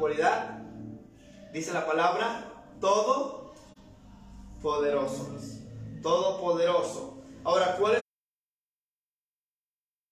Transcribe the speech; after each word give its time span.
cualidad? 0.00 0.58
Dice 1.52 1.72
la 1.72 1.86
palabra, 1.86 2.50
todo 2.80 3.52
poderoso. 4.62 5.36
Todopoderoso. 6.02 7.22
Ahora, 7.44 7.76
¿cuál 7.76 8.00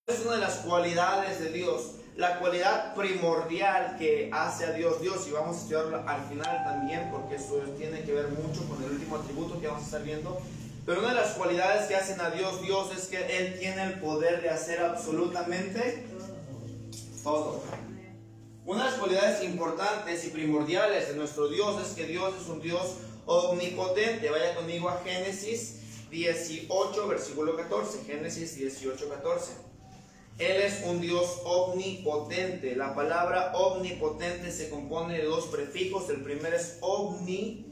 es 0.06 0.20
una 0.24 0.34
de 0.34 0.40
las 0.40 0.56
cualidades 0.58 1.40
de 1.40 1.50
Dios? 1.50 1.94
La 2.16 2.38
cualidad 2.38 2.94
primordial 2.94 3.96
que 3.96 4.28
hace 4.32 4.66
a 4.66 4.72
Dios 4.72 5.00
Dios, 5.00 5.26
y 5.28 5.30
vamos 5.30 5.56
a 5.56 5.60
estudiarlo 5.60 6.08
al 6.08 6.24
final 6.24 6.64
también, 6.64 7.10
porque 7.10 7.36
eso 7.36 7.58
tiene 7.76 8.02
que 8.02 8.12
ver 8.12 8.28
mucho 8.28 8.68
con 8.68 8.82
el 8.84 8.90
último 8.90 9.16
atributo 9.16 9.60
que 9.60 9.68
vamos 9.68 9.82
a 9.82 9.86
estar 9.86 10.02
viendo. 10.02 10.38
Pero 10.84 11.00
una 11.00 11.10
de 11.10 11.14
las 11.14 11.32
cualidades 11.32 11.86
que 11.86 11.94
hacen 11.94 12.20
a 12.20 12.30
Dios 12.30 12.60
Dios 12.62 12.90
es 12.96 13.06
que 13.06 13.38
Él 13.38 13.58
tiene 13.58 13.82
el 13.84 14.00
poder 14.00 14.42
de 14.42 14.50
hacer 14.50 14.80
absolutamente 14.80 16.06
todo. 17.22 17.62
Una 18.68 18.84
de 18.84 18.90
las 18.90 19.00
cualidades 19.00 19.42
importantes 19.44 20.26
y 20.26 20.28
primordiales 20.28 21.08
de 21.08 21.14
nuestro 21.14 21.48
Dios 21.48 21.80
es 21.80 21.94
que 21.94 22.04
Dios 22.04 22.34
es 22.38 22.48
un 22.50 22.60
Dios 22.60 22.96
omnipotente. 23.24 24.28
Vaya 24.28 24.54
conmigo 24.54 24.90
a 24.90 25.00
Génesis 25.02 26.10
18, 26.10 27.08
versículo 27.08 27.56
14. 27.56 28.04
Génesis 28.04 28.56
18, 28.56 29.08
14. 29.08 29.52
Él 30.38 30.60
es 30.60 30.82
un 30.84 31.00
Dios 31.00 31.40
omnipotente. 31.44 32.76
La 32.76 32.94
palabra 32.94 33.56
omnipotente 33.56 34.52
se 34.52 34.68
compone 34.68 35.16
de 35.16 35.24
dos 35.24 35.46
prefijos. 35.46 36.10
El 36.10 36.20
primero 36.20 36.54
es 36.54 36.76
omni 36.82 37.64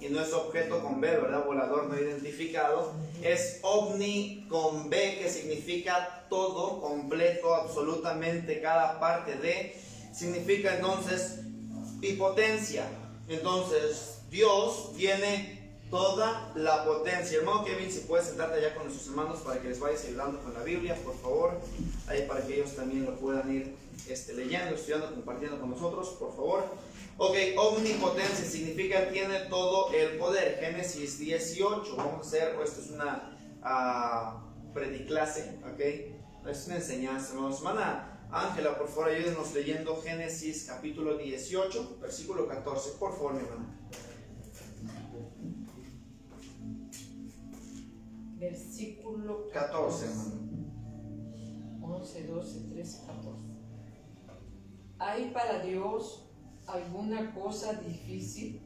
y 0.00 0.08
no 0.08 0.22
es 0.22 0.32
objeto 0.32 0.82
con 0.82 0.98
B, 1.02 1.10
¿verdad? 1.10 1.44
Volador 1.44 1.88
no 1.88 2.00
identificado. 2.00 2.94
Es 3.22 3.58
ovni 3.60 4.46
con 4.48 4.88
B 4.88 5.18
que 5.22 5.28
significa 5.28 6.24
todo, 6.30 6.80
completo, 6.80 7.54
absolutamente 7.54 8.62
cada 8.62 8.98
parte 8.98 9.34
de. 9.34 9.87
Significa 10.18 10.74
entonces 10.74 11.38
y 12.02 12.14
potencia. 12.14 12.88
Entonces, 13.28 14.22
Dios 14.28 14.90
tiene 14.96 15.78
toda 15.90 16.50
la 16.56 16.84
potencia. 16.84 17.38
Hermano 17.38 17.64
Kevin, 17.64 17.88
si 17.88 18.00
puedes 18.00 18.26
sentarte 18.26 18.58
allá 18.58 18.74
con 18.74 18.86
nuestros 18.86 19.08
hermanos 19.10 19.38
para 19.42 19.60
que 19.62 19.68
les 19.68 19.78
vayas 19.78 20.04
ayudando 20.06 20.40
con 20.40 20.54
la 20.54 20.64
Biblia, 20.64 20.96
por 21.04 21.16
favor. 21.20 21.60
Ahí 22.08 22.26
para 22.26 22.44
que 22.44 22.56
ellos 22.56 22.74
también 22.74 23.04
lo 23.04 23.14
puedan 23.14 23.48
ir 23.54 23.76
este, 24.08 24.32
leyendo, 24.34 24.74
estudiando, 24.74 25.14
compartiendo 25.14 25.60
con 25.60 25.70
nosotros, 25.70 26.08
por 26.18 26.34
favor. 26.34 26.64
Ok, 27.16 27.36
omnipotencia 27.56 28.44
significa 28.44 29.10
tiene 29.10 29.38
todo 29.48 29.92
el 29.92 30.18
poder. 30.18 30.58
Génesis 30.58 31.20
18. 31.20 31.94
Vamos 31.94 32.26
a 32.26 32.28
hacer, 32.28 32.56
esto 32.64 32.80
es 32.80 32.90
una 32.90 33.38
uh, 33.62 34.72
prediclase, 34.74 35.60
ok. 35.62 36.48
Es 36.48 36.66
una 36.66 36.76
enseñanza, 36.76 37.34
hermanos. 37.34 37.58
Hermana 37.58 38.17
Ángela, 38.30 38.76
por 38.76 38.88
favor, 38.88 39.08
ayúdenos 39.08 39.54
leyendo 39.54 39.96
Génesis 40.02 40.64
capítulo 40.64 41.16
18, 41.16 41.98
versículo 41.98 42.46
14. 42.46 42.98
Por 42.98 43.12
favor, 43.12 43.34
mi 43.34 43.40
hermana. 43.40 43.74
Versículo 48.36 49.48
14, 49.48 50.04
hermano. 50.04 50.48
11, 51.80 52.26
12, 52.26 52.60
13, 52.70 53.06
14. 53.06 53.42
¿Hay 54.98 55.30
para 55.30 55.60
Dios 55.60 56.28
alguna 56.66 57.34
cosa 57.34 57.72
difícil? 57.74 58.60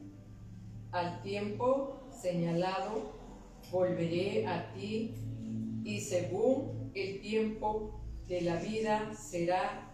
Al 0.91 1.21
tiempo 1.21 2.09
señalado 2.11 3.13
volveré 3.71 4.45
a 4.45 4.73
ti 4.73 5.15
y 5.85 6.01
según 6.01 6.91
el 6.93 7.21
tiempo 7.21 8.02
de 8.33 8.41
la 8.41 8.55
vida 8.55 9.11
será 9.13 9.91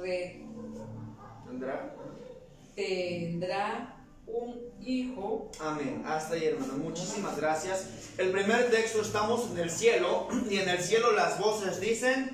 re, 0.00 0.46
¿Tendrá? 1.44 1.92
tendrá 2.76 3.96
un 4.28 4.60
hijo. 4.80 5.50
Amén. 5.60 6.04
Hasta 6.06 6.34
ahí, 6.34 6.44
hermano. 6.44 6.74
Muchísimas 6.74 7.36
gracias. 7.36 7.88
El 8.16 8.30
primer 8.30 8.70
texto, 8.70 9.00
estamos 9.00 9.50
en 9.50 9.58
el 9.58 9.70
cielo 9.70 10.28
y 10.50 10.58
en 10.58 10.68
el 10.68 10.78
cielo 10.78 11.10
las 11.12 11.40
voces 11.40 11.80
dicen, 11.80 12.30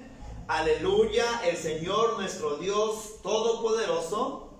aleluya, 0.46 1.24
el 1.46 1.56
Señor 1.56 2.18
nuestro 2.18 2.58
Dios 2.58 3.22
Todopoderoso 3.22 4.58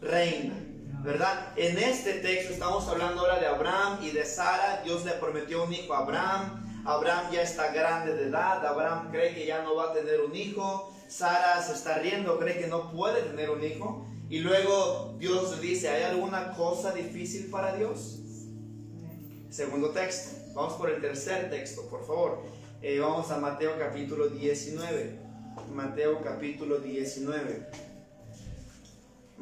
reina. 0.00 0.54
¿Verdad? 1.02 1.52
En 1.56 1.78
este 1.78 2.20
texto 2.20 2.52
estamos 2.52 2.86
hablando 2.86 3.22
ahora 3.22 3.40
de 3.40 3.46
Abraham 3.46 3.98
y 4.02 4.12
de 4.12 4.24
Sara. 4.24 4.82
Dios 4.84 5.04
le 5.04 5.14
prometió 5.14 5.64
un 5.64 5.72
hijo 5.72 5.94
a 5.94 5.98
Abraham. 5.98 6.71
Abraham 6.84 7.32
ya 7.32 7.42
está 7.42 7.72
grande 7.72 8.14
de 8.14 8.28
edad. 8.28 8.64
Abraham 8.66 9.10
cree 9.10 9.34
que 9.34 9.46
ya 9.46 9.62
no 9.62 9.76
va 9.76 9.90
a 9.90 9.92
tener 9.92 10.20
un 10.20 10.34
hijo. 10.34 10.92
Sara 11.08 11.62
se 11.62 11.74
está 11.74 11.98
riendo, 11.98 12.38
cree 12.38 12.58
que 12.58 12.66
no 12.66 12.90
puede 12.90 13.22
tener 13.22 13.50
un 13.50 13.62
hijo. 13.62 14.06
Y 14.28 14.40
luego 14.40 15.14
Dios 15.18 15.56
le 15.56 15.62
dice, 15.62 15.90
¿hay 15.90 16.04
alguna 16.04 16.54
cosa 16.54 16.92
difícil 16.92 17.50
para 17.50 17.76
Dios? 17.76 18.18
Segundo 19.50 19.90
texto. 19.90 20.38
Vamos 20.54 20.74
por 20.74 20.90
el 20.90 21.00
tercer 21.00 21.50
texto, 21.50 21.88
por 21.88 22.06
favor. 22.06 22.42
Eh, 22.80 22.98
vamos 22.98 23.30
a 23.30 23.38
Mateo 23.38 23.78
capítulo 23.78 24.28
19. 24.28 25.18
Mateo 25.72 26.22
capítulo 26.22 26.78
19. 26.78 27.66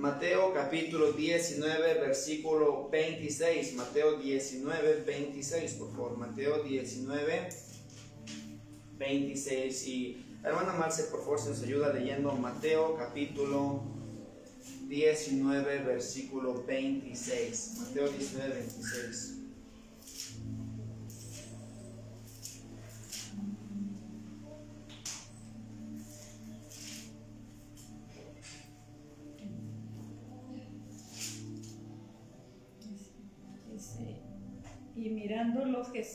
Mateo 0.01 0.55
capítulo 0.55 1.13
19, 1.13 2.01
versículo 2.01 2.89
26. 2.89 3.75
Mateo 3.75 4.17
19, 4.17 5.03
26, 5.05 5.73
por 5.75 5.91
favor. 5.93 6.17
Mateo 6.17 6.63
19, 6.63 7.49
26. 8.97 9.87
Y 9.87 10.39
hermana 10.43 10.73
Marce, 10.73 11.03
por 11.05 11.21
favor, 11.21 11.39
se 11.39 11.51
nos 11.51 11.63
ayuda 11.63 11.93
leyendo 11.93 12.33
Mateo 12.33 12.97
capítulo 12.97 13.83
19, 14.89 15.79
versículo 15.81 16.65
26. 16.65 17.77
Mateo 17.81 18.09
19, 18.09 18.55
26. 18.55 19.40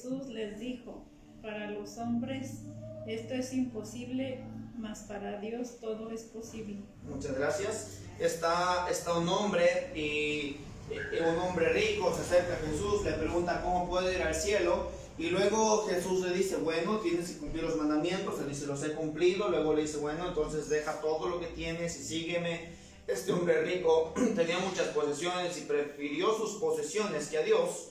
Jesús 0.06 0.28
les 0.28 0.60
dijo, 0.60 1.04
para 1.42 1.72
los 1.72 1.98
hombres 1.98 2.60
esto 3.08 3.34
es 3.34 3.54
imposible, 3.54 4.44
mas 4.78 5.00
para 5.00 5.40
Dios 5.40 5.80
todo 5.82 6.12
es 6.12 6.22
posible. 6.24 6.78
Muchas 7.10 7.36
gracias. 7.36 8.00
Está, 8.20 8.88
está 8.90 9.18
un 9.18 9.28
hombre 9.28 9.92
y 9.96 10.58
eh, 10.92 11.24
un 11.28 11.40
hombre 11.40 11.70
rico 11.70 12.14
se 12.16 12.22
acerca 12.22 12.54
a 12.54 12.70
Jesús, 12.70 13.04
le 13.04 13.14
pregunta 13.14 13.64
cómo 13.64 13.90
puede 13.90 14.14
ir 14.14 14.22
al 14.22 14.36
cielo. 14.36 14.92
Y 15.18 15.32
luego 15.32 15.88
Jesús 15.88 16.24
le 16.24 16.36
dice, 16.36 16.58
bueno, 16.58 17.00
tienes 17.00 17.32
que 17.32 17.38
cumplir 17.40 17.64
los 17.64 17.78
mandamientos. 17.78 18.40
Él 18.42 18.50
dice, 18.50 18.68
los 18.68 18.84
he 18.84 18.92
cumplido. 18.92 19.50
Luego 19.50 19.74
le 19.74 19.84
dice, 19.84 19.98
bueno, 19.98 20.28
entonces 20.28 20.70
deja 20.70 21.02
todo 21.02 21.30
lo 21.30 21.40
que 21.40 21.48
tienes 21.48 21.98
y 22.00 22.04
sígueme. 22.04 22.74
Este 23.08 23.32
hombre 23.32 23.64
rico 23.64 24.14
tenía 24.36 24.60
muchas 24.60 24.90
posesiones 24.90 25.58
y 25.58 25.62
prefirió 25.62 26.36
sus 26.38 26.60
posesiones 26.60 27.28
que 27.28 27.40
a 27.40 27.42
Dios. 27.42 27.90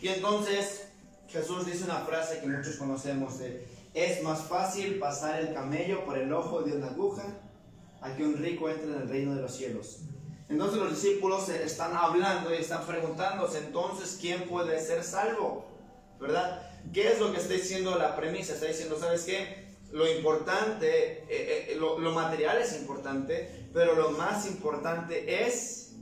Y 0.00 0.08
entonces 0.08 0.86
Jesús 1.36 1.66
dice 1.66 1.84
una 1.84 1.98
frase 1.98 2.40
que 2.40 2.46
muchos 2.46 2.76
conocemos 2.76 3.38
de, 3.38 3.66
es 3.92 4.22
más 4.22 4.44
fácil 4.44 4.98
pasar 4.98 5.38
el 5.40 5.52
camello 5.52 6.02
por 6.06 6.16
el 6.16 6.32
ojo 6.32 6.62
de 6.62 6.72
una 6.72 6.86
aguja 6.86 7.24
a 8.00 8.14
que 8.16 8.24
un 8.24 8.36
rico 8.38 8.70
entre 8.70 8.86
en 8.86 9.02
el 9.02 9.08
reino 9.08 9.34
de 9.34 9.42
los 9.42 9.54
cielos. 9.54 10.00
Entonces 10.48 10.78
los 10.78 10.90
discípulos 10.90 11.48
están 11.50 11.94
hablando 11.94 12.54
y 12.54 12.58
están 12.58 12.86
preguntándose, 12.86 13.58
entonces, 13.58 14.16
¿quién 14.18 14.48
puede 14.48 14.80
ser 14.80 15.04
salvo? 15.04 15.66
¿Verdad? 16.18 16.70
¿Qué 16.94 17.12
es 17.12 17.20
lo 17.20 17.32
que 17.32 17.38
está 17.38 17.52
diciendo 17.52 17.98
la 17.98 18.16
premisa? 18.16 18.54
Está 18.54 18.66
diciendo, 18.66 18.96
¿sabes 18.98 19.24
qué? 19.24 19.66
Lo 19.92 20.10
importante, 20.10 21.24
eh, 21.28 21.68
eh, 21.68 21.76
lo, 21.78 21.98
lo 21.98 22.12
material 22.12 22.58
es 22.58 22.74
importante, 22.78 23.68
pero 23.74 23.94
lo 23.94 24.12
más 24.12 24.46
importante 24.46 25.46
es 25.46 25.92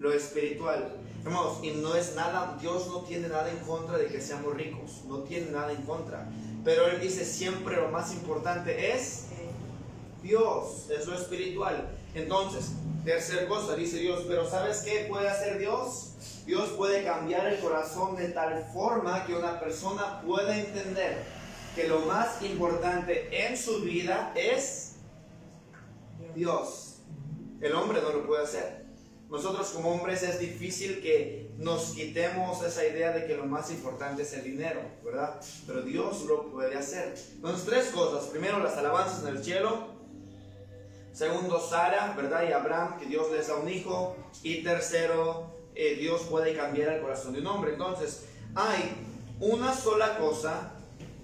lo 0.00 0.12
espiritual. 0.12 0.96
Hermanos, 1.24 1.58
y 1.62 1.70
no 1.70 1.94
es 1.94 2.16
nada, 2.16 2.58
Dios 2.60 2.88
no 2.88 3.00
tiene 3.02 3.28
nada 3.28 3.48
en 3.48 3.58
contra 3.58 3.96
de 3.96 4.06
que 4.06 4.20
seamos 4.20 4.54
ricos, 4.56 5.02
no 5.06 5.18
tiene 5.20 5.52
nada 5.52 5.70
en 5.70 5.82
contra. 5.82 6.28
Pero 6.64 6.88
Él 6.88 7.00
dice 7.00 7.24
siempre 7.24 7.76
lo 7.76 7.88
más 7.88 8.12
importante 8.12 8.92
es 8.92 9.26
Dios, 10.22 10.90
es 10.90 11.06
lo 11.06 11.14
espiritual. 11.14 11.90
Entonces, 12.14 12.72
tercer 13.04 13.46
cosa, 13.46 13.76
dice 13.76 13.98
Dios, 13.98 14.24
pero 14.26 14.48
¿sabes 14.48 14.78
qué 14.78 15.06
puede 15.08 15.28
hacer 15.28 15.58
Dios? 15.58 16.14
Dios 16.44 16.70
puede 16.70 17.04
cambiar 17.04 17.46
el 17.46 17.60
corazón 17.60 18.16
de 18.16 18.28
tal 18.28 18.64
forma 18.72 19.24
que 19.24 19.34
una 19.34 19.60
persona 19.60 20.20
pueda 20.22 20.58
entender 20.58 21.22
que 21.76 21.86
lo 21.86 22.00
más 22.00 22.42
importante 22.42 23.46
en 23.46 23.56
su 23.56 23.80
vida 23.80 24.32
es 24.34 24.96
Dios. 26.34 26.96
El 27.60 27.74
hombre 27.74 28.00
no 28.02 28.10
lo 28.10 28.26
puede 28.26 28.42
hacer. 28.42 28.81
Nosotros 29.32 29.70
como 29.70 29.92
hombres 29.92 30.22
es 30.24 30.38
difícil 30.38 31.00
que 31.00 31.50
nos 31.56 31.92
quitemos 31.92 32.62
esa 32.62 32.86
idea 32.86 33.12
de 33.12 33.26
que 33.26 33.34
lo 33.34 33.46
más 33.46 33.70
importante 33.70 34.24
es 34.24 34.34
el 34.34 34.44
dinero, 34.44 34.82
¿verdad? 35.02 35.40
Pero 35.66 35.80
Dios 35.80 36.24
lo 36.24 36.50
puede 36.50 36.76
hacer. 36.76 37.14
Entonces, 37.36 37.64
tres 37.64 37.86
cosas. 37.86 38.28
Primero, 38.28 38.58
las 38.58 38.76
alabanzas 38.76 39.22
en 39.22 39.28
el 39.28 39.42
cielo. 39.42 39.86
Segundo, 41.14 41.58
Sara, 41.58 42.12
¿verdad? 42.14 42.46
Y 42.46 42.52
Abraham, 42.52 42.98
que 42.98 43.06
Dios 43.06 43.32
les 43.32 43.48
da 43.48 43.56
un 43.56 43.70
hijo. 43.70 44.14
Y 44.42 44.62
tercero, 44.62 45.56
eh, 45.74 45.96
Dios 45.98 46.20
puede 46.28 46.54
cambiar 46.54 46.92
el 46.92 47.00
corazón 47.00 47.32
de 47.32 47.40
un 47.40 47.46
hombre. 47.46 47.72
Entonces, 47.72 48.24
hay 48.54 48.94
una 49.40 49.74
sola 49.74 50.18
cosa 50.18 50.72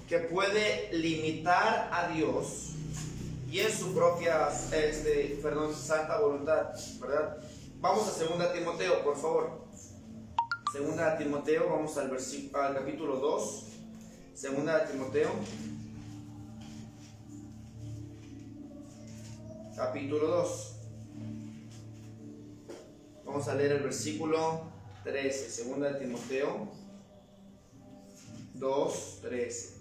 que 0.09 0.21
puede 0.21 0.89
limitar 0.95 1.91
a 1.93 2.09
Dios 2.09 2.69
y 3.51 3.61
en 3.61 3.71
su 3.71 3.95
propia, 3.95 4.49
este, 4.73 5.39
perdón, 5.43 5.75
santa 5.75 6.19
voluntad, 6.21 6.71
¿verdad? 7.01 7.37
Vamos 7.81 8.09
a 8.09 8.25
2 8.25 8.53
Timoteo, 8.53 9.05
por 9.05 9.17
favor. 9.17 9.69
2 10.75 11.19
Timoteo, 11.19 11.71
vamos 11.71 11.97
al, 11.97 12.11
al 12.11 12.75
capítulo 12.75 13.17
2. 13.21 13.65
2 14.35 14.91
Timoteo. 14.91 15.31
Capítulo 19.77 20.27
2. 20.27 20.75
Vamos 23.25 23.47
a 23.47 23.55
leer 23.55 23.73
el 23.73 23.83
versículo 23.85 24.73
13. 25.05 25.65
2 25.79 25.99
Timoteo 26.01 26.69
2, 28.55 29.19
13. 29.23 29.78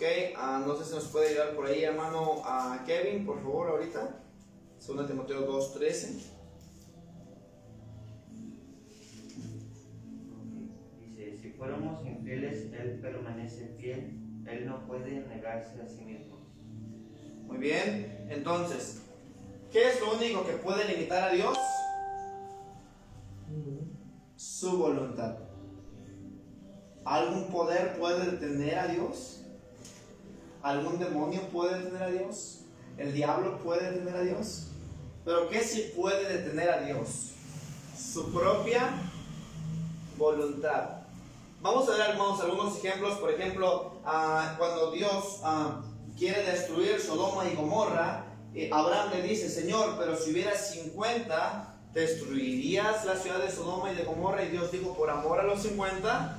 Ok, 0.00 0.06
uh, 0.34 0.66
no 0.66 0.74
sé 0.76 0.84
si 0.86 0.94
nos 0.94 1.08
puede 1.08 1.28
ayudar 1.28 1.54
por 1.54 1.66
ahí, 1.66 1.84
hermano, 1.84 2.40
a 2.46 2.82
Kevin, 2.86 3.26
por 3.26 3.42
favor, 3.42 3.68
ahorita. 3.68 4.22
2 4.86 5.06
Timoteo 5.06 5.42
2, 5.42 5.74
13. 5.74 6.14
Dice, 11.02 11.38
si 11.38 11.50
fuéramos 11.50 12.06
infieles, 12.06 12.72
Él 12.72 12.98
permanece 13.02 13.74
fiel, 13.78 14.42
Él 14.46 14.66
no 14.66 14.86
puede 14.86 15.20
negarse 15.26 15.82
a 15.82 15.86
sí 15.86 16.02
mismo. 16.06 16.38
Muy 17.46 17.58
bien, 17.58 18.26
entonces, 18.30 19.02
¿qué 19.70 19.90
es 19.90 20.00
lo 20.00 20.14
único 20.14 20.46
que 20.46 20.54
puede 20.54 20.88
limitar 20.96 21.28
a 21.28 21.32
Dios? 21.34 21.58
Su 24.36 24.78
voluntad. 24.78 25.36
¿Algún 27.04 27.48
poder 27.48 27.98
puede 27.98 28.30
detener 28.30 28.78
a 28.78 28.88
Dios? 28.88 29.39
¿Algún 30.62 30.98
demonio 30.98 31.40
puede 31.48 31.78
detener 31.78 32.02
a 32.02 32.10
Dios? 32.10 32.60
¿El 32.98 33.14
diablo 33.14 33.58
puede 33.58 33.90
detener 33.90 34.16
a 34.16 34.22
Dios? 34.22 34.66
Pero 35.24 35.48
¿qué 35.48 35.60
sí 35.60 35.92
puede 35.96 36.30
detener 36.30 36.70
a 36.70 36.80
Dios? 36.82 37.32
Su 37.96 38.30
propia 38.32 38.90
voluntad. 40.18 41.00
Vamos 41.62 41.88
a 41.88 41.92
ver 41.92 42.10
hermanos, 42.10 42.40
algunos 42.40 42.76
ejemplos. 42.78 43.18
Por 43.18 43.30
ejemplo, 43.30 44.00
ah, 44.04 44.54
cuando 44.58 44.90
Dios 44.90 45.40
ah, 45.44 45.82
quiere 46.18 46.42
destruir 46.42 47.00
Sodoma 47.00 47.48
y 47.48 47.54
Gomorra, 47.54 48.26
eh, 48.54 48.68
Abraham 48.72 49.10
le 49.14 49.22
dice, 49.22 49.48
Señor, 49.48 49.96
pero 49.98 50.16
si 50.16 50.32
hubiera 50.32 50.54
50, 50.54 51.74
¿destruirías 51.94 53.04
la 53.04 53.16
ciudad 53.16 53.38
de 53.38 53.50
Sodoma 53.50 53.92
y 53.92 53.94
de 53.94 54.04
Gomorra? 54.04 54.42
Y 54.44 54.50
Dios 54.50 54.72
dijo, 54.72 54.94
por 54.94 55.08
amor 55.08 55.40
a 55.40 55.44
los 55.44 55.62
50, 55.62 56.38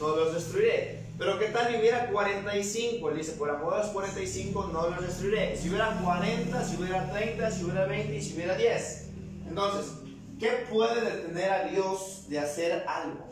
no 0.00 0.16
los 0.16 0.34
destruiré. 0.34 1.05
Pero 1.18 1.38
¿qué 1.38 1.46
tal 1.46 1.70
si 1.70 1.78
hubiera 1.78 2.10
45? 2.10 3.10
Él 3.10 3.16
dice, 3.16 3.32
por 3.32 3.48
amor 3.48 3.74
a 3.74 3.78
los 3.78 3.88
45 3.88 4.70
no 4.72 4.90
los 4.90 5.06
destruiré. 5.06 5.56
Si 5.56 5.68
hubiera 5.68 5.98
40, 6.02 6.64
si 6.64 6.76
hubiera 6.76 7.10
30, 7.10 7.50
si 7.50 7.64
hubiera 7.64 7.86
20 7.86 8.16
y 8.16 8.22
si 8.22 8.34
hubiera 8.34 8.54
10. 8.54 9.06
Entonces, 9.48 9.92
¿qué 10.38 10.66
puede 10.70 11.00
detener 11.00 11.50
a 11.50 11.64
Dios 11.68 12.28
de 12.28 12.38
hacer 12.38 12.84
algo? 12.86 13.26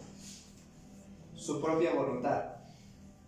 Su 1.37 1.61
propia 1.61 1.93
voluntad. 1.93 2.55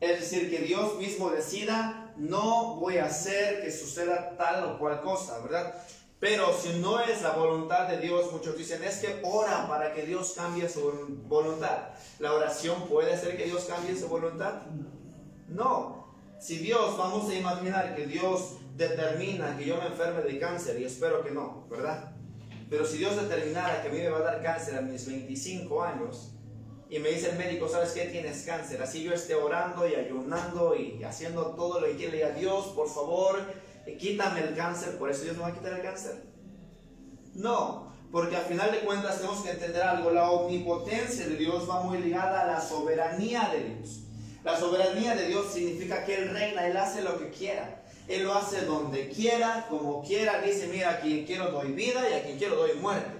Es 0.00 0.20
decir, 0.20 0.50
que 0.50 0.58
Dios 0.60 0.96
mismo 0.96 1.28
decida, 1.30 2.14
no 2.16 2.76
voy 2.76 2.96
a 2.96 3.06
hacer 3.06 3.62
que 3.62 3.70
suceda 3.70 4.36
tal 4.38 4.64
o 4.64 4.78
cual 4.78 5.02
cosa, 5.02 5.38
¿verdad? 5.40 5.74
Pero 6.18 6.52
si 6.52 6.78
no 6.80 6.98
es 7.00 7.20
la 7.22 7.32
voluntad 7.32 7.88
de 7.88 7.98
Dios, 7.98 8.32
muchos 8.32 8.56
dicen, 8.56 8.82
es 8.82 8.98
que 8.98 9.20
ora 9.22 9.68
para 9.68 9.92
que 9.92 10.02
Dios 10.02 10.32
cambie 10.34 10.68
su 10.68 10.90
voluntad. 11.28 11.90
¿La 12.18 12.32
oración 12.32 12.88
puede 12.88 13.12
hacer 13.12 13.36
que 13.36 13.44
Dios 13.44 13.64
cambie 13.64 13.94
su 13.94 14.08
voluntad? 14.08 14.62
No. 15.48 16.06
Si 16.40 16.58
Dios, 16.58 16.96
vamos 16.96 17.28
a 17.28 17.34
imaginar 17.34 17.94
que 17.94 18.06
Dios 18.06 18.56
determina 18.76 19.56
que 19.58 19.66
yo 19.66 19.76
me 19.76 19.86
enferme 19.86 20.22
de 20.22 20.38
cáncer, 20.38 20.80
y 20.80 20.84
espero 20.84 21.22
que 21.22 21.30
no, 21.30 21.66
¿verdad? 21.68 22.12
Pero 22.70 22.84
si 22.84 22.98
Dios 22.98 23.16
determinara 23.16 23.82
que 23.82 23.88
a 23.88 23.92
mí 23.92 23.98
me 23.98 24.10
va 24.10 24.18
a 24.18 24.22
dar 24.22 24.42
cáncer 24.42 24.76
a 24.76 24.82
mis 24.82 25.06
25 25.06 25.82
años, 25.82 26.32
y 26.88 26.98
me 26.98 27.10
dice 27.10 27.30
el 27.30 27.38
médico, 27.38 27.68
¿sabes 27.68 27.90
qué? 27.90 28.06
Tienes 28.06 28.44
cáncer. 28.44 28.80
Así 28.80 29.02
yo 29.02 29.12
esté 29.12 29.34
orando 29.34 29.88
y 29.88 29.94
ayunando 29.94 30.76
y 30.76 31.02
haciendo 31.02 31.46
todo 31.56 31.80
lo 31.80 31.86
que 31.88 31.96
quiere. 31.96 32.32
Dios, 32.32 32.66
por 32.68 32.88
favor, 32.88 33.40
quítame 33.94 34.40
el 34.40 34.54
cáncer, 34.54 34.98
por 34.98 35.10
eso 35.10 35.22
Dios 35.24 35.36
me 35.36 35.42
va 35.42 35.48
a 35.48 35.54
quitar 35.54 35.72
el 35.72 35.82
cáncer. 35.82 36.24
No, 37.34 37.92
porque 38.10 38.36
al 38.36 38.44
final 38.44 38.70
de 38.72 38.80
cuentas 38.80 39.18
tenemos 39.18 39.42
que 39.42 39.50
entender 39.50 39.82
algo, 39.82 40.10
la 40.10 40.30
omnipotencia 40.30 41.26
de 41.28 41.36
Dios 41.36 41.68
va 41.68 41.82
muy 41.82 41.98
ligada 41.98 42.42
a 42.42 42.46
la 42.46 42.60
soberanía 42.60 43.50
de 43.52 43.74
Dios. 43.74 44.00
La 44.44 44.58
soberanía 44.58 45.14
de 45.14 45.26
Dios 45.26 45.52
significa 45.52 46.04
que 46.04 46.14
Él 46.14 46.30
reina, 46.30 46.66
Él 46.66 46.76
hace 46.76 47.02
lo 47.02 47.18
que 47.18 47.30
quiera. 47.30 47.82
Él 48.08 48.22
lo 48.22 48.34
hace 48.34 48.64
donde 48.64 49.08
quiera, 49.08 49.66
como 49.68 50.04
quiera. 50.04 50.40
Dice, 50.40 50.68
mira, 50.68 50.90
a 50.90 51.00
quien 51.00 51.26
quiero 51.26 51.50
doy 51.50 51.72
vida 51.72 52.08
y 52.08 52.14
a 52.14 52.22
quien 52.22 52.38
quiero 52.38 52.54
doy 52.54 52.74
muerte. 52.74 53.10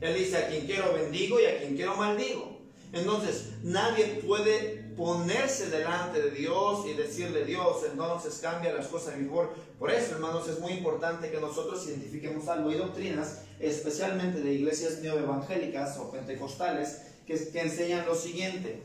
Él 0.00 0.14
dice, 0.16 0.36
a 0.36 0.48
quien 0.48 0.66
quiero 0.66 0.92
bendigo 0.92 1.38
y 1.40 1.44
a 1.44 1.58
quien 1.58 1.76
quiero 1.76 1.96
maldigo. 1.96 2.58
Entonces, 2.92 3.50
nadie 3.62 4.20
puede 4.26 4.88
ponerse 4.96 5.70
delante 5.70 6.20
de 6.20 6.30
Dios 6.32 6.86
y 6.86 6.94
decirle, 6.94 7.44
Dios, 7.44 7.84
entonces 7.88 8.38
cambia 8.42 8.72
las 8.72 8.88
cosas 8.88 9.16
mejor. 9.16 9.54
Por 9.78 9.92
eso, 9.92 10.14
hermanos, 10.14 10.48
es 10.48 10.58
muy 10.58 10.72
importante 10.72 11.30
que 11.30 11.40
nosotros 11.40 11.86
identifiquemos 11.86 12.48
algo. 12.48 12.70
y 12.70 12.74
doctrinas, 12.74 13.42
especialmente 13.60 14.40
de 14.40 14.52
iglesias 14.52 14.98
neoevangélicas 15.00 15.96
o 15.98 16.10
pentecostales, 16.10 17.02
que, 17.26 17.34
que 17.50 17.60
enseñan 17.60 18.04
lo 18.06 18.14
siguiente. 18.14 18.82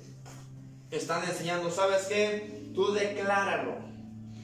Están 0.91 1.27
enseñando, 1.27 1.71
¿sabes 1.71 2.03
qué? 2.03 2.71
Tú 2.75 2.93
decláralo. 2.93 3.75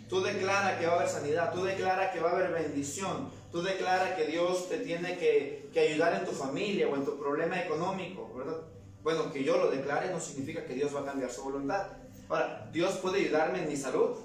Tú 0.09 0.21
declara 0.21 0.79
que 0.79 0.87
va 0.87 0.93
a 0.93 0.95
haber 0.97 1.09
sanidad. 1.09 1.53
Tú 1.53 1.63
declara 1.63 2.11
que 2.11 2.19
va 2.19 2.31
a 2.31 2.33
haber 2.33 2.51
bendición. 2.51 3.29
Tú 3.51 3.61
declara 3.61 4.15
que 4.15 4.25
Dios 4.25 4.69
te 4.69 4.79
tiene 4.79 5.17
que, 5.17 5.69
que 5.71 5.79
ayudar 5.81 6.15
en 6.15 6.25
tu 6.25 6.31
familia 6.31 6.87
o 6.87 6.95
en 6.95 7.05
tu 7.05 7.19
problema 7.19 7.61
económico, 7.61 8.31
¿verdad? 8.35 8.57
Bueno, 9.03 9.31
que 9.31 9.43
yo 9.43 9.57
lo 9.57 9.69
declare 9.69 10.11
no 10.11 10.19
significa 10.19 10.65
que 10.65 10.73
Dios 10.73 10.95
va 10.95 11.01
a 11.01 11.05
cambiar 11.05 11.31
su 11.31 11.43
voluntad. 11.43 11.87
Ahora, 12.27 12.69
¿Dios 12.71 12.97
puede 12.97 13.19
ayudarme 13.19 13.63
en 13.63 13.69
mi 13.69 13.75
salud? 13.75 14.17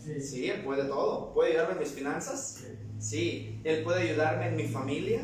Sí. 0.00 0.48
Él 0.50 0.62
puede 0.62 0.84
todo. 0.84 1.32
¿Puede 1.34 1.50
ayudarme 1.50 1.74
en 1.74 1.78
mis 1.80 1.90
finanzas? 1.90 2.64
Sí. 2.98 3.60
Él 3.64 3.82
puede 3.82 4.10
ayudarme 4.10 4.48
en 4.48 4.56
mi 4.56 4.66
familia? 4.66 5.22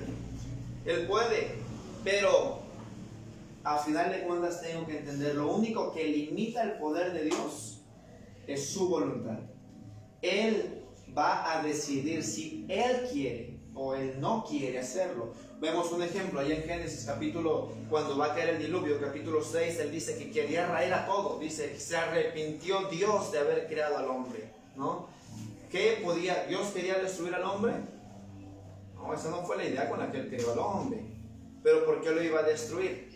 Él 0.85 1.07
puede. 1.07 1.55
Pero, 2.05 2.61
al 3.65 3.79
final 3.81 4.13
de 4.13 4.23
cuentas, 4.23 4.63
tengo 4.63 4.87
que 4.87 4.99
entender, 4.99 5.35
lo 5.35 5.55
único 5.55 5.93
que 5.93 6.05
limita 6.05 6.63
el 6.63 6.79
poder 6.79 7.13
de 7.13 7.25
Dios 7.25 7.81
es 8.47 8.69
su 8.69 8.89
voluntad. 8.89 9.39
Él 10.23 10.85
va 11.17 11.59
a 11.59 11.63
decidir 11.63 12.23
si 12.23 12.67
Él 12.69 13.09
quiere 13.11 13.57
o 13.75 13.95
Él 13.95 14.21
no 14.21 14.45
quiere 14.49 14.79
hacerlo. 14.79 15.33
Vemos 15.61 15.91
un 15.91 16.03
ejemplo 16.03 16.41
ahí 16.41 16.53
en 16.53 16.63
Génesis 16.63 17.05
capítulo, 17.07 17.73
cuando 17.89 18.17
va 18.17 18.27
a 18.27 18.35
caer 18.35 18.51
el 18.51 18.59
diluvio, 18.59 19.01
capítulo 19.01 19.43
6, 19.43 19.79
él 19.81 19.91
dice 19.91 20.19
que 20.19 20.31
quería 20.31 20.67
raer 20.67 20.93
a 20.93 21.07
todo, 21.07 21.39
dice 21.39 21.73
que 21.73 21.81
se 21.81 21.97
arrepintió 21.97 22.89
Dios 22.91 23.33
de 23.33 23.39
haber 23.39 23.67
creado 23.67 23.97
al 23.97 24.09
hombre, 24.09 24.51
¿no? 24.77 25.09
¿Qué 25.71 26.01
podía, 26.05 26.45
Dios 26.47 26.69
quería 26.69 26.99
destruir 26.99 27.35
al 27.35 27.45
hombre? 27.45 27.75
No, 28.95 29.13
esa 29.13 29.31
no 29.31 29.43
fue 29.45 29.57
la 29.57 29.65
idea 29.65 29.89
con 29.89 29.99
la 29.99 30.11
que 30.11 30.19
él 30.19 30.29
creó 30.29 30.53
al 30.53 30.59
hombre. 30.59 31.03
Pero 31.63 31.85
¿por 31.85 32.01
qué 32.01 32.11
lo 32.11 32.23
iba 32.23 32.41
a 32.41 32.45
destruir? 32.45 33.07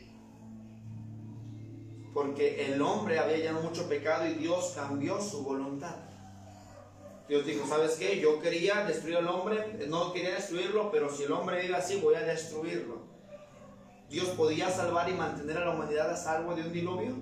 Porque 2.12 2.66
el 2.66 2.82
hombre 2.82 3.18
había 3.18 3.36
llenado 3.36 3.62
mucho 3.62 3.88
pecado 3.88 4.26
y 4.26 4.34
Dios 4.34 4.72
cambió 4.74 5.20
su 5.20 5.44
voluntad. 5.44 5.96
Dios 7.28 7.46
dijo, 7.46 7.64
¿sabes 7.64 7.92
qué? 7.92 8.18
Yo 8.18 8.40
quería 8.40 8.84
destruir 8.84 9.18
al 9.18 9.28
hombre, 9.28 9.86
no 9.88 10.12
quería 10.12 10.34
destruirlo, 10.34 10.90
pero 10.90 11.08
si 11.14 11.22
el 11.22 11.32
hombre 11.32 11.62
vive 11.62 11.76
así, 11.76 12.00
voy 12.00 12.16
a 12.16 12.22
destruirlo. 12.22 13.10
Dios 14.08 14.30
podía 14.30 14.68
salvar 14.68 15.08
y 15.08 15.12
mantener 15.12 15.58
a 15.58 15.66
la 15.66 15.70
humanidad 15.70 16.10
a 16.10 16.16
salvo 16.16 16.56
de 16.56 16.62
un 16.62 16.72
diluvio. 16.72 17.14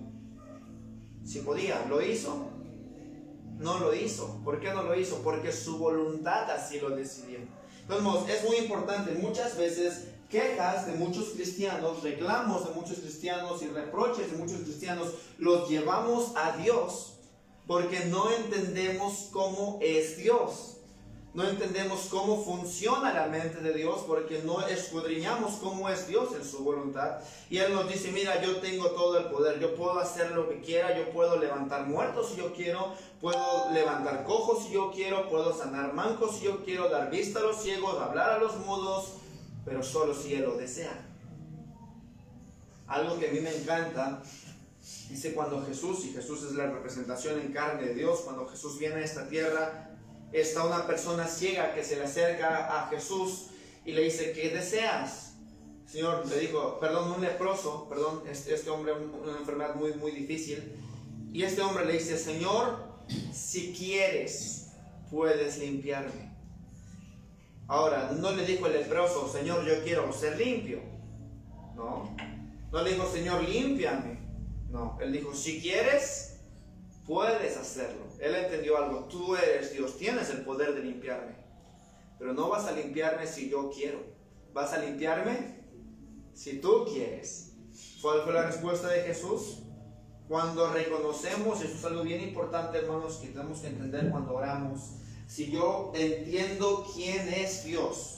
Si 1.23 1.41
podía, 1.41 1.85
¿lo 1.87 2.01
hizo? 2.01 2.58
No 3.59 3.79
lo 3.79 3.95
hizo. 3.95 4.41
¿Por 4.45 4.61
qué 4.61 4.73
no 4.73 4.83
lo 4.83 4.99
hizo? 4.99 5.23
Porque 5.23 5.53
su 5.53 5.79
voluntad 5.79 6.51
así 6.51 6.81
lo 6.81 6.91
decidió. 6.91 7.39
Entonces, 7.83 8.37
es 8.37 8.49
muy 8.49 8.57
importante. 8.59 9.13
Muchas 9.13 9.57
veces 9.57 10.09
quejas 10.31 10.87
de 10.87 10.93
muchos 10.95 11.31
cristianos, 11.31 12.03
reclamos 12.03 12.67
de 12.69 12.75
muchos 12.75 12.99
cristianos 12.99 13.63
y 13.63 13.69
reproches 13.69 14.31
de 14.31 14.39
muchos 14.39 14.61
cristianos 14.61 15.15
los 15.39 15.69
llevamos 15.69 16.33
a 16.37 16.57
Dios 16.57 17.15
porque 17.67 18.07
no 18.07 18.31
entendemos 18.31 19.29
cómo 19.33 19.79
es 19.83 20.17
Dios. 20.17 20.78
No 21.35 21.47
entendemos 21.47 22.07
cómo 22.11 22.43
funciona 22.43 23.13
la 23.13 23.27
mente 23.27 23.61
de 23.61 23.73
Dios 23.75 24.03
porque 24.07 24.43
no 24.43 24.67
escudriñamos 24.67 25.57
cómo 25.57 25.89
es 25.89 26.09
Dios 26.09 26.31
en 26.35 26.45
su 26.45 26.65
voluntad. 26.65 27.21
Y 27.51 27.59
Él 27.59 27.75
nos 27.75 27.89
dice, 27.89 28.11
mira, 28.11 28.43
yo 28.43 28.57
tengo 28.57 28.91
todo 28.93 29.19
el 29.19 29.27
poder, 29.27 29.61
yo 29.61 29.75
puedo 29.77 29.99
hacer 29.99 30.33
lo 30.33 30.49
que 30.49 30.61
quiera, 30.61 30.97
yo 30.97 31.11
puedo 31.11 31.37
levantar 31.37 31.87
muertos 31.87 32.31
si 32.31 32.37
yo 32.37 32.53
quiero, 32.55 32.95
puedo 33.21 33.71
levantar 33.73 34.25
cojos 34.25 34.65
si 34.65 34.73
yo 34.73 34.91
quiero, 34.91 35.29
puedo 35.29 35.57
sanar 35.57 35.93
mancos 35.93 36.39
si 36.39 36.47
yo 36.47 36.65
quiero, 36.65 36.89
dar 36.89 37.11
vista 37.11 37.41
a 37.41 37.43
los 37.43 37.63
ciegos, 37.63 38.01
hablar 38.01 38.31
a 38.31 38.39
los 38.39 38.57
mudos, 38.59 39.15
pero 39.65 39.83
solo 39.83 40.15
si 40.15 40.35
Él 40.35 40.43
lo 40.43 40.57
desea. 40.57 41.05
Algo 42.87 43.19
que 43.19 43.29
a 43.29 43.33
mí 43.33 43.41
me 43.41 43.55
encanta 43.55 44.23
Dice 45.11 45.33
cuando 45.33 45.65
Jesús, 45.65 46.05
y 46.05 46.13
Jesús 46.13 46.43
es 46.45 46.53
la 46.53 46.67
representación 46.67 47.41
en 47.41 47.53
carne 47.53 47.83
de 47.83 47.95
Dios, 47.95 48.21
cuando 48.21 48.47
Jesús 48.47 48.79
viene 48.79 48.97
a 48.97 49.05
esta 49.05 49.27
tierra, 49.27 49.88
está 50.33 50.65
una 50.65 50.87
persona 50.87 51.27
ciega 51.27 51.75
que 51.75 51.83
se 51.83 51.97
le 51.97 52.05
acerca 52.05 52.79
a 52.79 52.89
Jesús 52.89 53.47
y 53.85 53.93
le 53.93 54.03
dice, 54.03 54.33
¿qué 54.33 54.51
deseas? 54.51 55.35
Señor 55.87 56.27
le 56.27 56.39
dijo, 56.39 56.79
perdón, 56.79 57.13
un 57.13 57.23
leproso, 57.23 57.89
perdón, 57.89 58.23
este, 58.31 58.55
este 58.55 58.69
hombre, 58.69 58.93
una 58.93 59.39
enfermedad 59.39 59.75
muy, 59.75 59.95
muy 59.95 60.13
difícil. 60.13 60.75
Y 61.33 61.43
este 61.43 61.63
hombre 61.63 61.87
le 61.87 61.95
dice, 61.95 62.19
Señor, 62.19 62.89
si 63.33 63.73
quieres, 63.73 64.73
puedes 65.11 65.59
limpiarme. 65.59 66.37
Ahora, 67.67 68.13
no 68.13 68.33
le 68.33 68.45
dijo 68.45 68.67
el 68.67 68.75
leproso, 68.75 69.31
Señor, 69.31 69.65
yo 69.65 69.83
quiero 69.83 70.13
ser 70.13 70.39
limpio. 70.39 70.81
No. 71.75 72.15
No 72.71 72.83
le 72.83 72.93
dijo, 72.93 73.07
Señor, 73.11 73.47
límpiame. 73.49 74.19
No. 74.71 74.99
Él 75.01 75.13
dijo, 75.13 75.35
si 75.35 75.61
quieres, 75.61 76.41
puedes 77.07 77.57
hacerlo. 77.57 78.08
Él 78.19 78.35
entendió 78.35 78.79
algo. 78.79 79.05
Tú 79.05 79.37
eres 79.37 79.73
Dios, 79.73 79.97
tienes 79.97 80.31
el 80.31 80.43
poder 80.45 80.75
de 80.75 80.83
limpiarme. 80.83 81.37
Pero 82.19 82.33
no 82.33 82.49
vas 82.49 82.67
a 82.67 82.73
limpiarme 82.73 83.27
si 83.27 83.49
yo 83.49 83.71
quiero. 83.71 84.01
Vas 84.53 84.73
a 84.73 84.79
limpiarme 84.79 85.59
si 86.35 86.61
tú 86.61 86.85
quieres. 86.85 87.57
¿Cuál 88.03 88.23
fue 88.23 88.33
la 88.33 88.47
respuesta 88.47 88.89
de 88.89 89.03
Jesús? 89.03 89.63
Cuando 90.29 90.71
reconocemos, 90.73 91.63
eso 91.63 91.75
es 91.75 91.85
algo 91.85 92.03
bien 92.03 92.21
importante, 92.21 92.79
hermanos, 92.79 93.17
que 93.17 93.29
tenemos 93.29 93.61
que 93.61 93.69
entender 93.69 94.11
cuando 94.11 94.35
oramos. 94.35 94.97
Si 95.27 95.51
yo 95.51 95.93
entiendo 95.95 96.87
quién 96.95 97.29
es 97.29 97.65
Dios, 97.65 98.18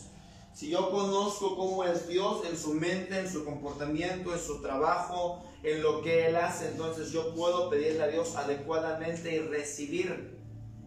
si 0.61 0.69
yo 0.69 0.91
conozco 0.91 1.57
cómo 1.57 1.85
es 1.85 2.07
Dios 2.07 2.43
en 2.45 2.55
su 2.55 2.75
mente, 2.75 3.19
en 3.19 3.33
su 3.33 3.47
comportamiento, 3.47 4.35
en 4.35 4.39
su 4.39 4.61
trabajo, 4.61 5.43
en 5.63 5.83
lo 5.83 6.03
que 6.03 6.27
Él 6.27 6.37
hace, 6.37 6.69
entonces 6.69 7.13
yo 7.13 7.35
puedo 7.35 7.71
pedirle 7.71 8.03
a 8.03 8.09
Dios 8.09 8.37
adecuadamente 8.37 9.35
y 9.35 9.39
recibir. 9.39 10.39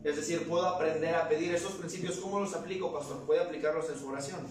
Es 0.04 0.16
decir, 0.16 0.48
puedo 0.48 0.68
aprender 0.68 1.16
a 1.16 1.28
pedir 1.28 1.56
esos 1.56 1.72
principios. 1.72 2.18
¿Cómo 2.18 2.40
los 2.40 2.54
aplico, 2.54 2.94
pastor? 2.94 3.26
Puede 3.26 3.42
aplicarlos 3.42 3.90
en 3.90 3.98
su 3.98 4.08
oración. 4.08 4.46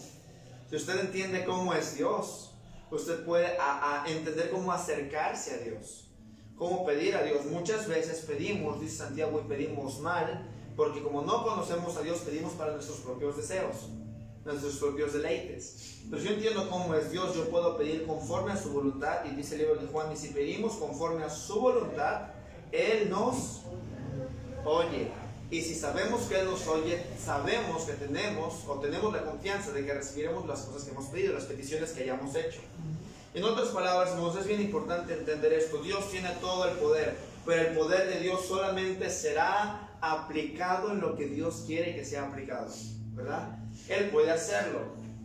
Si 0.68 0.74
usted 0.74 0.98
entiende 0.98 1.44
cómo 1.44 1.72
es 1.72 1.94
Dios, 1.94 2.54
usted 2.90 3.24
puede 3.24 3.56
entender 4.08 4.50
cómo 4.50 4.72
acercarse 4.72 5.54
a 5.54 5.58
Dios, 5.58 6.10
cómo 6.56 6.84
pedir 6.84 7.14
a 7.14 7.22
Dios. 7.22 7.44
Muchas 7.44 7.86
veces 7.86 8.24
pedimos, 8.26 8.80
dice 8.80 8.96
Santiago, 8.96 9.40
y 9.40 9.48
pedimos 9.48 10.00
mal, 10.00 10.50
porque 10.74 11.00
como 11.00 11.22
no 11.22 11.44
conocemos 11.44 11.96
a 11.96 12.02
Dios, 12.02 12.18
pedimos 12.22 12.54
para 12.54 12.72
nuestros 12.72 12.98
propios 12.98 13.36
deseos 13.36 13.86
nuestros 14.44 14.76
propios 14.76 15.12
deleites. 15.12 16.00
Pero 16.10 16.22
yo 16.22 16.30
entiendo 16.30 16.68
cómo 16.68 16.94
es 16.94 17.10
Dios, 17.10 17.34
yo 17.34 17.48
puedo 17.48 17.76
pedir 17.76 18.06
conforme 18.06 18.52
a 18.52 18.56
su 18.56 18.72
voluntad. 18.72 19.24
Y 19.30 19.36
dice 19.36 19.54
el 19.54 19.62
libro 19.62 19.76
de 19.76 19.86
Juan, 19.86 20.12
y 20.12 20.16
si 20.16 20.28
pedimos 20.28 20.74
conforme 20.74 21.24
a 21.24 21.30
su 21.30 21.60
voluntad, 21.60 22.30
Él 22.72 23.08
nos 23.08 23.62
oye. 24.64 25.10
Y 25.50 25.60
si 25.60 25.74
sabemos 25.74 26.22
que 26.22 26.40
Él 26.40 26.46
nos 26.46 26.66
oye, 26.66 27.04
sabemos 27.22 27.84
que 27.84 27.92
tenemos 27.92 28.64
o 28.66 28.80
tenemos 28.80 29.12
la 29.12 29.24
confianza 29.24 29.70
de 29.72 29.84
que 29.84 29.94
recibiremos 29.94 30.46
las 30.46 30.62
cosas 30.62 30.84
que 30.84 30.90
hemos 30.90 31.06
pedido, 31.06 31.34
las 31.34 31.44
peticiones 31.44 31.90
que 31.90 32.02
hayamos 32.02 32.34
hecho. 32.34 32.60
En 33.34 33.44
otras 33.44 33.68
palabras, 33.68 34.10
hermanos, 34.10 34.36
es 34.36 34.46
bien 34.46 34.60
importante 34.60 35.14
entender 35.14 35.52
esto. 35.52 35.78
Dios 35.82 36.10
tiene 36.10 36.30
todo 36.40 36.68
el 36.68 36.76
poder, 36.76 37.16
pero 37.46 37.68
el 37.68 37.76
poder 37.76 38.08
de 38.08 38.20
Dios 38.20 38.44
solamente 38.46 39.08
será 39.08 39.90
aplicado 40.00 40.90
en 40.90 41.00
lo 41.00 41.16
que 41.16 41.26
Dios 41.26 41.64
quiere 41.66 41.94
que 41.94 42.04
sea 42.04 42.28
aplicado, 42.28 42.66
¿verdad? 43.14 43.61
Él 43.88 44.10
puede 44.10 44.30
hacerlo. 44.30 44.80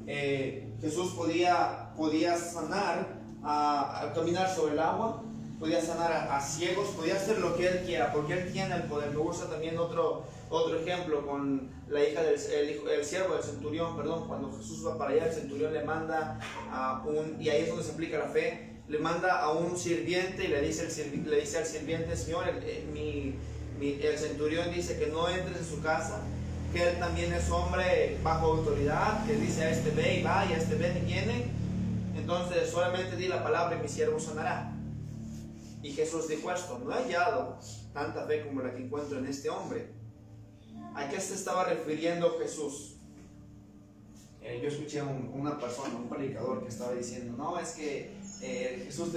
Eh, 0.05 0.73
Jesús 0.81 1.13
podía, 1.13 1.89
podía 1.95 2.37
sanar, 2.37 3.17
a, 3.43 4.11
caminar 4.15 4.53
sobre 4.53 4.73
el 4.73 4.79
agua, 4.79 5.23
podía 5.59 5.81
sanar 5.81 6.11
a, 6.11 6.39
ciegos, 6.41 6.89
podía 6.89 7.15
hacer 7.15 7.39
lo 7.39 7.55
que 7.55 7.67
Él 7.67 7.83
quiera, 7.85 8.11
porque 8.13 8.33
Él 8.33 8.51
tiene 8.51 8.75
el 8.75 8.83
poder. 8.83 9.11
Me 9.11 9.17
gusta 9.17 9.49
también 9.49 9.77
otro, 9.77 10.23
otro 10.49 10.79
ejemplo 10.79 11.25
con 11.25 11.69
la 11.89 12.03
hija 12.03 12.21
del 12.21 12.35
el, 12.35 13.05
siervo 13.05 13.35
del 13.35 13.43
centurión, 13.43 13.95
perdón, 13.97 14.27
cuando 14.27 14.51
Jesús 14.57 14.85
va 14.85 14.97
para 14.97 15.11
allá, 15.11 15.27
el 15.27 15.33
centurión 15.33 15.73
le 15.73 15.83
manda 15.83 16.39
a 16.71 17.03
un, 17.05 17.41
y 17.41 17.49
ahí 17.49 17.63
es 17.63 17.69
donde 17.69 17.83
se 17.83 17.91
aplica 17.91 18.19
la 18.19 18.27
fe, 18.27 18.77
le 18.87 18.99
manda 18.99 19.41
a 19.41 19.51
un 19.51 19.77
sirviente 19.77 20.45
y 20.45 20.47
le 20.47 20.61
dice, 20.61 20.87
el, 21.03 21.29
le 21.29 21.41
dice 21.41 21.57
al 21.57 21.65
sirviente, 21.65 22.15
Señor, 22.15 22.45
el 22.47 24.17
centurión 24.17 24.73
dice 24.73 24.97
que 24.97 25.07
no 25.07 25.27
entres 25.27 25.57
en 25.57 25.65
su 25.65 25.81
casa 25.81 26.21
que 26.73 26.89
él 26.89 26.99
también 26.99 27.33
es 27.33 27.49
hombre 27.49 28.17
bajo 28.23 28.47
autoridad, 28.47 29.25
que 29.25 29.35
dice 29.35 29.63
a 29.63 29.69
este 29.71 29.91
ve 29.91 30.19
y 30.19 30.23
va 30.23 30.45
y 30.45 30.53
a 30.53 30.57
este 30.57 30.75
ve 30.75 30.99
y 31.01 31.05
viene. 31.05 31.45
Entonces 32.15 32.69
solamente 32.69 33.15
di 33.15 33.27
la 33.27 33.43
palabra 33.43 33.77
y 33.77 33.81
mi 33.81 33.87
siervo 33.87 34.19
sanará. 34.19 34.73
Y 35.81 35.91
Jesús 35.91 36.27
dijo 36.27 36.51
esto, 36.51 36.79
no 36.83 36.91
he 36.91 37.03
hallado 37.03 37.59
tanta 37.93 38.25
fe 38.25 38.45
como 38.45 38.61
la 38.61 38.73
que 38.73 38.83
encuentro 38.83 39.19
en 39.19 39.27
este 39.27 39.49
hombre. 39.49 39.91
¿A 40.95 41.07
qué 41.07 41.21
se 41.21 41.35
estaba 41.35 41.63
refiriendo 41.63 42.37
Jesús? 42.39 42.95
Eh, 44.41 44.59
yo 44.61 44.69
escuché 44.69 44.99
a 44.99 45.03
una 45.03 45.59
persona, 45.59 45.95
un 45.95 46.09
predicador 46.09 46.63
que 46.63 46.69
estaba 46.69 46.93
diciendo, 46.93 47.35
no, 47.37 47.59
es 47.59 47.71
que 47.71 48.11
eh, 48.41 48.83
Jesús 48.85 49.09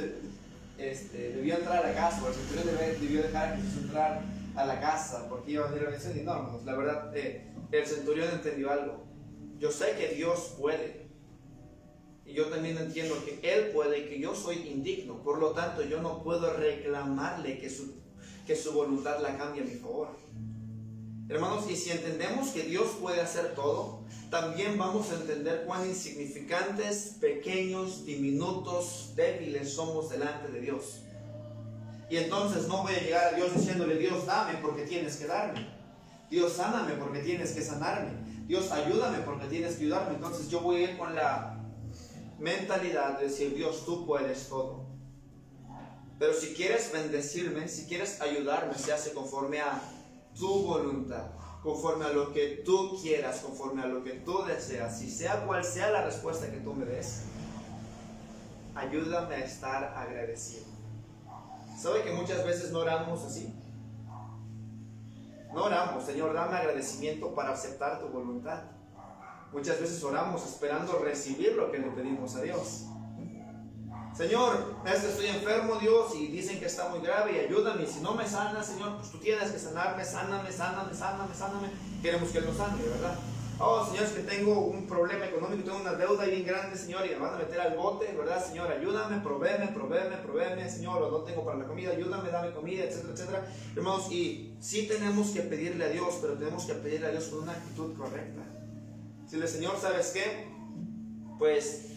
este, 0.77 1.33
debió 1.33 1.57
entrar 1.57 1.85
a 1.87 1.95
casa, 1.95 2.23
o 2.23 2.29
el 2.29 2.35
Señor 2.35 2.99
debió 3.01 3.23
dejar 3.23 3.53
a 3.53 3.57
Jesús 3.57 3.83
entrar 3.83 4.23
a 4.57 4.65
la 4.65 4.81
casa 4.81 5.29
porque 5.29 5.53
iba 5.53 5.67
a 5.67 5.71
venir 5.71 5.87
a 5.87 5.91
bendición. 5.91 6.19
Y 6.19 6.23
no, 6.23 6.61
la 6.65 6.77
verdad, 6.77 7.17
eh, 7.17 7.53
el 7.73 7.87
centurión 7.87 8.29
entendió 8.33 8.71
algo. 8.71 9.05
Yo 9.59 9.71
sé 9.71 9.95
que 9.99 10.15
Dios 10.15 10.55
puede. 10.59 11.09
Y 12.25 12.33
yo 12.35 12.47
también 12.47 12.79
entiendo 12.79 13.17
que 13.25 13.41
Él 13.43 13.71
puede 13.73 14.01
y 14.01 14.09
que 14.09 14.21
yo 14.21 14.35
soy 14.35 14.69
indigno. 14.69 15.23
Por 15.23 15.39
lo 15.39 15.51
tanto, 15.51 15.83
yo 15.83 16.01
no 16.01 16.23
puedo 16.23 16.53
reclamarle 16.55 17.59
que 17.59 17.69
su, 17.69 17.95
que 18.47 18.57
su 18.57 18.73
voluntad 18.73 19.21
la 19.21 19.37
cambie 19.37 19.63
a 19.63 19.67
mi 19.67 19.75
favor. 19.75 20.17
Hermanos, 21.29 21.71
y 21.71 21.77
si 21.77 21.91
entendemos 21.91 22.49
que 22.49 22.63
Dios 22.63 22.97
puede 23.01 23.21
hacer 23.21 23.55
todo, 23.55 24.01
también 24.31 24.79
vamos 24.79 25.11
a 25.11 25.17
entender 25.17 25.65
cuán 25.65 25.89
insignificantes, 25.89 27.19
pequeños, 27.21 28.05
diminutos, 28.05 29.13
débiles 29.15 29.73
somos 29.73 30.11
delante 30.11 30.51
de 30.53 30.61
Dios. 30.61 31.03
Y 32.11 32.17
entonces 32.17 32.67
no 32.67 32.83
voy 32.83 32.93
a 32.93 33.01
llegar 33.01 33.25
a 33.33 33.37
Dios 33.37 33.55
diciéndole, 33.55 33.97
Dios 33.97 34.27
dame 34.27 34.59
porque 34.61 34.83
tienes 34.83 35.17
que 35.17 35.27
darme. 35.27 35.65
Dios 36.29 36.53
sáname 36.53 36.95
porque 36.95 37.21
tienes 37.21 37.53
que 37.53 37.63
sanarme. 37.63 38.11
Dios 38.47 38.73
ayúdame 38.73 39.19
porque 39.19 39.47
tienes 39.47 39.77
que 39.77 39.85
ayudarme. 39.85 40.17
Entonces 40.17 40.49
yo 40.49 40.61
voy 40.61 40.77
a 40.77 40.91
ir 40.91 40.99
con 40.99 41.15
la 41.15 41.57
mentalidad 42.41 43.19
de 43.19 43.27
decir, 43.27 43.55
Dios, 43.55 43.85
tú 43.87 44.07
puedes 44.07 44.49
todo. 44.49 44.87
Pero 46.19 46.35
si 46.35 46.53
quieres 46.53 46.91
bendecirme, 46.93 47.69
si 47.69 47.87
quieres 47.87 48.21
ayudarme, 48.21 48.75
se 48.75 48.93
hace 48.93 49.13
conforme 49.13 49.61
a 49.61 49.81
tu 50.37 50.65
voluntad, 50.65 51.31
conforme 51.63 52.07
a 52.07 52.11
lo 52.11 52.33
que 52.33 52.63
tú 52.65 53.01
quieras, 53.01 53.39
conforme 53.39 53.83
a 53.83 53.87
lo 53.87 54.03
que 54.03 54.15
tú 54.15 54.45
deseas. 54.45 55.01
Y 55.03 55.11
sea 55.11 55.47
cual 55.47 55.65
sea 55.65 55.91
la 55.91 56.05
respuesta 56.05 56.51
que 56.51 56.59
tú 56.59 56.75
me 56.75 56.87
des, 56.87 57.23
ayúdame 58.75 59.37
a 59.37 59.45
estar 59.45 59.95
agradecido. 59.97 60.80
¿Sabe 61.81 62.03
que 62.03 62.13
muchas 62.13 62.45
veces 62.45 62.73
no 62.73 62.81
oramos 62.81 63.25
así? 63.25 63.55
No 65.55 65.65
oramos, 65.65 66.05
Señor, 66.05 66.35
dame 66.35 66.59
agradecimiento 66.59 67.35
para 67.35 67.53
aceptar 67.53 68.01
tu 68.01 68.09
voluntad. 68.09 68.65
Muchas 69.51 69.81
veces 69.81 70.05
oramos 70.05 70.47
esperando 70.47 70.99
recibir 70.99 71.55
lo 71.55 71.73
que 71.73 71.79
le 71.79 71.89
pedimos 71.89 72.37
a 72.37 72.43
Dios. 72.43 72.85
Señor, 74.15 74.75
es 74.85 75.01
que 75.01 75.09
estoy 75.09 75.27
enfermo, 75.29 75.77
Dios, 75.77 76.15
y 76.17 76.27
dicen 76.27 76.61
que 76.61 76.67
está 76.67 76.91
muy 76.91 77.01
grave 77.01 77.33
y 77.33 77.47
ayúdame. 77.47 77.87
Si 77.87 78.01
no 78.01 78.15
me 78.15 78.29
sana, 78.29 78.63
Señor, 78.63 78.97
pues 78.99 79.11
tú 79.11 79.17
tienes 79.17 79.51
que 79.51 79.59
sanarme, 79.59 80.05
sáname, 80.05 80.53
sáname, 80.53 80.93
sáname, 80.93 81.35
sáname. 81.35 81.69
Queremos 82.03 82.29
que 82.29 82.39
Él 82.39 82.45
nos 82.45 82.59
sane, 82.59 82.83
¿verdad? 82.83 83.17
Oh, 83.63 83.85
Señor, 83.85 84.05
es 84.05 84.13
que 84.13 84.23
tengo 84.23 84.59
un 84.59 84.87
problema 84.87 85.27
económico, 85.27 85.65
tengo 85.65 85.81
una 85.81 85.93
deuda 85.93 86.25
bien 86.25 86.47
grande, 86.47 86.79
Señor, 86.79 87.05
y 87.05 87.11
me 87.11 87.17
van 87.17 87.35
a 87.35 87.37
meter 87.37 87.61
al 87.61 87.77
bote, 87.77 88.11
¿verdad, 88.17 88.43
Señor? 88.43 88.73
Ayúdame, 88.73 89.21
provéeme, 89.21 89.67
provéeme, 89.67 90.17
provéeme, 90.17 90.71
Señor, 90.71 91.03
o 91.03 91.11
no 91.11 91.19
tengo 91.25 91.45
para 91.45 91.59
la 91.59 91.67
comida, 91.67 91.91
ayúdame, 91.91 92.31
dame 92.31 92.53
comida, 92.53 92.85
etcétera, 92.85 93.13
etcétera. 93.13 93.53
Hermanos, 93.77 94.11
y 94.11 94.57
sí 94.61 94.89
tenemos 94.89 95.33
que 95.33 95.43
pedirle 95.43 95.85
a 95.85 95.89
Dios, 95.91 96.21
pero 96.23 96.39
tenemos 96.39 96.65
que 96.65 96.73
pedirle 96.73 97.09
a 97.09 97.11
Dios 97.11 97.25
con 97.27 97.41
una 97.41 97.53
actitud 97.53 97.95
correcta. 97.99 98.41
Si 99.27 99.37
el 99.37 99.47
Señor, 99.47 99.77
¿sabes 99.79 100.13
qué? 100.13 100.49
Pues 101.39 101.91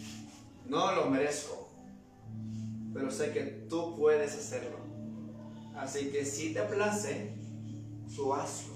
no 0.66 0.94
lo 0.94 1.06
merezco, 1.06 1.66
pero 2.92 3.10
sé 3.10 3.32
que 3.32 3.42
tú 3.70 3.96
puedes 3.96 4.34
hacerlo. 4.34 4.76
Así 5.74 6.10
que 6.10 6.26
si 6.26 6.52
te 6.52 6.60
place, 6.64 7.32
tú 8.14 8.34
hazlo. 8.34 8.73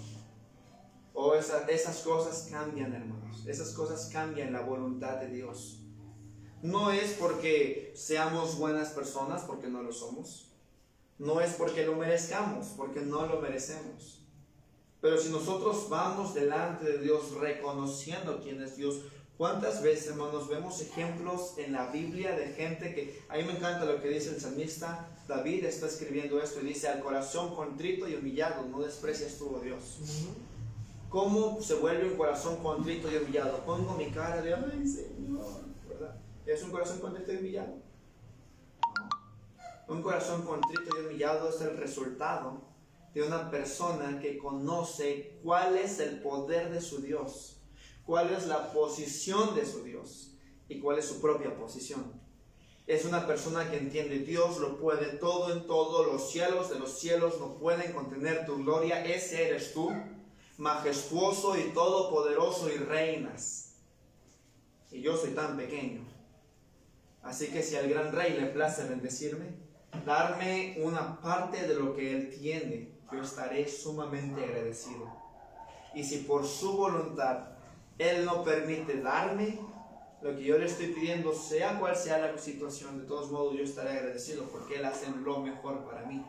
O 1.20 1.34
esa- 1.34 1.66
esas 1.66 1.98
cosas 2.02 2.46
cambian, 2.48 2.94
hermanos. 2.94 3.44
Esas 3.44 3.72
cosas 3.72 4.08
cambian 4.12 4.52
la 4.52 4.60
voluntad 4.60 5.16
de 5.16 5.26
Dios. 5.26 5.80
No 6.62 6.92
es 6.92 7.14
porque 7.14 7.92
seamos 7.96 8.56
buenas 8.56 8.90
personas, 8.90 9.42
porque 9.42 9.66
no 9.66 9.82
lo 9.82 9.92
somos. 9.92 10.52
No 11.18 11.40
es 11.40 11.54
porque 11.54 11.84
lo 11.84 11.96
merezcamos, 11.96 12.68
porque 12.76 13.00
no 13.00 13.26
lo 13.26 13.40
merecemos. 13.40 14.22
Pero 15.00 15.18
si 15.18 15.30
nosotros 15.30 15.88
vamos 15.88 16.34
delante 16.34 16.84
de 16.84 16.98
Dios 16.98 17.32
reconociendo 17.32 18.40
quién 18.40 18.62
es 18.62 18.76
Dios, 18.76 19.00
¿cuántas 19.36 19.82
veces, 19.82 20.10
hermanos, 20.10 20.48
vemos 20.48 20.80
ejemplos 20.80 21.54
en 21.58 21.72
la 21.72 21.90
Biblia 21.90 22.36
de 22.36 22.52
gente 22.52 22.94
que, 22.94 23.20
a 23.28 23.36
mí 23.36 23.42
me 23.42 23.56
encanta 23.56 23.84
lo 23.84 24.00
que 24.00 24.08
dice 24.08 24.30
el 24.30 24.40
salmista, 24.40 25.08
David 25.26 25.64
está 25.64 25.86
escribiendo 25.88 26.40
esto 26.40 26.60
y 26.60 26.66
dice, 26.68 26.86
al 26.86 27.00
corazón 27.00 27.56
contrito 27.56 28.06
y 28.08 28.14
humillado, 28.14 28.62
no 28.68 28.82
desprecias 28.82 29.36
tú, 29.36 29.56
oh 29.56 29.58
Dios. 29.58 29.98
¿Cómo 31.08 31.58
se 31.62 31.74
vuelve 31.74 32.10
un 32.10 32.18
corazón 32.18 32.56
contrito 32.56 33.10
y 33.10 33.16
humillado? 33.16 33.64
Pongo 33.64 33.94
mi 33.94 34.10
cara 34.10 34.42
de, 34.42 34.52
ay 34.52 34.86
Señor, 34.86 35.62
¿verdad? 35.88 36.14
¿Es 36.44 36.62
un 36.62 36.70
corazón 36.70 36.98
contrito 36.98 37.32
y 37.32 37.36
humillado? 37.36 37.76
Un 39.88 40.02
corazón 40.02 40.42
contrito 40.42 40.94
y 40.96 41.06
humillado 41.06 41.48
es 41.48 41.62
el 41.62 41.78
resultado 41.78 42.60
de 43.14 43.22
una 43.22 43.50
persona 43.50 44.20
que 44.20 44.36
conoce 44.36 45.38
cuál 45.42 45.78
es 45.78 45.98
el 45.98 46.20
poder 46.20 46.70
de 46.70 46.82
su 46.82 47.00
Dios, 47.00 47.62
cuál 48.04 48.30
es 48.30 48.46
la 48.46 48.70
posición 48.74 49.54
de 49.54 49.64
su 49.64 49.82
Dios 49.84 50.34
y 50.68 50.78
cuál 50.78 50.98
es 50.98 51.06
su 51.06 51.22
propia 51.22 51.56
posición. 51.56 52.20
Es 52.86 53.06
una 53.06 53.26
persona 53.26 53.70
que 53.70 53.78
entiende 53.78 54.18
Dios 54.18 54.58
lo 54.58 54.76
puede 54.76 55.06
todo 55.16 55.54
en 55.54 55.66
todo, 55.66 56.04
los 56.04 56.30
cielos 56.30 56.68
de 56.68 56.78
los 56.78 56.98
cielos 56.98 57.38
no 57.40 57.54
pueden 57.54 57.94
contener 57.94 58.44
tu 58.44 58.58
gloria, 58.58 59.04
ese 59.06 59.48
eres 59.48 59.72
tú, 59.72 59.90
majestuoso 60.58 61.56
y 61.56 61.70
todopoderoso 61.70 62.68
y 62.68 62.76
reinas. 62.76 63.76
Y 64.90 65.00
yo 65.00 65.16
soy 65.16 65.30
tan 65.30 65.56
pequeño. 65.56 66.02
Así 67.22 67.48
que 67.48 67.62
si 67.62 67.76
al 67.76 67.88
gran 67.88 68.12
rey 68.12 68.38
le 68.38 68.46
place 68.46 68.84
bendecirme, 68.84 69.54
darme 70.04 70.76
una 70.82 71.20
parte 71.20 71.66
de 71.66 71.74
lo 71.74 71.94
que 71.94 72.14
él 72.14 72.38
tiene, 72.38 72.92
yo 73.12 73.22
estaré 73.22 73.66
sumamente 73.68 74.44
agradecido. 74.44 75.10
Y 75.94 76.04
si 76.04 76.18
por 76.18 76.44
su 76.44 76.76
voluntad 76.76 77.50
él 77.98 78.24
no 78.24 78.44
permite 78.44 79.00
darme 79.00 79.58
lo 80.20 80.36
que 80.36 80.44
yo 80.44 80.58
le 80.58 80.66
estoy 80.66 80.88
pidiendo, 80.88 81.32
sea 81.32 81.78
cual 81.78 81.96
sea 81.96 82.18
la 82.18 82.36
situación, 82.36 82.98
de 82.98 83.06
todos 83.06 83.30
modos 83.30 83.56
yo 83.56 83.62
estaré 83.62 83.90
agradecido 83.90 84.44
porque 84.44 84.76
él 84.76 84.84
hace 84.84 85.08
lo 85.10 85.38
mejor 85.38 85.84
para 85.84 86.04
mí. 86.06 86.24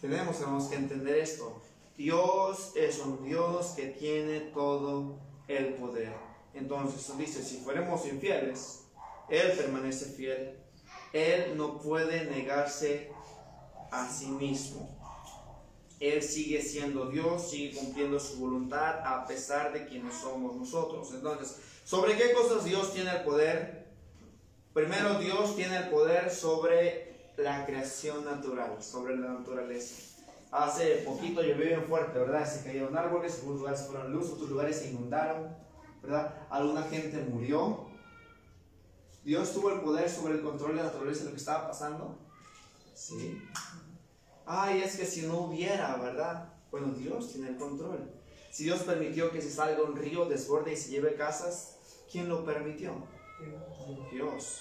Tenemos, 0.00 0.38
tenemos 0.38 0.66
que 0.66 0.76
entender 0.76 1.16
esto. 1.16 1.62
Dios 1.96 2.72
es 2.74 2.98
un 2.98 3.24
Dios 3.24 3.68
que 3.76 3.86
tiene 3.86 4.40
todo 4.40 5.18
el 5.46 5.74
poder. 5.74 6.12
Entonces 6.52 7.16
dice, 7.16 7.42
si 7.42 7.58
fuéramos 7.58 8.06
infieles, 8.06 8.86
Él 9.28 9.52
permanece 9.52 10.06
fiel. 10.06 10.58
Él 11.12 11.56
no 11.56 11.78
puede 11.78 12.24
negarse 12.24 13.12
a 13.90 14.08
sí 14.08 14.26
mismo. 14.26 14.90
Él 16.00 16.22
sigue 16.22 16.60
siendo 16.60 17.06
Dios, 17.06 17.50
sigue 17.50 17.76
cumpliendo 17.78 18.18
su 18.18 18.38
voluntad 18.38 19.00
a 19.06 19.24
pesar 19.26 19.72
de 19.72 19.86
quienes 19.86 20.14
somos 20.14 20.56
nosotros. 20.56 21.12
Entonces, 21.14 21.56
¿sobre 21.84 22.16
qué 22.16 22.32
cosas 22.32 22.64
Dios 22.64 22.92
tiene 22.92 23.10
el 23.10 23.22
poder? 23.22 23.86
Primero, 24.72 25.20
Dios 25.20 25.54
tiene 25.54 25.76
el 25.76 25.88
poder 25.90 26.32
sobre 26.32 27.32
la 27.36 27.64
creación 27.64 28.24
natural, 28.24 28.82
sobre 28.82 29.16
la 29.16 29.28
naturaleza. 29.28 30.13
Hace 30.54 30.98
poquito 30.98 31.42
llovió 31.42 31.66
bien 31.66 31.82
fuerte, 31.82 32.16
¿verdad? 32.16 32.48
Se 32.48 32.62
cayeron 32.62 32.96
árboles, 32.96 33.40
algunos 33.40 33.58
lugares 33.58 33.82
fueron 33.88 34.12
luz, 34.12 34.30
otros 34.30 34.48
lugares 34.48 34.78
se 34.78 34.90
inundaron, 34.90 35.52
¿verdad? 36.00 36.46
Alguna 36.48 36.84
gente 36.84 37.20
murió. 37.28 37.88
Dios 39.24 39.52
tuvo 39.52 39.72
el 39.72 39.80
poder 39.80 40.08
sobre 40.08 40.34
el 40.34 40.42
control 40.42 40.76
de 40.76 40.76
la 40.76 40.84
naturaleza 40.84 41.20
de 41.20 41.24
lo 41.24 41.30
que 41.32 41.40
estaba 41.40 41.66
pasando. 41.66 42.20
Sí. 42.94 43.42
Ay, 44.46 44.82
es 44.82 44.96
que 44.96 45.04
si 45.04 45.22
no 45.22 45.40
hubiera, 45.40 45.96
¿verdad? 45.96 46.52
Bueno, 46.70 46.92
Dios 46.92 47.32
tiene 47.32 47.48
el 47.48 47.56
control. 47.56 48.12
Si 48.52 48.62
Dios 48.62 48.82
permitió 48.82 49.32
que 49.32 49.42
se 49.42 49.50
salga 49.50 49.82
un 49.82 49.96
río, 49.96 50.26
desborde 50.26 50.74
y 50.74 50.76
se 50.76 50.90
lleve 50.90 51.16
casas, 51.16 51.78
¿quién 52.12 52.28
lo 52.28 52.44
permitió? 52.44 52.92
Dios. 54.12 54.60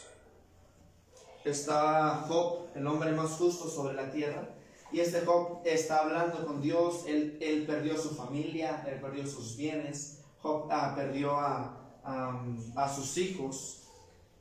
Está 1.46 2.26
Job, 2.28 2.70
el 2.74 2.88
hombre 2.88 3.12
más 3.12 3.34
justo 3.34 3.70
sobre 3.70 3.94
la 3.94 4.10
tierra. 4.10 4.56
Y 4.93 4.99
este 4.99 5.21
Job 5.25 5.62
está 5.65 6.01
hablando 6.01 6.45
con 6.45 6.62
Dios. 6.62 7.06
Él, 7.08 7.38
él 7.41 7.65
perdió 7.65 7.97
su 7.97 8.12
familia, 8.12 8.86
él 8.88 9.01
perdió 9.01 9.25
sus 9.25 9.58
bienes. 9.58 10.19
Job 10.39 10.67
ah, 10.69 10.93
perdió 10.95 11.32
a, 11.36 11.79
sus 12.95 13.17
hijos. 13.17 13.79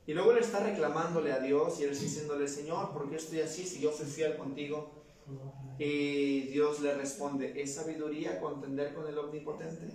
Y 0.07 0.13
luego 0.13 0.33
él 0.33 0.39
está 0.39 0.61
reclamándole 0.61 1.33
a 1.33 1.39
Dios 1.39 1.81
y 1.81 1.85
él 1.85 1.91
está 1.91 2.05
diciéndole, 2.05 2.47
Señor, 2.49 2.93
¿por 2.93 3.09
qué 3.09 3.17
estoy 3.17 3.41
así 3.41 3.65
si 3.65 3.81
yo 3.81 3.93
soy 3.93 4.07
fiel 4.07 4.37
contigo? 4.37 4.91
Y 5.79 6.49
Dios 6.49 6.81
le 6.81 6.95
responde, 6.95 7.63
¿es 7.63 7.77
sabiduría 7.77 8.41
contender 8.41 8.93
con 8.93 9.07
el 9.07 9.17
omnipotente? 9.17 9.89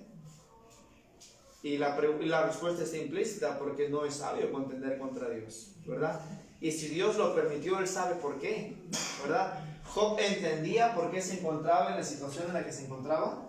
Y 1.61 1.77
la, 1.77 1.99
la 1.99 2.45
respuesta 2.47 2.83
está 2.83 2.97
implícita 2.97 3.59
porque 3.59 3.89
no 3.89 4.05
es 4.05 4.15
sabio 4.15 4.51
contender 4.51 4.97
contra 4.97 5.29
Dios, 5.29 5.75
¿verdad? 5.85 6.21
Y 6.61 6.71
si 6.71 6.87
Dios 6.87 7.17
lo 7.17 7.35
permitió, 7.35 7.77
Él 7.79 7.87
sabe 7.87 8.15
por 8.15 8.39
qué, 8.39 8.77
¿verdad? 9.21 9.76
Job 9.93 10.17
entendía 10.19 10.93
por 10.95 11.11
qué 11.11 11.21
se 11.21 11.39
encontraba 11.39 11.91
en 11.91 11.97
la 11.97 12.03
situación 12.03 12.47
en 12.47 12.53
la 12.53 12.65
que 12.65 12.71
se 12.71 12.85
encontraba, 12.85 13.47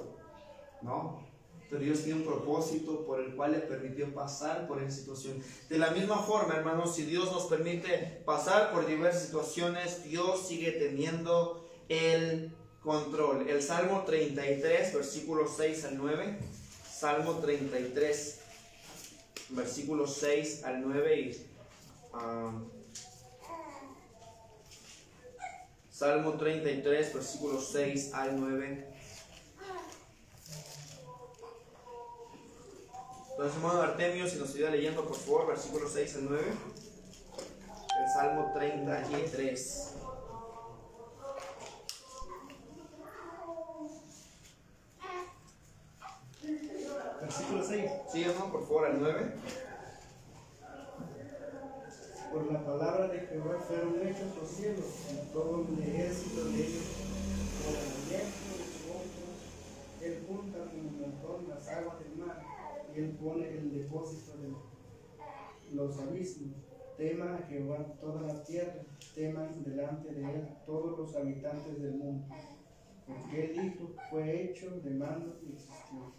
¿no? 0.83 1.27
Pero 1.69 1.83
Dios 1.83 2.03
tiene 2.03 2.21
un 2.21 2.27
propósito 2.27 3.05
por 3.05 3.21
el 3.21 3.35
cual 3.35 3.53
le 3.53 3.59
permitió 3.59 4.13
pasar 4.15 4.67
por 4.67 4.83
esa 4.83 4.97
situación. 4.97 5.43
De 5.69 5.77
la 5.77 5.91
misma 5.91 6.23
forma, 6.23 6.55
hermanos, 6.55 6.95
si 6.95 7.03
Dios 7.03 7.31
nos 7.31 7.45
permite 7.45 8.23
pasar 8.25 8.73
por 8.73 8.87
diversas 8.87 9.25
situaciones, 9.25 10.05
Dios 10.05 10.47
sigue 10.49 10.73
teniendo 10.73 11.69
el 11.91 12.57
control. 12.83 13.49
El 13.51 13.63
Salmo 13.63 14.05
33, 14.05 14.95
versículos 14.95 15.51
6 15.59 15.85
al 15.85 15.99
9. 15.99 16.39
Salmo 16.91 17.35
33, 17.35 18.41
versículos 19.51 20.15
6 20.15 20.65
al 20.65 20.81
9. 20.81 21.21
Y, 21.21 21.47
ah, 22.15 22.53
Salmo 25.99 26.35
33, 26.35 27.13
versículos 27.13 27.71
6 27.73 28.15
al 28.15 28.39
9. 28.41 28.87
Entonces, 33.33 33.57
hermano 33.57 33.83
Artemio, 33.83 34.29
si 34.29 34.37
nos 34.37 34.55
ayuda 34.55 34.71
leyendo, 34.71 35.05
por 35.05 35.17
favor, 35.17 35.49
versículos 35.49 35.91
6 35.93 36.15
al 36.15 36.25
9. 36.27 36.45
El 38.01 38.13
Salmo 38.15 38.53
33. 38.55 39.95
Versículo 47.23 47.65
6. 47.65 47.91
Sí, 48.13 48.23
hermano, 48.23 48.53
por 48.53 48.63
favor, 48.69 48.87
al 48.87 49.01
9. 49.01 49.35
Por 52.39 52.53
la 52.53 52.65
palabra 52.65 53.09
de 53.09 53.19
Jehová 53.19 53.59
fueron 53.67 53.95
hechos 54.07 54.37
los 54.41 54.49
cielos, 54.49 54.85
y 55.11 55.33
todo 55.33 55.67
el 55.67 55.83
ejército 55.83 56.45
de 56.45 56.55
ellos, 56.55 56.85
por 57.65 57.75
el 57.75 58.09
viento 58.09 58.51
de 58.55 58.65
su 58.71 58.87
boca, 58.93 59.27
él 60.03 60.25
junta 60.25 60.59
como 60.71 60.89
un 60.89 61.01
montón 61.01 61.49
las 61.49 61.69
aguas 61.69 61.99
del 61.99 62.17
mar, 62.17 62.41
y 62.95 62.99
él 63.01 63.19
pone 63.21 63.49
el 63.49 63.73
depósito 63.73 64.39
de 64.39 65.75
los 65.75 65.99
abismos. 65.99 66.55
Teman 66.97 67.35
a 67.35 67.47
Jehová 67.49 67.97
toda 68.01 68.23
la 68.23 68.45
tierra, 68.45 68.85
teman 69.17 69.65
delante 69.65 70.15
de 70.15 70.23
él 70.23 70.49
todos 70.65 70.97
los 70.97 71.17
habitantes 71.17 71.83
del 71.83 71.95
mundo. 71.95 72.25
Porque 73.05 73.47
él 73.47 73.63
dijo, 73.63 73.91
fue 74.11 74.45
hecho 74.45 74.71
de 74.81 74.91
mano 74.91 75.35
y 75.43 75.55
existió. 75.55 76.13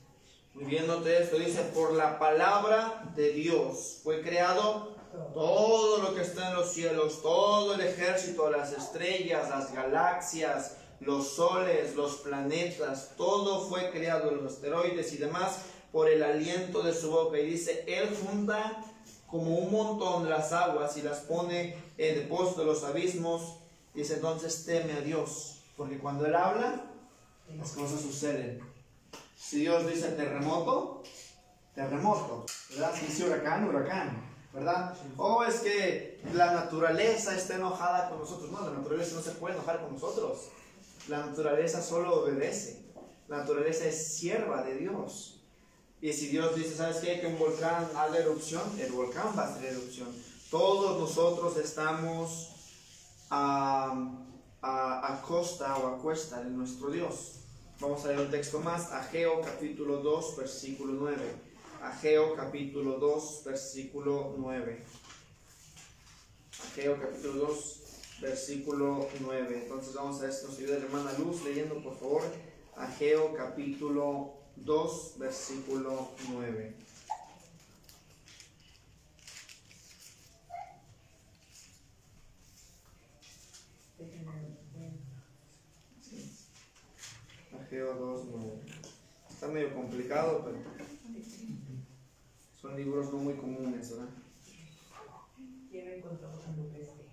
Muy 0.53 0.65
bien, 0.65 0.85
note 0.85 1.17
esto, 1.17 1.37
dice, 1.37 1.61
por 1.73 1.93
la 1.93 2.19
palabra 2.19 3.09
de 3.15 3.31
Dios 3.31 4.01
fue 4.03 4.21
creado 4.21 4.98
todo 5.33 5.97
lo 6.03 6.15
que 6.15 6.21
está 6.21 6.49
en 6.49 6.55
los 6.55 6.71
cielos, 6.71 7.21
todo 7.21 7.73
el 7.73 7.81
ejército, 7.81 8.49
las 8.49 8.71
estrellas, 8.73 9.49
las 9.49 9.73
galaxias, 9.73 10.77
los 10.99 11.29
soles, 11.29 11.95
los 11.95 12.17
planetas, 12.17 13.13
todo 13.17 13.67
fue 13.67 13.89
creado, 13.91 14.31
los 14.31 14.53
asteroides 14.53 15.13
y 15.13 15.17
demás, 15.17 15.59
por 15.91 16.09
el 16.09 16.23
aliento 16.23 16.83
de 16.83 16.93
su 16.93 17.11
boca. 17.11 17.39
Y 17.39 17.45
dice, 17.45 17.83
Él 17.87 18.09
funda 18.09 18.83
como 19.27 19.55
un 19.55 19.71
montón 19.71 20.29
las 20.29 20.51
aguas 20.51 20.97
y 20.97 21.01
las 21.01 21.19
pone 21.19 21.75
en 21.97 22.15
depósito 22.15 22.61
de 22.61 22.67
los 22.67 22.83
abismos. 22.83 23.55
Dice, 23.93 24.15
entonces 24.15 24.65
teme 24.65 24.93
a 24.93 25.01
Dios, 25.01 25.61
porque 25.75 25.97
cuando 25.97 26.25
Él 26.25 26.35
habla, 26.35 26.85
las 27.57 27.71
cosas 27.71 28.01
suceden. 28.01 28.61
Si 29.35 29.61
Dios 29.61 29.87
dice 29.87 30.09
terremoto, 30.09 31.01
terremoto, 31.73 32.45
¿verdad? 32.71 32.93
Si 32.93 33.05
dice 33.07 33.25
huracán, 33.25 33.67
huracán, 33.67 34.28
¿verdad? 34.53 34.95
O 35.17 35.43
es 35.43 35.59
que 35.59 36.19
la 36.33 36.53
naturaleza 36.53 37.35
está 37.35 37.55
enojada 37.55 38.09
con 38.09 38.19
nosotros. 38.19 38.51
No, 38.51 38.61
la 38.61 38.77
naturaleza 38.77 39.15
no 39.15 39.21
se 39.21 39.31
puede 39.31 39.55
enojar 39.55 39.81
con 39.81 39.93
nosotros. 39.93 40.49
La 41.07 41.25
naturaleza 41.25 41.81
solo 41.81 42.23
obedece. 42.23 42.85
La 43.27 43.37
naturaleza 43.37 43.85
es 43.85 44.15
sierva 44.15 44.63
de 44.63 44.75
Dios. 44.75 45.41
Y 46.01 46.13
si 46.13 46.27
Dios 46.27 46.55
dice, 46.55 46.75
¿sabes 46.75 46.97
qué? 46.97 47.19
Que 47.19 47.27
un 47.27 47.37
volcán 47.37 47.87
haga 47.95 48.17
erupción, 48.17 48.63
el 48.79 48.91
volcán 48.91 49.33
va 49.37 49.43
a 49.43 49.53
hacer 49.53 49.65
erupción. 49.65 50.07
Todos 50.49 50.99
nosotros 50.99 51.57
estamos 51.57 52.49
a, 53.29 54.09
a, 54.61 55.13
a 55.13 55.21
costa 55.21 55.77
o 55.77 55.87
a 55.87 55.97
cuesta 55.99 56.41
de 56.41 56.49
nuestro 56.49 56.89
Dios. 56.89 57.35
Vamos 57.79 58.03
a 58.03 58.07
leer 58.09 58.21
un 58.21 58.31
texto 58.31 58.59
más, 58.59 58.91
Ageo 58.91 59.41
capítulo 59.41 59.97
2, 59.97 60.37
versículo 60.37 60.93
9. 60.93 61.48
Ageo 61.81 62.35
capítulo 62.35 62.99
2, 62.99 63.43
versículo 63.45 64.35
9. 64.37 64.83
Ageo 66.65 66.99
capítulo 66.99 67.47
2, 67.47 67.81
versículo 68.21 69.07
9. 69.21 69.63
Entonces 69.63 69.93
vamos 69.93 70.19
a 70.19 70.23
ver 70.23 70.33
si 70.33 70.45
nos 70.45 70.57
ayuda 70.57 70.77
la 70.77 70.85
hermana 70.85 71.13
Luz 71.17 71.41
leyendo, 71.43 71.81
por 71.81 71.97
favor, 71.97 72.21
Ageo 72.75 73.33
capítulo 73.33 74.33
2, 74.57 75.15
versículo 75.19 76.09
9. 76.29 76.75
Ageo 87.61 87.93
2, 87.93 88.25
9. 88.31 88.61
Está 89.29 89.47
medio 89.47 89.73
complicado, 89.73 90.43
pero 90.43 90.88
son 92.61 92.75
libros 92.75 93.11
no 93.11 93.19
muy 93.19 93.35
comunes, 93.35 93.91
¿verdad? 93.91 94.09
Ya 95.71 95.83
me 95.85 95.97
encontró 95.97 96.29
cuando 96.31 96.67
pesqué. 96.69 97.05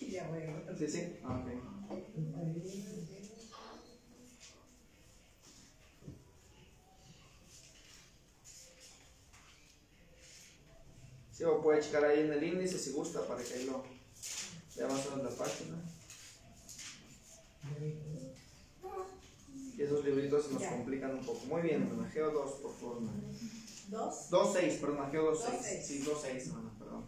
Ya 0.00 0.28
voy 0.28 0.42
a 0.42 0.76
Sí, 0.76 0.88
sí. 0.88 1.16
Ah, 1.24 1.42
ok. 1.88 1.98
Sí, 11.32 11.44
o 11.44 11.62
puede 11.62 11.80
checar 11.80 12.04
ahí 12.04 12.20
en 12.20 12.32
el 12.32 12.42
índice 12.42 12.78
si 12.78 12.90
gusta 12.92 13.26
para 13.26 13.42
que 13.42 13.54
ahí 13.54 13.66
lo 13.66 13.84
vea 14.76 14.88
más 14.88 15.06
o 15.06 15.16
menos 15.16 15.32
la 15.32 15.44
página. 15.44 15.76
Y 19.76 19.82
esos 19.82 20.04
libritos 20.04 20.50
se 21.00 21.06
nos 21.06 21.10
Ya. 21.10 21.10
complican 21.10 21.10
un 21.18 21.26
poco. 21.26 21.46
Muy 21.46 21.62
bien, 21.62 21.82
hermana. 21.82 22.08
Ageo 22.08 22.30
2, 22.30 22.50
por 22.62 22.74
favor. 22.74 22.96
hermana. 22.98 23.22
Dos. 23.88 24.30
2.6, 24.30 24.80
perdón, 24.80 25.00
Ageo 25.06 25.32
2.6. 25.32 25.38
2.6. 25.38 25.82
Sí, 25.82 26.02
2.6, 26.04 26.46
hermana, 26.48 26.70
perdón. 26.78 27.04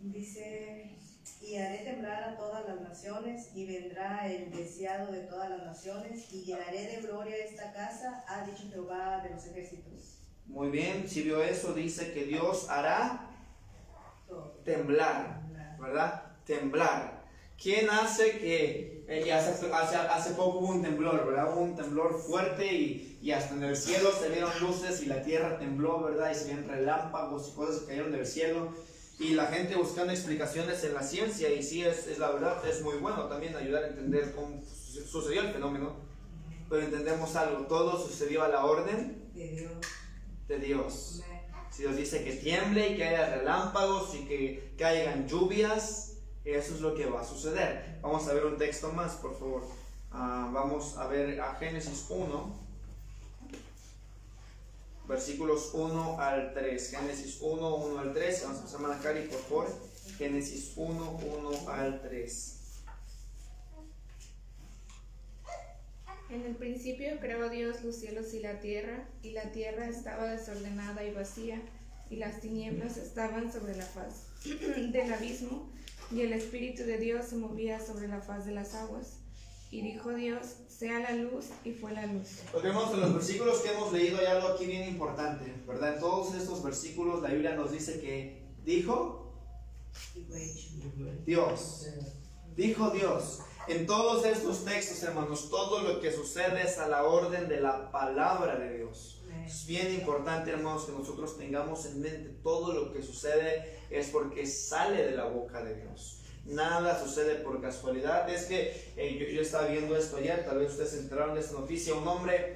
Dice, 0.00 0.96
y 1.42 1.56
haré 1.56 1.78
temblar 1.78 2.24
a 2.24 2.36
todas 2.36 2.66
las 2.66 2.80
naciones, 2.80 3.50
y 3.54 3.66
vendrá 3.66 4.26
el 4.32 4.50
deseado 4.50 5.12
de 5.12 5.20
todas 5.20 5.50
las 5.50 5.62
naciones, 5.64 6.32
y 6.32 6.42
llenaré 6.44 6.86
de 6.96 7.02
gloria 7.02 7.36
esta 7.36 7.72
casa, 7.72 8.24
ha 8.28 8.44
dicho 8.46 8.64
Jehová 8.70 9.20
de 9.22 9.30
los 9.30 9.44
ejércitos. 9.46 10.16
Muy 10.46 10.70
bien, 10.70 11.08
si 11.08 11.22
vio 11.22 11.42
eso, 11.42 11.74
dice 11.74 12.12
que 12.12 12.24
Dios 12.24 12.68
hará 12.68 13.30
temblar. 14.64 15.40
¿verdad? 15.78 16.22
Temblar. 16.44 17.24
¿Quién 17.60 17.88
hace 17.90 18.38
que, 18.38 18.99
y 19.10 19.30
hace, 19.30 19.72
hace, 19.72 19.96
hace 19.96 20.30
poco 20.34 20.58
hubo 20.58 20.68
un 20.68 20.82
temblor, 20.82 21.26
¿verdad? 21.26 21.52
Hubo 21.52 21.62
un 21.62 21.74
temblor 21.76 22.20
fuerte 22.20 22.72
y, 22.72 23.18
y 23.20 23.32
hasta 23.32 23.54
en 23.54 23.64
el 23.64 23.76
cielo 23.76 24.10
se 24.12 24.28
vieron 24.28 24.50
luces 24.60 25.02
y 25.02 25.06
la 25.06 25.22
tierra 25.22 25.58
tembló, 25.58 26.02
¿verdad? 26.04 26.30
Y 26.30 26.34
se 26.34 26.44
vieron 26.46 26.68
relámpagos 26.68 27.48
y 27.48 27.56
cosas 27.56 27.80
que 27.80 27.86
cayeron 27.88 28.12
del 28.12 28.26
cielo. 28.26 28.72
Y 29.18 29.34
la 29.34 29.46
gente 29.48 29.74
buscando 29.76 30.12
explicaciones 30.12 30.82
en 30.84 30.94
la 30.94 31.02
ciencia, 31.02 31.52
y 31.52 31.62
sí, 31.62 31.82
es, 31.84 32.06
es 32.06 32.18
la 32.18 32.30
verdad, 32.30 32.64
es 32.66 32.80
muy 32.82 32.96
bueno 32.96 33.24
también 33.24 33.54
ayudar 33.54 33.84
a 33.84 33.88
entender 33.88 34.32
cómo 34.34 34.62
su- 34.64 35.02
sucedió 35.06 35.42
el 35.42 35.52
fenómeno. 35.52 35.94
Pero 36.70 36.82
entendemos 36.82 37.34
algo, 37.36 37.66
todo 37.66 38.00
sucedió 38.00 38.42
a 38.44 38.48
la 38.48 38.64
orden 38.64 39.28
De 39.34 39.48
Dios. 39.48 39.72
de 40.48 40.58
Dios. 40.58 41.22
Si 41.70 41.82
Dios 41.82 41.96
dice 41.96 42.24
que 42.24 42.32
tiemble 42.32 42.90
y 42.90 42.96
que 42.96 43.04
haya 43.04 43.36
relámpagos 43.36 44.14
y 44.14 44.24
que 44.24 44.72
caigan 44.78 45.28
lluvias, 45.28 46.09
eso 46.44 46.74
es 46.74 46.80
lo 46.80 46.94
que 46.94 47.06
va 47.06 47.20
a 47.20 47.24
suceder. 47.24 47.98
Vamos 48.00 48.26
a 48.28 48.34
ver 48.34 48.46
un 48.46 48.56
texto 48.56 48.92
más, 48.92 49.14
por 49.16 49.38
favor. 49.38 49.62
Ah, 50.12 50.50
vamos 50.52 50.96
a 50.96 51.06
ver 51.06 51.40
a 51.40 51.54
Génesis 51.54 52.06
1, 52.08 52.56
versículos 55.06 55.70
1 55.72 56.20
al 56.20 56.52
3. 56.54 56.90
Génesis 56.90 57.38
1, 57.40 57.76
1 57.76 57.98
al 57.98 58.12
3. 58.12 58.42
Vamos 58.42 58.56
a 58.56 58.60
empezar, 58.60 58.80
hermana 58.80 59.02
Cari, 59.02 59.22
por 59.28 59.40
favor. 59.40 59.68
Génesis 60.16 60.72
1, 60.76 61.20
1 61.38 61.70
al 61.70 62.00
3. 62.02 62.56
En 66.30 66.46
el 66.46 66.54
principio 66.54 67.18
creó 67.18 67.48
Dios 67.48 67.82
los 67.82 67.96
cielos 67.96 68.32
y 68.34 68.38
la 68.38 68.60
tierra, 68.60 69.04
y 69.20 69.32
la 69.32 69.50
tierra 69.50 69.88
estaba 69.88 70.30
desordenada 70.30 71.04
y 71.04 71.12
vacía, 71.12 71.60
y 72.08 72.16
las 72.16 72.40
tinieblas 72.40 72.96
estaban 72.98 73.52
sobre 73.52 73.74
la 73.76 73.84
faz 73.84 74.26
del 74.44 75.12
abismo, 75.12 75.68
y 76.10 76.22
el 76.22 76.32
Espíritu 76.32 76.82
de 76.84 76.98
Dios 76.98 77.26
se 77.26 77.36
movía 77.36 77.84
sobre 77.84 78.08
la 78.08 78.20
faz 78.20 78.44
de 78.46 78.52
las 78.52 78.74
aguas. 78.74 79.18
Y 79.70 79.82
dijo 79.82 80.10
Dios, 80.12 80.56
sea 80.68 80.98
la 80.98 81.12
luz, 81.12 81.46
y 81.64 81.70
fue 81.72 81.92
la 81.92 82.06
luz. 82.06 82.40
Lo 82.52 82.60
que 82.60 82.68
vemos 82.68 82.92
en 82.92 83.00
los 83.00 83.14
versículos 83.14 83.60
que 83.60 83.70
hemos 83.70 83.92
leído 83.92 84.18
hay 84.18 84.26
algo 84.26 84.48
aquí 84.48 84.66
bien 84.66 84.88
importante, 84.88 85.54
¿verdad? 85.64 85.94
En 85.94 86.00
todos 86.00 86.34
estos 86.34 86.62
versículos 86.64 87.22
la 87.22 87.28
Biblia 87.28 87.54
nos 87.54 87.70
dice 87.70 88.00
que 88.00 88.42
dijo. 88.64 89.32
Dios. 91.24 91.86
Dijo 92.56 92.90
Dios. 92.90 93.40
En 93.68 93.86
todos 93.86 94.24
estos 94.24 94.64
textos, 94.64 95.00
hermanos, 95.04 95.48
todo 95.48 95.82
lo 95.82 96.00
que 96.00 96.10
sucede 96.10 96.62
es 96.62 96.78
a 96.78 96.88
la 96.88 97.04
orden 97.04 97.48
de 97.48 97.60
la 97.60 97.92
palabra 97.92 98.56
de 98.56 98.78
Dios. 98.78 99.19
Es 99.50 99.66
bien 99.66 99.92
importante, 99.92 100.52
hermanos, 100.52 100.84
que 100.84 100.92
nosotros 100.92 101.36
tengamos 101.36 101.84
en 101.86 102.00
mente 102.00 102.38
todo 102.40 102.72
lo 102.72 102.92
que 102.92 103.02
sucede 103.02 103.80
es 103.90 104.10
porque 104.10 104.46
sale 104.46 105.04
de 105.04 105.16
la 105.16 105.24
boca 105.24 105.64
de 105.64 105.74
Dios. 105.74 106.20
Nada 106.44 106.96
sucede 107.02 107.34
por 107.34 107.60
casualidad. 107.60 108.30
Es 108.30 108.44
que 108.44 108.92
eh, 108.96 109.18
yo, 109.18 109.26
yo 109.26 109.42
estaba 109.42 109.66
viendo 109.66 109.96
esto 109.96 110.18
ayer, 110.18 110.44
tal 110.44 110.58
vez 110.58 110.70
ustedes 110.70 110.94
enteraron 110.94 111.34
de 111.34 111.40
esta 111.40 111.54
noticia. 111.54 111.94
Un 111.94 112.06
hombre 112.06 112.54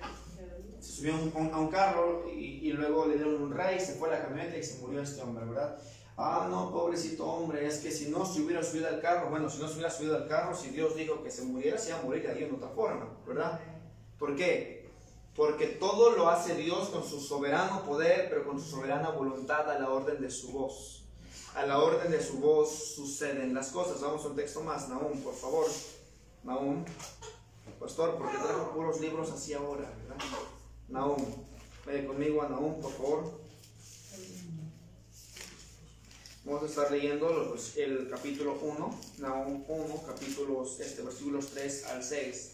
se 0.79 0.93
subió 0.93 1.15
a 1.15 1.17
un, 1.17 1.51
a 1.53 1.59
un 1.59 1.69
carro 1.69 2.31
y, 2.33 2.69
y 2.69 2.73
luego 2.73 3.07
le 3.07 3.17
dieron 3.17 3.43
un 3.43 3.53
rey, 3.53 3.81
se 3.81 3.95
fue 3.95 4.11
a 4.11 4.13
la 4.13 4.27
camioneta 4.27 4.57
y 4.57 4.63
se 4.63 4.79
murió 4.79 5.03
este 5.03 5.21
hombre, 5.21 5.47
¿verdad? 5.47 5.77
Ah, 6.17 6.47
no, 6.49 6.71
pobrecito 6.71 7.27
hombre, 7.27 7.67
es 7.67 7.79
que 7.79 7.91
si 7.91 8.09
no 8.09 8.25
se 8.25 8.41
hubiera 8.41 8.63
subido 8.63 8.87
al 8.87 9.01
carro, 9.01 9.31
bueno, 9.31 9.51
si 9.51 9.59
no 9.59 9.67
se 9.67 9.75
hubiera 9.75 9.91
subido 9.91 10.15
al 10.15 10.29
carro, 10.29 10.55
si 10.55 10.69
Dios 10.69 10.95
dijo 10.95 11.25
que 11.25 11.31
se 11.33 11.43
muriera, 11.43 11.77
se 11.77 11.89
iba 11.89 11.99
a 11.99 12.03
morir 12.03 12.23
de 12.23 12.47
en 12.47 12.55
otra 12.55 12.69
forma, 12.69 13.19
¿verdad? 13.27 13.61
¿Por 14.17 14.37
qué? 14.37 14.84
Porque 15.37 15.67
todo 15.67 16.11
lo 16.11 16.29
hace 16.29 16.55
Dios 16.55 16.91
con 16.91 17.03
su 17.03 17.21
soberano 17.21 17.85
poder, 17.85 18.29
pero 18.29 18.47
con 18.47 18.61
su 18.61 18.71
soberana 18.71 19.11
voluntad 19.11 19.69
a 19.69 19.79
la 19.79 19.91
orden 19.91 20.21
de 20.21 20.31
su 20.31 20.53
voz. 20.53 21.03
A 21.55 21.67
la 21.67 21.79
orden 21.79 22.11
de 22.11 22.23
su 22.23 22.39
voz 22.39 22.95
suceden 22.95 23.53
las 23.53 23.69
cosas. 23.69 24.01
Vamos 24.01 24.25
a 24.25 24.29
un 24.29 24.37
texto 24.37 24.63
más, 24.63 24.89
Nahum, 24.89 25.21
por 25.21 25.35
favor. 25.35 25.67
Nahum, 26.45 26.85
pastor, 27.81 28.17
porque 28.17 28.37
trajo 28.37 28.73
puros 28.73 29.01
libros 29.01 29.31
así 29.31 29.55
ahora, 29.55 29.93
¿verdad? 30.03 30.25
Nahum, 30.89 31.25
vaya 31.85 32.07
conmigo 32.07 32.43
a 32.43 32.49
Nahum, 32.49 32.81
por 32.81 32.93
favor. 32.93 33.45
Vamos 36.45 36.63
a 36.63 36.67
estar 36.67 36.91
leyendo 36.91 37.57
el 37.77 38.09
capítulo 38.11 38.59
1, 38.61 39.01
Nahum 39.19 39.65
1, 39.67 40.03
capítulos, 40.07 40.79
este, 40.79 41.03
versículos 41.03 41.47
3 41.47 41.87
al 41.87 42.05
6. 42.05 42.53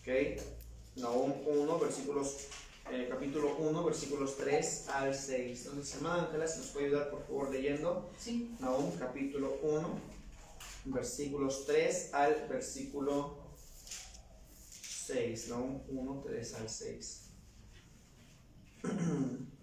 ¿Ok? 0.00 0.63
Nahum 0.96 1.32
1, 1.46 1.78
versículos, 1.78 2.36
eh, 2.90 3.08
capítulo 3.10 3.56
1, 3.56 3.84
versículos 3.84 4.36
3 4.36 4.88
al 4.90 5.14
6. 5.14 5.66
Entonces, 5.66 5.94
hermana 5.96 6.24
Ángela, 6.26 6.46
si 6.46 6.58
nos 6.58 6.68
puede 6.68 6.86
ayudar 6.86 7.10
por 7.10 7.26
favor 7.26 7.50
leyendo. 7.50 8.10
Sí. 8.18 8.54
Nahum 8.60 8.92
capítulo 8.96 9.58
1, 9.62 9.88
versículos 10.86 11.64
3 11.66 12.14
al 12.14 12.46
versículo 12.48 13.38
6. 15.06 15.48
Nahum 15.48 15.80
1, 15.88 16.22
3 16.26 16.54
al 16.54 16.70
6. 16.70 17.20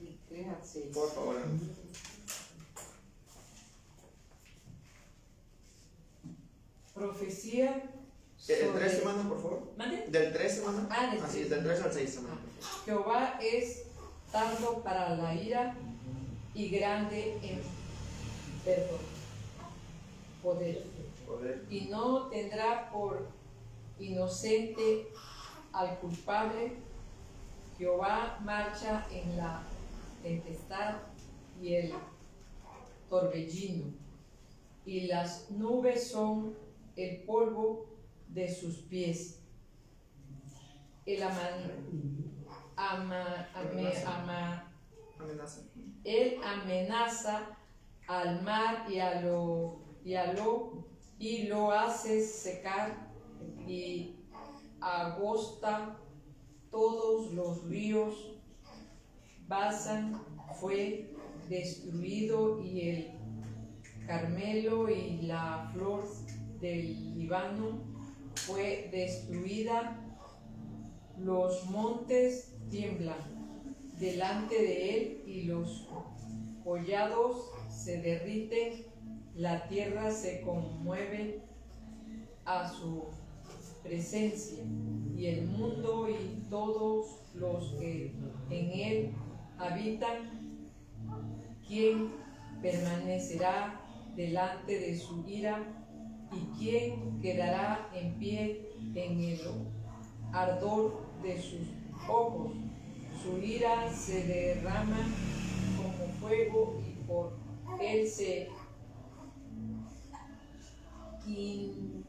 Y 0.00 0.18
tres 0.28 0.48
al 0.48 0.64
seis. 0.64 0.86
Por 0.92 1.10
favor. 1.10 1.36
Profecía. 7.06 7.82
¿El 8.48 8.60
sobre- 8.60 8.78
3 8.78 8.92
semana, 8.98 9.28
por 9.28 9.42
favor? 9.42 9.72
¿Mande? 9.76 10.04
¿Del 10.08 10.32
3 10.32 10.54
semana? 10.54 10.86
Ah, 10.88 11.10
del 11.12 11.20
Así 11.24 11.38
tres. 11.38 11.50
del 11.50 11.64
3 11.64 11.82
al 11.82 11.92
6 11.92 12.14
semana. 12.14 12.36
Jehová 12.84 13.38
es 13.42 13.82
tardo 14.30 14.82
para 14.84 15.16
la 15.16 15.34
ira 15.34 15.74
y 16.54 16.68
grande 16.70 17.38
en 17.42 17.60
perdón. 18.64 19.00
Poder. 20.44 20.84
Poder. 21.26 21.64
Y 21.70 21.82
no 21.86 22.28
tendrá 22.28 22.88
por 22.92 23.26
inocente 23.98 25.08
al 25.72 25.98
culpable. 25.98 26.72
Jehová 27.78 28.38
marcha 28.44 29.06
en 29.10 29.36
la 29.36 29.62
tempestad 30.22 30.98
y 31.60 31.74
el 31.74 31.94
torbellino, 33.10 33.86
y 34.86 35.02
las 35.02 35.50
nubes 35.50 36.08
son 36.10 36.54
el 37.02 37.22
polvo 37.24 37.86
de 38.28 38.48
sus 38.52 38.76
pies. 38.78 39.40
El 41.06 41.22
aman- 41.22 41.70
ama- 42.76 43.46
ame- 43.54 44.04
ama- 44.06 44.68
Amenaza. 45.18 45.60
él 46.04 46.36
amenaza 46.44 47.56
al 48.08 48.42
mar 48.42 48.86
y 48.90 48.98
a 48.98 49.20
lo 49.22 49.80
y 50.04 50.14
a 50.14 50.32
lo 50.32 50.84
y 51.18 51.44
lo 51.44 51.70
hace 51.70 52.20
secar 52.22 53.12
y 53.68 54.16
agosta 54.80 55.96
todos 56.70 57.32
los 57.32 57.64
ríos 57.68 58.14
Basan 59.46 60.20
fue 60.58 61.14
destruido 61.48 62.60
y 62.62 62.88
el 62.88 63.10
Carmelo 64.06 64.88
y 64.90 65.22
la 65.22 65.70
flor 65.72 66.04
del 66.62 67.18
Líbano 67.18 67.82
fue 68.36 68.88
destruida 68.92 69.98
los 71.18 71.66
montes 71.66 72.54
tiemblan 72.70 73.18
delante 73.98 74.54
de 74.54 74.96
él 74.96 75.22
y 75.26 75.42
los 75.42 75.88
collados 76.64 77.50
se 77.68 78.00
derriten, 78.00 78.86
la 79.34 79.66
tierra 79.68 80.12
se 80.12 80.40
conmueve 80.42 81.42
a 82.44 82.68
su 82.68 83.06
presencia 83.82 84.62
y 85.16 85.26
el 85.26 85.46
mundo 85.48 86.08
y 86.08 86.48
todos 86.48 87.22
los 87.34 87.72
que 87.74 88.14
en 88.50 88.70
él 88.70 89.12
habitan, 89.58 90.68
¿quién 91.66 92.12
permanecerá 92.60 93.80
delante 94.14 94.78
de 94.78 94.96
su 94.96 95.26
ira 95.26 95.81
y 96.32 96.58
quién 96.58 97.20
quedará 97.20 97.88
en 97.94 98.14
pie 98.18 98.68
en 98.94 99.20
el 99.20 99.40
ardor 100.32 101.00
de 101.22 101.40
sus 101.40 101.68
ojos? 102.08 102.52
Su 103.22 103.38
ira 103.38 103.92
se 103.92 104.24
derrama 104.24 104.98
como 105.76 106.08
fuego 106.20 106.80
y 106.86 107.04
por 107.06 107.32
él 107.80 108.08
se 108.08 108.48
in- 111.26 112.04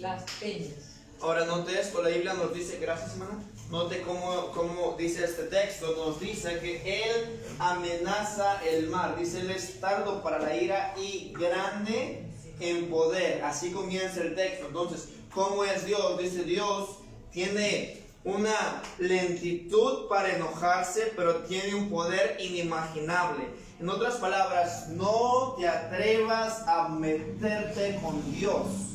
las 0.00 0.24
peñas. 0.40 1.00
Ahora 1.20 1.44
note 1.46 1.78
esto, 1.80 2.02
la 2.02 2.10
Biblia 2.10 2.34
nos 2.34 2.52
dice, 2.54 2.78
gracias 2.78 3.12
hermana, 3.14 3.42
note 3.70 4.02
cómo, 4.02 4.50
cómo 4.52 4.94
dice 4.98 5.24
este 5.24 5.44
texto, 5.44 5.94
nos 5.96 6.20
dice 6.20 6.58
que 6.58 7.04
Él 7.04 7.40
amenaza 7.58 8.62
el 8.64 8.88
mar, 8.88 9.16
dice 9.18 9.40
Él 9.40 9.50
es 9.50 9.80
tardo 9.80 10.22
para 10.22 10.38
la 10.38 10.56
ira 10.56 10.94
y 10.98 11.32
grande 11.32 12.24
en 12.60 12.88
poder, 12.88 13.42
así 13.44 13.70
comienza 13.72 14.20
el 14.20 14.34
texto. 14.34 14.66
Entonces, 14.68 15.08
¿cómo 15.32 15.64
es 15.64 15.86
Dios? 15.86 16.18
Dice 16.18 16.44
Dios 16.44 16.98
tiene 17.32 18.04
una 18.24 18.82
lentitud 18.98 20.08
para 20.08 20.34
enojarse, 20.34 21.12
pero 21.16 21.40
tiene 21.40 21.74
un 21.74 21.90
poder 21.90 22.36
inimaginable. 22.40 23.44
En 23.80 23.88
otras 23.88 24.14
palabras, 24.16 24.88
no 24.90 25.56
te 25.58 25.68
atrevas 25.68 26.66
a 26.66 26.88
meterte 26.88 27.98
con 28.02 28.32
Dios. 28.32 28.93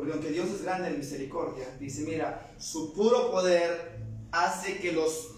Porque 0.00 0.14
aunque 0.14 0.30
Dios 0.30 0.48
es 0.48 0.62
grande 0.62 0.88
en 0.88 0.98
misericordia, 0.98 1.76
dice, 1.78 2.04
mira, 2.04 2.50
su 2.56 2.94
puro 2.94 3.30
poder 3.30 3.98
hace 4.32 4.78
que 4.78 4.92
los 4.92 5.32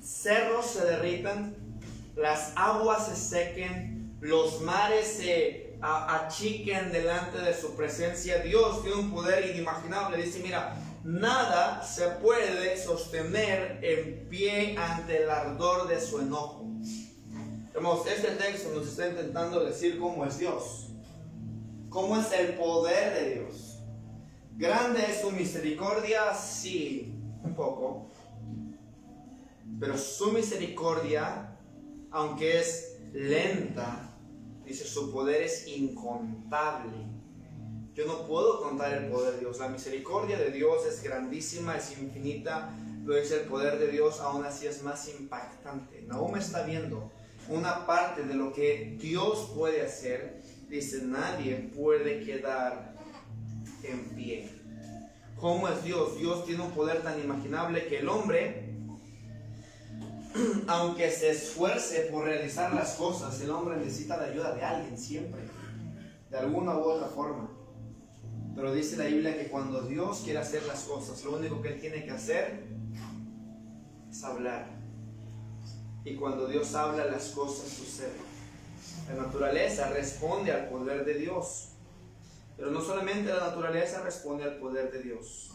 cerros 0.00 0.64
se 0.64 0.84
derritan, 0.84 1.56
las 2.14 2.52
aguas 2.54 3.08
se 3.08 3.16
sequen, 3.16 4.16
los 4.20 4.60
mares 4.60 5.08
se 5.08 5.76
achiquen 5.80 6.92
delante 6.92 7.38
de 7.38 7.52
su 7.52 7.74
presencia. 7.74 8.38
Dios 8.38 8.80
tiene 8.82 8.96
un 8.96 9.10
poder 9.10 9.50
inimaginable. 9.52 10.22
Dice, 10.22 10.38
mira, 10.38 10.76
nada 11.02 11.82
se 11.82 12.06
puede 12.10 12.80
sostener 12.80 13.80
en 13.82 14.28
pie 14.28 14.76
ante 14.78 15.24
el 15.24 15.30
ardor 15.30 15.88
de 15.88 16.00
su 16.00 16.20
enojo. 16.20 16.64
Este 18.06 18.30
texto 18.36 18.70
nos 18.72 18.86
está 18.86 19.08
intentando 19.08 19.64
decir 19.64 19.98
cómo 19.98 20.24
es 20.24 20.38
Dios. 20.38 20.87
¿Cómo 21.88 22.18
es 22.18 22.30
el 22.32 22.54
poder 22.54 23.14
de 23.14 23.34
Dios? 23.34 23.78
¿Grande 24.56 25.04
es 25.08 25.20
su 25.22 25.30
misericordia? 25.30 26.34
Sí, 26.34 27.14
un 27.42 27.54
poco. 27.54 28.08
Pero 29.80 29.96
su 29.96 30.32
misericordia, 30.32 31.56
aunque 32.10 32.60
es 32.60 32.98
lenta, 33.12 34.10
dice, 34.64 34.84
su 34.84 35.12
poder 35.12 35.42
es 35.42 35.66
incontable. 35.68 37.06
Yo 37.94 38.06
no 38.06 38.26
puedo 38.26 38.62
contar 38.62 38.92
el 38.92 39.10
poder 39.10 39.34
de 39.34 39.40
Dios. 39.40 39.58
La 39.58 39.68
misericordia 39.68 40.36
de 40.36 40.50
Dios 40.50 40.86
es 40.86 41.02
grandísima, 41.02 41.76
es 41.76 41.98
infinita. 41.98 42.70
Lo 43.04 43.16
dice 43.16 43.42
el 43.42 43.48
poder 43.48 43.78
de 43.78 43.90
Dios, 43.90 44.20
aún 44.20 44.44
así 44.44 44.66
es 44.66 44.82
más 44.82 45.08
impactante. 45.08 46.02
Nahum 46.02 46.36
está 46.36 46.62
viendo 46.62 47.10
una 47.48 47.86
parte 47.86 48.22
de 48.24 48.34
lo 48.34 48.52
que 48.52 48.96
Dios 49.00 49.52
puede 49.56 49.82
hacer. 49.82 50.37
Dice, 50.68 51.02
nadie 51.02 51.56
puede 51.74 52.24
quedar 52.24 52.94
en 53.82 54.10
pie. 54.10 54.50
¿Cómo 55.36 55.68
es 55.68 55.82
Dios? 55.82 56.18
Dios 56.18 56.44
tiene 56.44 56.62
un 56.62 56.72
poder 56.72 57.02
tan 57.02 57.18
imaginable 57.20 57.86
que 57.86 58.00
el 58.00 58.08
hombre, 58.08 58.74
aunque 60.66 61.10
se 61.10 61.30
esfuerce 61.30 62.08
por 62.12 62.24
realizar 62.24 62.74
las 62.74 62.96
cosas, 62.96 63.40
el 63.40 63.50
hombre 63.50 63.76
necesita 63.76 64.16
la 64.18 64.24
ayuda 64.24 64.54
de 64.54 64.62
alguien 64.62 64.98
siempre, 64.98 65.40
de 66.30 66.36
alguna 66.36 66.76
u 66.76 66.82
otra 66.82 67.08
forma. 67.08 67.50
Pero 68.54 68.74
dice 68.74 68.96
la 68.96 69.04
Biblia 69.04 69.38
que 69.38 69.48
cuando 69.48 69.82
Dios 69.82 70.22
quiere 70.24 70.40
hacer 70.40 70.64
las 70.66 70.82
cosas, 70.82 71.24
lo 71.24 71.36
único 71.36 71.62
que 71.62 71.68
Él 71.68 71.80
tiene 71.80 72.04
que 72.04 72.10
hacer 72.10 72.64
es 74.10 74.24
hablar. 74.24 74.66
Y 76.04 76.16
cuando 76.16 76.46
Dios 76.46 76.74
habla, 76.74 77.04
las 77.04 77.28
cosas 77.28 77.68
suceden. 77.68 78.27
La 79.08 79.14
naturaleza 79.14 79.88
responde 79.88 80.52
al 80.52 80.68
poder 80.68 81.04
de 81.04 81.14
Dios. 81.14 81.70
Pero 82.56 82.70
no 82.70 82.82
solamente 82.82 83.32
la 83.32 83.40
naturaleza 83.40 84.02
responde 84.02 84.44
al 84.44 84.58
poder 84.58 84.92
de 84.92 85.02
Dios. 85.02 85.50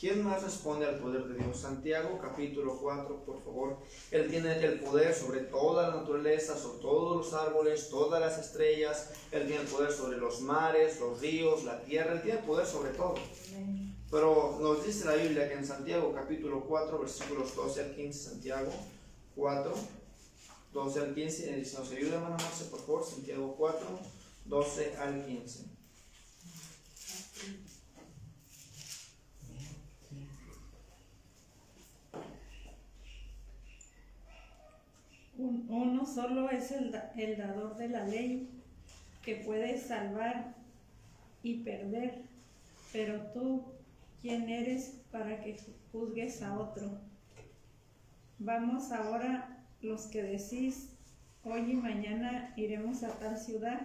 ¿Quién 0.00 0.22
más 0.22 0.42
responde 0.42 0.86
al 0.86 0.98
poder 0.98 1.24
de 1.24 1.42
Dios? 1.42 1.58
Santiago 1.58 2.18
capítulo 2.20 2.78
4, 2.80 3.24
por 3.24 3.42
favor. 3.42 3.76
Él 4.10 4.28
tiene 4.30 4.56
el 4.64 4.80
poder 4.80 5.14
sobre 5.14 5.40
toda 5.40 5.88
la 5.88 5.96
naturaleza, 5.96 6.56
sobre 6.56 6.80
todos 6.80 7.16
los 7.16 7.34
árboles, 7.34 7.90
todas 7.90 8.20
las 8.20 8.38
estrellas. 8.38 9.12
Él 9.32 9.46
tiene 9.46 9.62
el 9.62 9.68
poder 9.68 9.92
sobre 9.92 10.16
los 10.16 10.40
mares, 10.40 10.98
los 11.00 11.20
ríos, 11.20 11.64
la 11.64 11.80
tierra. 11.82 12.12
Él 12.12 12.22
tiene 12.22 12.38
el 12.40 12.44
poder 12.44 12.66
sobre 12.66 12.90
todo. 12.90 13.14
Pero 14.10 14.58
nos 14.60 14.84
dice 14.84 15.04
la 15.04 15.14
Biblia 15.14 15.48
que 15.48 15.54
en 15.54 15.66
Santiago 15.66 16.12
capítulo 16.14 16.64
4, 16.66 16.98
versículos 16.98 17.54
12 17.54 17.82
al 17.82 17.94
15, 17.94 18.30
Santiago 18.30 18.72
4, 19.34 19.74
12 20.74 21.00
al 21.00 21.14
15, 21.14 21.58
y 21.58 21.64
si 21.64 21.76
nos 21.76 21.90
ayuda 21.90 22.16
hermana 22.16 22.36
Marce, 22.36 22.64
por 22.66 22.80
favor, 22.80 23.04
Santiago 23.06 23.54
4, 23.56 24.00
12 24.46 24.96
al 24.98 25.24
15. 25.24 25.64
Un- 35.36 35.66
Uno 35.68 36.06
solo 36.06 36.50
es 36.50 36.70
el, 36.70 36.94
el 37.16 37.36
dador 37.36 37.76
de 37.76 37.88
la 37.88 38.04
ley 38.04 38.48
que 39.24 39.36
puede 39.36 39.78
salvar 39.78 40.54
y 41.42 41.62
perder, 41.62 42.22
pero 42.92 43.20
tú, 43.32 43.64
¿quién 44.22 44.48
eres 44.48 45.00
para 45.10 45.40
que 45.42 45.56
juzgues 45.92 46.42
a 46.42 46.58
otro? 46.58 46.98
Vamos 48.38 48.92
ahora 48.92 49.63
los 49.84 50.06
que 50.06 50.22
decís, 50.22 50.90
hoy 51.44 51.72
y 51.72 51.74
mañana 51.74 52.52
iremos 52.56 53.02
a 53.04 53.18
tal 53.18 53.38
ciudad 53.38 53.80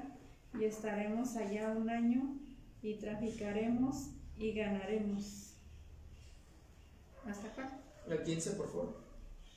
y 0.60 0.64
estaremos 0.66 1.36
allá 1.36 1.72
un 1.72 1.90
año 1.90 2.38
y 2.82 2.96
traficaremos 2.96 4.12
y 4.38 4.54
ganaremos. 4.54 5.54
¿Hasta 7.26 7.48
acá? 7.50 7.80
El 8.08 8.24
15, 8.24 8.52
por 8.52 8.68
favor. 8.72 8.98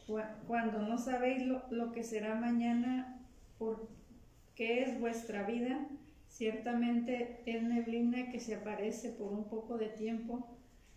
Cua- 0.07 0.35
Cuando 0.47 0.83
no 0.83 0.99
sabéis 0.99 1.47
lo, 1.47 1.63
lo 1.71 1.93
que 1.93 2.03
será 2.03 2.35
mañana, 2.35 3.21
porque 3.59 4.83
es 4.83 4.99
vuestra 5.01 5.45
vida, 5.45 5.87
ciertamente 6.29 7.43
es 7.47 7.63
neblina 7.63 8.31
que 8.31 8.41
se 8.41 8.57
aparece 8.57 9.11
por 9.11 9.33
un 9.33 9.45
poco 9.45 9.79
de 9.79 9.87
tiempo 9.89 10.49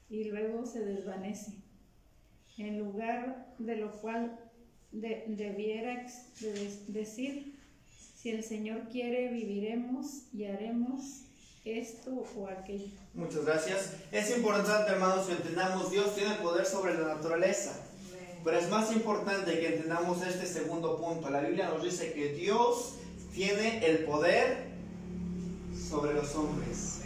y 0.09 0.25
luego 0.25 0.65
se 0.65 0.83
desvanece. 0.83 1.53
En 2.57 2.79
lugar 2.79 3.53
de 3.59 3.75
lo 3.75 3.91
cual 4.01 4.39
de, 5.01 5.23
debierais 5.27 6.13
de 6.39 6.53
des- 6.53 6.93
decir, 6.93 7.55
si 8.21 8.29
el 8.31 8.43
Señor 8.43 8.89
quiere, 8.91 9.29
viviremos 9.29 10.23
y 10.33 10.45
haremos 10.45 11.01
esto 11.63 12.25
o 12.35 12.47
aquello. 12.47 12.87
Muchas 13.13 13.45
gracias. 13.45 13.93
Es 14.11 14.35
importante, 14.35 14.91
hermanos, 14.91 15.25
que 15.27 15.33
entendamos, 15.33 15.91
Dios 15.91 16.15
tiene 16.15 16.35
poder 16.35 16.65
sobre 16.65 16.93
la 16.93 17.15
naturaleza. 17.15 17.73
Pero 18.43 18.59
es 18.59 18.69
más 18.69 18.91
importante 18.91 19.59
que 19.59 19.75
entendamos 19.75 20.21
este 20.25 20.45
segundo 20.45 20.97
punto. 21.01 21.29
La 21.31 21.41
Biblia 21.41 21.69
nos 21.69 21.83
dice 21.83 22.13
que 22.13 22.33
Dios 22.33 22.93
tiene 23.33 23.83
el 23.85 24.05
poder 24.05 24.67
sobre 25.89 26.13
los 26.13 26.35
hombres. 26.35 27.01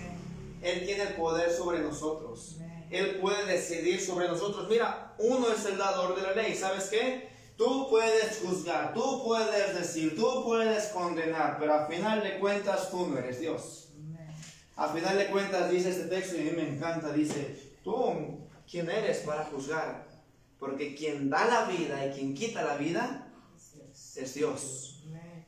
Él 0.61 0.85
tiene 0.85 1.03
el 1.03 1.13
poder 1.15 1.51
sobre 1.51 1.79
nosotros. 1.79 2.57
Él 2.89 3.19
puede 3.21 3.45
decidir 3.45 4.01
sobre 4.01 4.27
nosotros. 4.27 4.67
Mira, 4.69 5.13
uno 5.19 5.51
es 5.53 5.63
el 5.65 5.77
dador 5.77 6.15
de 6.15 6.21
la 6.23 6.33
ley. 6.33 6.55
¿Sabes 6.55 6.85
qué? 6.85 7.29
Tú 7.59 7.89
puedes 7.89 8.39
juzgar, 8.39 8.93
tú 8.93 9.21
puedes 9.25 9.77
decir, 9.77 10.15
tú 10.15 10.45
puedes 10.45 10.85
condenar, 10.93 11.57
pero 11.59 11.73
al 11.73 11.87
final 11.87 12.23
de 12.23 12.39
cuentas 12.39 12.89
tú 12.89 13.07
no 13.07 13.17
eres 13.17 13.41
Dios. 13.41 13.89
Al 14.77 14.91
final 14.91 15.17
de 15.17 15.27
cuentas 15.27 15.69
dice 15.69 15.89
este 15.89 16.05
texto 16.05 16.37
y 16.37 16.39
a 16.39 16.43
mí 16.43 16.51
me 16.55 16.69
encanta, 16.69 17.11
dice, 17.11 17.73
tú, 17.83 18.47
¿quién 18.65 18.89
eres 18.89 19.17
para 19.25 19.43
juzgar? 19.43 20.07
Porque 20.57 20.95
quien 20.95 21.29
da 21.29 21.45
la 21.47 21.65
vida 21.65 22.05
y 22.05 22.11
quien 22.11 22.33
quita 22.33 22.63
la 22.63 22.77
vida 22.77 23.27
es 24.15 24.33
Dios. 24.33 25.03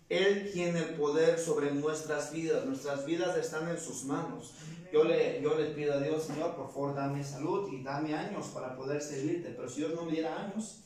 Él 0.10 0.52
tiene 0.52 0.80
el 0.80 0.96
poder 0.96 1.40
sobre 1.40 1.72
nuestras 1.72 2.34
vidas, 2.34 2.66
nuestras 2.66 3.06
vidas 3.06 3.38
están 3.38 3.70
en 3.70 3.80
sus 3.80 4.04
manos. 4.04 4.56
Yo 4.92 5.06
le, 5.06 5.42
yo 5.42 5.58
le 5.58 5.68
pido 5.68 5.94
a 5.94 6.02
Dios, 6.02 6.24
Señor, 6.24 6.58
por 6.58 6.74
favor, 6.74 6.94
dame 6.94 7.24
salud 7.24 7.72
y 7.72 7.82
dame 7.82 8.14
años 8.14 8.48
para 8.48 8.76
poder 8.76 9.02
servirte. 9.02 9.52
Pero 9.52 9.70
si 9.70 9.80
Dios 9.80 9.94
no 9.96 10.04
me 10.04 10.12
diera 10.12 10.38
años, 10.38 10.82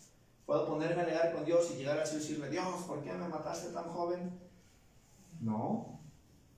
puedo 0.45 0.65
ponerme 0.65 1.01
a 1.01 1.05
leer 1.05 1.34
con 1.34 1.45
Dios 1.45 1.71
y 1.71 1.77
llegar 1.77 1.97
a 1.97 2.03
decirle, 2.03 2.49
Dios, 2.49 2.84
¿por 2.88 3.03
qué 3.03 3.12
me 3.13 3.27
mataste 3.27 3.69
tan 3.69 3.86
joven? 3.86 4.39
No, 5.41 5.99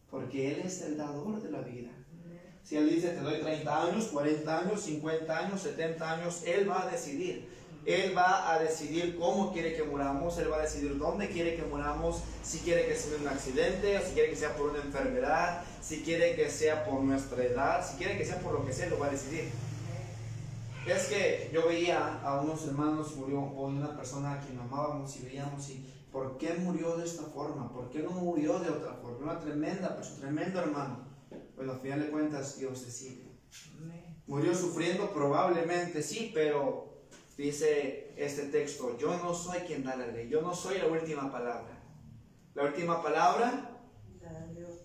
porque 0.10 0.54
Él 0.54 0.62
es 0.66 0.82
el 0.82 0.98
dador 0.98 1.42
de 1.42 1.52
la 1.52 1.62
vida. 1.62 1.90
Si 2.64 2.76
Él 2.76 2.90
dice, 2.90 3.10
te 3.10 3.22
doy 3.22 3.40
30 3.40 3.88
años, 3.88 4.08
40 4.08 4.60
años, 4.60 4.82
50 4.82 5.38
años, 5.38 5.62
70 5.62 6.12
años, 6.12 6.44
Él 6.46 6.70
va 6.70 6.84
a 6.84 6.92
decidir. 6.92 7.58
Él 7.86 8.18
va 8.18 8.54
a 8.54 8.60
decidir 8.60 9.18
cómo 9.18 9.54
quiere 9.54 9.74
que 9.74 9.84
muramos, 9.84 10.38
Él 10.38 10.52
va 10.52 10.58
a 10.58 10.64
decidir 10.64 10.98
dónde 10.98 11.30
quiere 11.30 11.56
que 11.56 11.62
muramos, 11.62 12.22
si 12.44 12.60
quiere 12.60 12.86
que 12.86 12.96
sea 12.96 13.18
un 13.18 13.28
accidente, 13.30 13.98
o 13.98 14.02
si 14.02 14.12
quiere 14.12 14.30
que 14.30 14.36
sea 14.36 14.54
por 14.58 14.72
una 14.72 14.80
enfermedad, 14.80 15.64
si 15.82 16.02
quiere 16.02 16.36
que 16.36 16.50
sea 16.50 16.84
por 16.84 17.00
nuestra 17.00 17.42
edad, 17.42 17.90
si 17.90 17.96
quiere 17.96 18.18
que 18.18 18.26
sea 18.26 18.40
por 18.40 18.52
lo 18.52 18.66
que 18.66 18.74
sea, 18.74 18.90
lo 18.90 19.00
va 19.00 19.08
a 19.08 19.12
decidir. 19.12 19.50
Es 20.88 21.08
que 21.08 21.50
yo 21.54 21.68
veía 21.68 22.22
a 22.22 22.40
unos 22.40 22.66
hermanos, 22.66 23.14
murió 23.18 23.42
una 23.42 23.94
persona 23.96 24.34
a 24.34 24.40
quien 24.40 24.58
amábamos 24.58 25.14
y 25.18 25.26
veíamos 25.26 25.70
y 25.70 25.86
¿por 26.14 26.38
qué 26.38 26.54
murió 26.54 26.96
de 26.96 27.06
esta 27.06 27.24
forma? 27.24 27.74
¿Por 27.74 27.90
qué 27.90 28.00
no 28.00 28.12
murió 28.12 28.58
de 28.60 28.70
otra 28.70 28.94
forma? 28.94 29.32
Una 29.32 29.40
tremenda 29.40 29.94
persona, 29.96 30.22
tremendo 30.22 30.62
hermano. 30.62 31.06
Bueno, 31.58 31.74
al 31.74 31.82
final 31.82 32.02
de 32.02 32.10
cuentas 32.10 32.58
Dios 32.58 32.86
decide. 32.86 33.28
Murió 34.28 34.56
sufriendo 34.56 35.12
probablemente, 35.12 36.02
sí, 36.02 36.32
pero 36.34 37.04
dice 37.38 38.14
este 38.16 38.44
texto, 38.44 38.98
yo 38.98 39.18
no 39.18 39.34
soy 39.34 39.60
quien 39.60 39.84
da 39.84 39.98
la 39.98 40.08
ley, 40.08 40.30
yo 40.30 40.42
no 40.42 40.56
soy 40.56 40.78
la 40.78 40.88
última 40.88 41.30
palabra. 41.30 41.84
La 42.56 42.64
última 42.64 43.04
palabra 43.04 43.77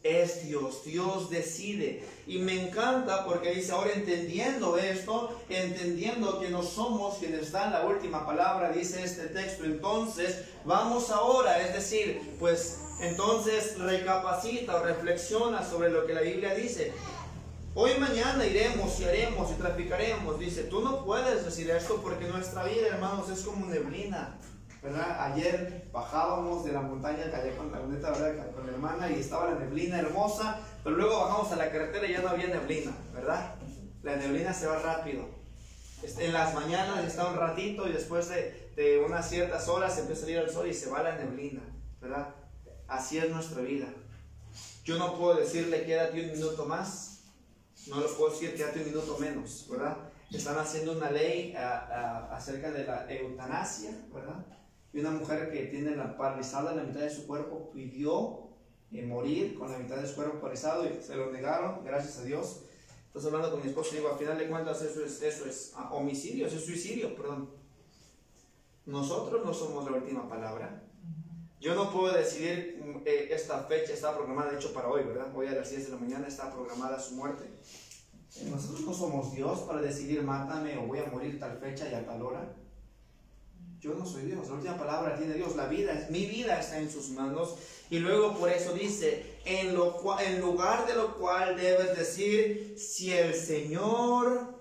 es 0.03 0.47
Dios, 0.47 0.85
Dios 0.85 1.31
decide. 1.31 2.05
Y 2.27 2.39
me 2.39 2.67
encanta 2.67 3.25
porque 3.25 3.55
dice, 3.55 3.73
ahora 3.73 3.93
entendiendo 3.93 4.77
esto, 4.77 5.41
entendiendo 5.49 6.41
que 6.41 6.49
no 6.51 6.63
somos 6.63 7.19
quienes 7.19 7.53
dan 7.53 7.73
la 7.73 7.85
última 7.85 8.27
palabra, 8.27 8.71
dice 8.71 9.03
este 9.03 9.27
texto, 9.27 9.65
entonces 9.65 10.45
vamos 10.65 11.11
ahora, 11.11 11.61
es 11.61 11.75
decir, 11.75 12.21
pues 12.39 12.79
entonces 13.01 13.79
recapacita 13.79 14.77
o 14.77 14.85
reflexiona 14.85 15.69
sobre 15.69 15.91
lo 15.91 16.07
que 16.07 16.15
la 16.15 16.21
Biblia 16.21 16.55
dice. 16.55 16.93
Hoy 17.75 17.93
mañana 17.99 18.45
iremos 18.45 19.01
y 19.01 19.05
haremos 19.05 19.51
y 19.51 19.55
traficaremos. 19.55 20.39
Dice, 20.39 20.65
tú 20.65 20.83
no 20.83 21.07
puedes 21.07 21.43
decir 21.45 21.71
esto 21.71 22.01
porque 22.03 22.27
nuestra 22.27 22.65
vida, 22.65 22.89
hermanos, 22.89 23.31
es 23.31 23.41
como 23.41 23.65
neblina. 23.67 24.37
¿Verdad? 24.83 25.33
Ayer 25.33 25.89
bajábamos 25.93 26.65
de 26.65 26.73
la 26.73 26.81
montaña 26.81 27.31
calle 27.31 27.55
con 27.57 27.71
la 27.71 27.79
neta, 27.87 28.11
¿verdad? 28.11 28.51
Con 28.53 28.65
mi 28.65 28.71
hermana 28.71 29.11
y 29.11 29.21
estaba 29.21 29.51
la 29.51 29.61
neblina 29.61 30.01
hermosa, 30.01 30.61
pero 30.83 30.97
luego 30.97 31.21
bajamos 31.21 31.53
a 31.53 31.57
la 31.57 31.71
carretera 31.71 32.07
y 32.07 32.13
ya 32.13 32.21
no 32.21 32.31
había 32.31 32.49
neblina, 32.49 32.93
¿verdad? 33.15 33.55
La 34.03 34.17
neblina 34.17 34.53
se 34.53 34.67
va 34.67 34.81
rápido. 34.81 35.25
Este, 36.03 36.27
en 36.27 36.33
las 36.33 36.53
mañanas 36.53 37.05
está 37.05 37.29
un 37.29 37.37
ratito 37.37 37.89
y 37.89 37.93
después 37.93 38.29
de, 38.29 38.73
de 38.75 38.99
unas 38.99 39.29
ciertas 39.29 39.69
horas 39.69 39.97
empieza 39.99 40.23
a 40.23 40.25
salir 40.25 40.39
el 40.39 40.51
sol 40.51 40.67
y 40.67 40.75
se 40.75 40.91
va 40.91 41.05
la 41.05 41.15
neblina, 41.15 41.63
¿verdad? 42.01 42.35
Así 42.89 43.19
es 43.19 43.31
nuestra 43.31 43.63
vida. 43.63 43.87
Yo 44.85 44.99
no 44.99 45.17
puedo 45.17 45.37
decirle 45.37 45.85
quédate 45.85 46.21
un 46.25 46.33
minuto 46.33 46.67
más, 46.67 47.21
no 47.87 48.01
lo 48.01 48.17
puedo 48.17 48.33
decir, 48.33 48.57
quédate 48.57 48.81
un 48.81 48.87
minuto 48.87 49.17
menos, 49.19 49.69
¿verdad? 49.71 49.97
Están 50.33 50.59
haciendo 50.59 50.93
una 50.93 51.11
ley 51.11 51.55
acerca 51.57 52.73
de 52.73 52.85
la 52.85 53.07
eutanasia, 53.09 53.91
¿verdad? 54.13 54.45
Y 54.93 55.01
una 55.01 55.11
mujer 55.11 55.51
que 55.51 55.67
tiene 55.67 55.97
la 55.97 56.17
paralizada 56.17 56.75
la 56.75 56.85
mitad 56.85 57.01
de 57.01 57.11
su 57.11 57.27
cuerpo 57.27 57.71
pidió 57.73 58.49
eh, 58.93 59.07
morir 59.07 59.55
con 59.55 59.73
la 59.73 59.79
mitad 59.79 59.97
de 59.97 60.07
su 60.07 60.15
cuerpo 60.15 60.39
paralizado 60.39 60.85
y 60.85 61.01
se 61.03 61.17
lo 61.17 61.31
negaron, 61.33 61.83
gracias 61.85 62.19
a 62.19 62.25
Dios. 62.25 62.65
Estás 63.07 63.27
hablando 63.27 63.51
con 63.51 63.63
mi 63.63 63.69
esposo 63.69 63.95
digo, 63.95 64.11
al 64.11 64.19
final 64.19 64.39
de 64.39 64.49
cuentas 64.49 64.83
eso 64.83 65.05
es, 65.05 65.23
eso 65.23 65.47
es 65.47 65.73
ah, 65.77 65.91
homicidio, 65.93 66.47
eso 66.47 66.57
es 66.57 66.65
suicidio, 66.65 67.15
perdón. 67.15 67.51
Nosotros 68.85 69.45
no 69.45 69.55
somos 69.55 69.91
la 69.91 69.97
última 69.97 70.29
palabra. 70.29 70.83
Yo 71.61 71.77
no 71.77 71.93
puedo 71.93 72.13
decidir, 72.13 72.83
mm, 72.83 73.03
eh, 73.07 73.29
esta 73.31 73.61
fecha 73.61 73.93
está 73.93 74.17
programada, 74.17 74.51
de 74.51 74.57
hecho, 74.57 74.75
para 74.75 74.89
hoy, 74.89 75.05
¿verdad? 75.05 75.29
Hoy 75.35 75.47
a 75.47 75.53
las 75.53 75.71
10 75.71 75.87
de 75.87 75.93
la 75.93 75.97
mañana 75.97 76.27
está 76.27 76.53
programada 76.53 76.99
su 76.99 77.15
muerte. 77.15 77.45
Eh, 78.37 78.49
nosotros 78.51 78.81
no 78.81 78.93
somos 78.93 79.33
Dios 79.33 79.61
para 79.61 79.81
decidir, 79.81 80.23
mátame 80.23 80.77
o 80.77 80.87
voy 80.87 80.99
a 80.99 81.07
morir 81.07 81.39
tal 81.39 81.59
fecha 81.59 81.89
y 81.89 81.95
a 81.95 82.05
tal 82.05 82.21
hora. 82.23 82.57
Yo 83.83 83.95
no 83.95 84.07
soy 84.07 84.23
Dios, 84.23 84.49
la 84.49 84.55
última 84.55 84.79
palabra 84.79 85.17
tiene 85.17 85.35
Dios, 85.35 85.57
la 85.57 85.67
vida, 85.67 86.07
mi 86.09 86.27
vida 86.27 86.61
está 86.61 86.79
en 86.79 86.91
sus 86.91 87.11
manos. 87.11 87.57
Y 87.91 87.99
luego 87.99 88.39
por 88.39 88.49
eso 88.49 88.73
dice, 88.73 89.41
en, 89.45 89.75
lo 89.75 89.97
cual, 89.97 90.25
en 90.25 90.41
lugar 90.41 90.87
de 90.87 90.95
lo 90.95 91.17
cual 91.17 91.57
debes 91.57 91.99
decir, 91.99 92.77
si 92.79 93.13
el 93.13 93.35
Señor 93.35 94.55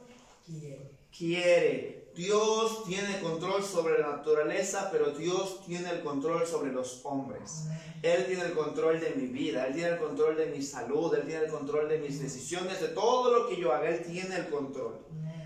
quiere 1.16 2.02
Dios 2.16 2.84
tiene 2.84 3.20
control 3.22 3.64
sobre 3.64 4.00
la 4.00 4.18
naturaleza, 4.18 4.90
pero 4.92 5.12
Dios 5.12 5.62
tiene 5.66 5.90
el 5.92 6.02
control 6.02 6.46
sobre 6.46 6.72
los 6.72 7.02
hombres. 7.04 7.68
Él 8.02 8.26
tiene 8.26 8.46
el 8.46 8.54
control 8.54 9.00
de 9.00 9.12
mi 9.12 9.28
vida, 9.28 9.68
Él 9.68 9.74
tiene 9.74 9.90
el 9.92 9.98
control 9.98 10.36
de 10.36 10.48
mi 10.48 10.62
salud, 10.62 11.14
Él 11.14 11.26
tiene 11.26 11.46
el 11.46 11.52
control 11.52 11.88
de 11.88 12.00
mis 12.00 12.22
decisiones, 12.22 12.82
de 12.82 12.90
todo 12.90 13.32
lo 13.32 13.48
que 13.48 13.60
yo 13.60 13.72
haga, 13.74 13.90
Él 13.90 14.04
tiene 14.04 14.36
el 14.36 14.50
control. 14.50 15.00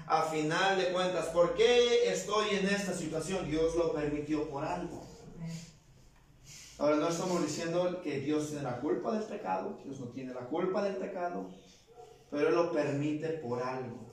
A 0.07 0.21
final 0.23 0.77
de 0.77 0.91
cuentas, 0.91 1.25
¿por 1.27 1.55
qué 1.55 2.09
estoy 2.11 2.49
en 2.55 2.67
esta 2.67 2.93
situación? 2.93 3.49
Dios 3.49 3.75
lo 3.75 3.91
permitió 3.91 4.47
por 4.49 4.63
algo. 4.63 5.03
Ahora 6.77 6.97
no 6.97 7.07
estamos 7.07 7.41
diciendo 7.41 8.01
que 8.03 8.19
Dios 8.19 8.49
tiene 8.49 8.63
la 8.63 8.79
culpa 8.79 9.13
del 9.13 9.23
pecado, 9.23 9.79
Dios 9.83 9.99
no 9.99 10.07
tiene 10.07 10.33
la 10.33 10.41
culpa 10.41 10.83
del 10.83 10.97
pecado, 10.97 11.49
pero 12.29 12.49
Él 12.49 12.55
lo 12.55 12.71
permite 12.71 13.29
por 13.29 13.63
algo. 13.63 14.05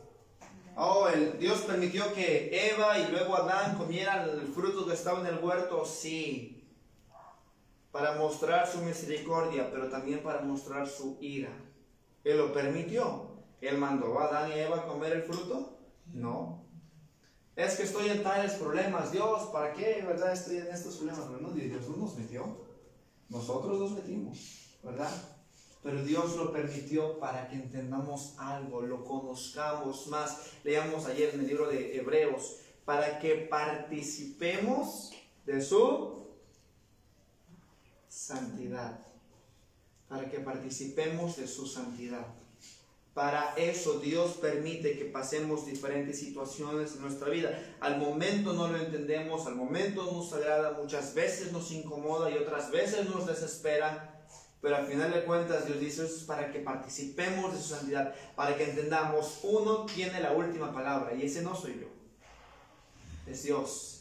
Oh, 0.77 1.07
Dios 1.39 1.59
permitió 1.63 2.15
que 2.15 2.71
Eva 2.71 2.99
y 2.99 3.11
luego 3.11 3.37
Adán 3.37 3.77
comieran 3.77 4.31
el 4.31 4.47
fruto 4.47 4.87
que 4.87 4.95
estaba 4.95 5.21
en 5.21 5.27
el 5.27 5.45
huerto, 5.45 5.85
sí, 5.85 6.67
para 7.91 8.15
mostrar 8.15 8.67
su 8.67 8.79
misericordia, 8.79 9.71
pero 9.71 9.89
también 9.91 10.23
para 10.23 10.41
mostrar 10.41 10.89
su 10.89 11.19
ira. 11.21 11.51
Él 12.25 12.39
lo 12.39 12.53
permitió. 12.55 13.29
Él 13.61 13.77
mandó 13.77 14.19
a 14.19 14.25
Adán 14.25 14.51
y 14.51 14.59
Eva 14.59 14.87
comer 14.87 15.13
el 15.13 15.23
fruto. 15.23 15.72
No. 16.13 16.65
Es 17.57 17.77
que 17.77 17.83
estoy 17.83 18.09
en 18.09 18.23
tales 18.23 18.53
problemas. 18.55 19.13
Dios, 19.13 19.49
¿para 19.53 19.73
qué, 19.73 20.03
verdad, 20.07 20.33
estoy 20.33 20.59
en 20.59 20.69
estos 20.69 20.97
problemas? 20.97 21.29
Dios 21.55 21.89
no 21.89 21.97
nos 21.97 22.17
metió. 22.17 22.45
Nosotros 23.29 23.79
nos 23.79 23.93
metimos, 23.93 24.77
¿verdad? 24.83 25.11
pero 25.83 26.05
Dios 26.05 26.37
lo 26.37 26.53
permitió 26.53 27.19
para 27.19 27.49
que 27.49 27.57
entendamos 27.57 28.35
algo, 28.39 28.83
lo 28.83 29.05
conozcamos 29.05 30.07
más. 30.07 30.53
Leíamos 30.63 31.07
ayer 31.07 31.35
en 31.35 31.41
el 31.41 31.49
libro 31.49 31.67
de 31.69 31.97
Hebreos, 31.97 32.61
para 32.85 33.19
que 33.19 33.35
participemos 33.35 35.11
de 35.45 35.61
su 35.61 36.29
santidad. 38.09 39.07
Para 40.09 40.31
que 40.31 40.39
participemos 40.39 41.37
de 41.37 41.49
su 41.49 41.67
santidad. 41.67 42.27
Para 43.15 43.55
eso 43.57 44.01
Dios 44.01 44.39
permite 44.41 44.97
que 44.97 45.05
pasemos 45.05 45.67
diferentes 45.67 46.19
situaciones 46.19 46.95
en 46.95 47.03
nuestra 47.03 47.29
vida. 47.29 47.59
Al 47.81 47.99
momento 47.99 48.55
no 48.55 48.69
lo 48.69 48.79
entendemos, 48.79 49.47
al 49.47 49.55
momento 49.55 50.11
nos 50.11 50.33
agrada, 50.33 50.79
muchas 50.81 51.15
veces 51.15 51.53
nos 51.53 51.71
incomoda 51.73 52.31
y 52.31 52.39
otras 52.39 52.71
veces 52.71 53.09
nos 53.11 53.27
desespera 53.27 54.13
pero 54.63 54.77
al 54.77 54.87
final 54.87 55.13
de 55.13 55.25
cuentas 55.25 55.67
Dios 55.67 55.81
dice 55.81 56.05
eso 56.05 56.17
es 56.17 56.23
para 56.23 56.53
que 56.53 56.61
participemos 56.61 57.53
de 57.53 57.61
su 57.61 57.75
santidad, 57.75 58.15
para 58.37 58.57
que 58.57 58.71
entendamos, 58.71 59.41
uno 59.43 59.85
tiene 59.87 60.21
la 60.21 60.33
última 60.33 60.73
palabra 60.73 61.15
y 61.15 61.27
ese 61.27 61.43
no 61.43 61.55
soy 61.57 61.81
yo, 61.81 61.89
es 63.27 63.43
Dios. 63.43 63.92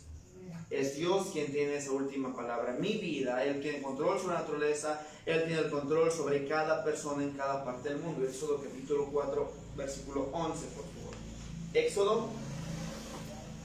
Es 0.72 0.96
Dios 0.96 1.28
quien 1.34 1.52
tiene 1.52 1.76
esa 1.76 1.92
última 1.92 2.34
palabra. 2.34 2.72
Mi 2.80 2.94
vida, 2.94 3.44
Él 3.44 3.62
tiene 3.62 3.82
control 3.82 4.18
sobre 4.18 4.36
la 4.36 4.40
naturaleza, 4.40 5.06
Él 5.26 5.44
tiene 5.46 5.64
el 5.64 5.70
control 5.70 6.10
sobre 6.10 6.48
cada 6.48 6.82
persona 6.82 7.24
en 7.24 7.32
cada 7.32 7.66
parte 7.66 7.90
del 7.90 7.98
mundo. 7.98 8.26
Éxodo 8.26 8.62
capítulo 8.64 9.10
4, 9.12 9.52
versículo 9.76 10.30
11, 10.32 10.66
por 10.68 10.86
favor. 10.86 11.16
Éxodo 11.74 12.30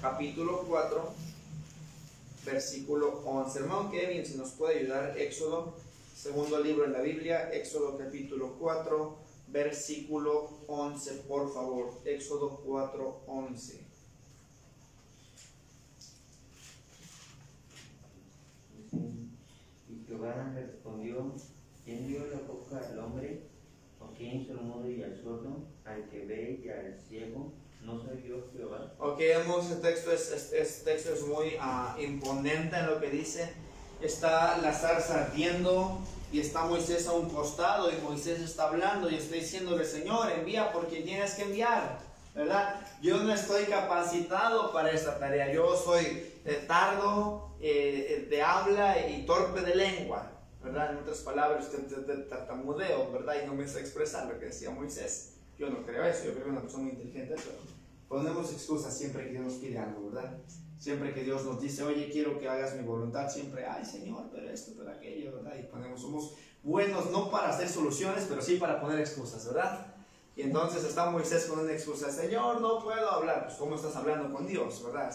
capítulo 0.03 0.65
4, 0.69 1.15
versículo 2.45 3.23
11. 3.25 3.59
Hermano 3.61 3.91
Kevin, 3.93 4.27
si 4.27 4.37
nos 4.37 4.51
puede 4.51 4.81
ayudar, 4.81 5.17
Éxodo, 5.17 5.77
segundo 6.13 6.59
libro 6.59 6.87
de 6.87 6.91
la 6.91 7.03
Biblia, 7.03 7.53
Éxodo 7.53 7.97
capítulo 7.97 8.57
4, 8.59 9.17
versículo 9.47 10.51
11, 10.67 11.13
por 11.29 11.55
favor. 11.55 11.93
Éxodo 12.05 12.63
4, 12.67 13.21
11. 13.29 13.86
Jehová 20.33 20.53
respondió, 20.55 21.33
¿quién 21.85 22.07
dio 22.09 22.21
la 22.27 22.39
boca 22.47 22.85
al 22.89 22.99
hombre? 22.99 23.43
¿O 24.01 24.13
quién 24.17 24.41
hizo 24.43 24.53
el 24.53 24.61
mudo 24.63 24.91
y 24.91 25.03
al 25.03 25.17
sordo, 25.23 25.59
al 25.85 26.09
que 26.11 26.25
ve 26.27 26.61
y 26.65 26.69
al 26.69 26.99
ciego? 27.09 27.53
¿No 27.83 28.01
soy 28.03 28.25
yo 28.29 28.37
Jehová? 28.57 28.93
Ok, 28.99 29.19
vemos 29.19 29.71
este 29.71 29.77
texto, 29.91 30.11
es, 30.13 30.33
es- 30.33 30.53
este 30.53 30.91
texto 30.93 31.15
es 31.15 31.23
muy 31.27 31.53
ah, 31.61 31.97
imponente 32.01 32.77
en 32.77 32.87
lo 32.87 33.01
que 33.01 33.11
dice. 33.11 33.53
Está 34.03 34.59
la 34.59 34.73
zarza 34.73 35.27
ardiendo 35.27 35.99
y 36.33 36.41
está 36.41 36.65
Moisés 36.65 37.07
a 37.07 37.13
un 37.13 37.31
costado 37.31 37.91
y 37.91 38.03
Moisés 38.03 38.41
está 38.41 38.69
hablando 38.69 39.09
y 39.09 39.15
está 39.15 39.37
diciéndole, 39.37 39.85
Señor, 39.85 40.31
envía 40.33 40.73
porque 40.73 41.01
tienes 41.03 41.35
que 41.35 41.43
enviar, 41.43 41.99
¿verdad? 42.35 42.81
Yo 43.01 43.23
no 43.23 43.33
estoy 43.33 43.65
capacitado 43.65 44.73
para 44.73 44.91
esta 44.91 45.19
tarea, 45.19 45.53
yo 45.53 45.77
soy 45.77 46.05
eh, 46.45 46.65
tardo 46.67 47.46
eh, 47.61 48.27
de 48.29 48.43
habla 48.43 49.09
y 49.09 49.25
torpe 49.25 49.61
de 49.61 49.75
lengua, 49.75 50.33
¿verdad? 50.63 50.93
En 50.93 50.99
otras 50.99 51.19
palabras, 51.21 51.71
tartamudeo, 52.29 53.13
¿verdad? 53.13 53.35
Y 53.43 53.47
no 53.47 53.55
me 53.55 53.67
sé 53.67 53.81
expresar 53.81 54.27
lo 54.27 54.39
que 54.39 54.47
decía 54.47 54.71
Moisés. 54.71 55.35
Yo 55.59 55.71
no 55.71 55.85
creo 55.87 56.05
eso, 56.05 56.25
yo 56.25 56.33
creo 56.33 56.45
que 56.45 56.51
una 56.51 56.61
persona 56.61 56.85
muy 56.85 56.93
inteligente, 56.93 57.35
pero 57.37 57.57
ponemos 58.09 58.53
excusas 58.53 58.97
siempre 58.97 59.25
que 59.25 59.31
Dios 59.31 59.45
nos 59.45 59.55
pide 59.55 59.79
algo, 59.79 60.11
¿verdad? 60.11 60.39
Siempre 60.79 61.15
que 61.15 61.25
Dios 61.25 61.45
nos 61.45 61.61
dice, 61.61 61.83
oye, 61.83 62.11
quiero 62.11 62.39
que 62.39 62.49
hagas 62.49 62.77
mi 62.77 62.83
voluntad, 62.83 63.31
siempre, 63.31 63.65
ay 63.65 63.85
Señor, 63.85 64.27
pero 64.31 64.51
esto, 64.51 64.73
pero 64.77 64.91
aquello, 64.91 65.37
¿verdad? 65.37 65.55
Y 65.59 65.63
ponemos, 65.63 66.03
somos 66.03 66.35
buenos 66.63 67.11
no 67.11 67.31
para 67.31 67.49
hacer 67.49 67.69
soluciones, 67.69 68.27
pero 68.29 68.43
sí 68.43 68.57
para 68.57 68.81
poner 68.81 69.01
excusas, 69.01 69.47
¿verdad? 69.47 69.95
Y 70.37 70.43
entonces 70.43 70.85
está 70.85 71.11
Moisés 71.11 71.47
con 71.47 71.61
una 71.61 71.73
excusa, 71.73 72.13
Señor, 72.13 72.61
no 72.61 72.83
puedo 72.85 73.11
hablar. 73.11 73.47
Pues, 73.47 73.57
¿cómo 73.57 73.75
estás 73.75 73.97
hablando 73.97 74.31
con 74.31 74.47
Dios, 74.47 74.85
verdad? 74.85 75.11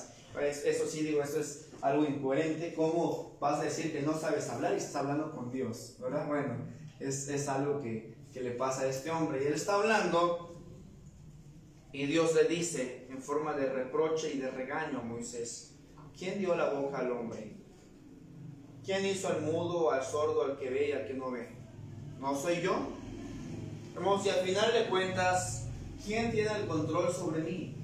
Eso 0.65 0.87
sí, 0.87 1.03
digo, 1.03 1.21
eso 1.21 1.39
es 1.39 1.69
algo 1.81 2.05
incoherente. 2.05 2.73
¿Cómo 2.73 3.37
vas 3.39 3.59
a 3.59 3.63
decir 3.63 3.91
que 3.91 4.01
no 4.01 4.17
sabes 4.17 4.49
hablar 4.49 4.73
y 4.73 4.77
estás 4.77 4.97
hablando 4.97 5.31
con 5.31 5.51
Dios, 5.51 5.97
verdad? 5.99 6.27
Bueno, 6.27 6.55
es, 6.99 7.27
es 7.27 7.47
algo 7.47 7.81
que, 7.81 8.15
que 8.31 8.41
le 8.41 8.51
pasa 8.51 8.81
a 8.81 8.87
este 8.87 9.09
hombre. 9.09 9.43
Y 9.43 9.47
él 9.47 9.53
está 9.53 9.75
hablando 9.75 10.51
y 11.93 12.05
Dios 12.05 12.33
le 12.35 12.45
dice 12.45 13.07
en 13.09 13.21
forma 13.21 13.53
de 13.53 13.71
reproche 13.71 14.33
y 14.33 14.37
de 14.37 14.49
regaño 14.49 14.99
a 14.99 15.03
Moisés, 15.03 15.75
¿quién 16.17 16.39
dio 16.39 16.55
la 16.55 16.69
boca 16.69 16.99
al 16.99 17.11
hombre? 17.11 17.55
¿Quién 18.85 19.05
hizo 19.05 19.27
al 19.27 19.41
mudo, 19.41 19.91
al 19.91 20.03
sordo, 20.03 20.43
al 20.43 20.57
que 20.57 20.69
ve 20.69 20.89
y 20.89 20.91
al 20.93 21.05
que 21.05 21.13
no 21.13 21.31
ve? 21.31 21.49
¿No 22.19 22.35
soy 22.35 22.61
yo? 22.61 22.75
Hermanos, 23.93 24.25
y 24.25 24.29
al 24.29 24.45
final 24.45 24.73
de 24.73 24.89
cuentas, 24.89 25.67
¿quién 26.05 26.31
tiene 26.31 26.49
el 26.55 26.67
control 26.67 27.11
sobre 27.13 27.41
mí? 27.41 27.75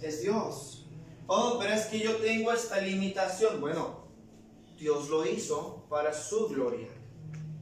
Es 0.00 0.22
Dios. 0.22 0.77
Oh, 1.30 1.58
pero 1.60 1.74
es 1.74 1.84
que 1.86 2.00
yo 2.00 2.16
tengo 2.16 2.50
esta 2.52 2.80
limitación. 2.80 3.60
Bueno, 3.60 4.08
Dios 4.78 5.10
lo 5.10 5.26
hizo 5.26 5.84
para 5.90 6.14
su 6.14 6.48
gloria. 6.48 6.88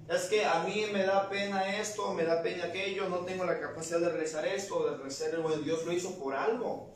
Es 0.08 0.26
que 0.26 0.44
a 0.46 0.62
mí 0.62 0.84
me 0.92 1.02
da 1.02 1.28
pena 1.28 1.76
esto, 1.76 2.14
me 2.14 2.22
da 2.22 2.42
pena 2.42 2.66
aquello, 2.66 3.08
no 3.08 3.18
tengo 3.18 3.44
la 3.44 3.58
capacidad 3.58 3.98
de 3.98 4.10
realizar 4.10 4.46
esto, 4.46 4.88
de 4.88 4.96
realizar, 4.98 5.36
bueno, 5.40 5.60
Dios 5.62 5.84
lo 5.84 5.90
hizo 5.90 6.16
por 6.16 6.32
algo, 6.36 6.94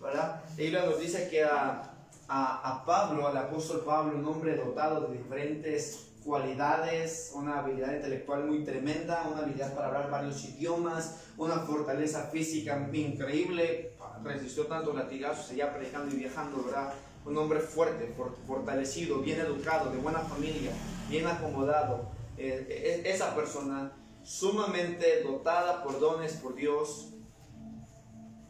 ¿verdad? 0.00 0.42
La 0.48 0.54
Biblia 0.56 0.86
nos 0.86 0.98
dice 0.98 1.28
que 1.28 1.44
a, 1.44 1.92
a, 2.26 2.70
a 2.72 2.84
Pablo, 2.86 3.28
al 3.28 3.36
apóstol 3.36 3.82
Pablo, 3.84 4.18
un 4.18 4.24
hombre 4.24 4.56
dotado 4.56 5.08
de 5.08 5.18
diferentes 5.18 6.06
cualidades, 6.24 7.32
una 7.34 7.58
habilidad 7.58 7.94
intelectual 7.94 8.46
muy 8.46 8.64
tremenda, 8.64 9.28
una 9.30 9.42
habilidad 9.42 9.74
para 9.74 9.88
hablar 9.88 10.10
varios 10.10 10.42
idiomas, 10.44 11.16
una 11.36 11.58
fortaleza 11.58 12.30
física 12.32 12.88
increíble, 12.94 13.92
resistió 14.24 14.66
tantos 14.66 14.94
latigazos, 14.94 15.46
seguía 15.46 15.72
predicando 15.74 16.14
y 16.14 16.18
viajando, 16.18 16.62
¿verdad? 16.64 16.92
Un 17.24 17.36
hombre 17.36 17.60
fuerte, 17.60 18.12
for- 18.16 18.36
fortalecido, 18.46 19.20
bien 19.20 19.40
educado, 19.40 19.90
de 19.90 19.98
buena 19.98 20.20
familia, 20.20 20.72
bien 21.08 21.26
acomodado. 21.26 22.08
Eh, 22.36 22.66
eh, 22.68 23.02
esa 23.06 23.34
persona 23.34 23.92
sumamente 24.22 25.22
dotada 25.22 25.82
por 25.82 25.98
dones 25.98 26.34
por 26.34 26.54
Dios, 26.54 27.14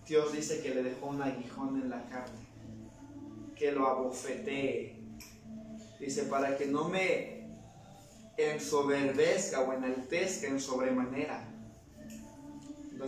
Dios 0.07 0.33
dice 0.33 0.63
que 0.63 0.75
le 0.75 0.83
dejó 0.83 1.07
un 1.07 1.23
aguijón 1.23 1.81
en 1.83 1.91
la 1.91 2.05
carne, 2.07 2.47
que 3.57 3.73
lo 3.73 3.87
abofetee. 3.89 4.97
Dice, 5.99 6.25
para 6.25 6.57
que 6.57 6.67
no 6.67 6.89
me 6.89 7.49
ensoberbezca 8.37 9.61
o 9.63 9.73
enaltezca 9.73 10.47
en 10.47 10.61
sobremanera. 10.61 11.48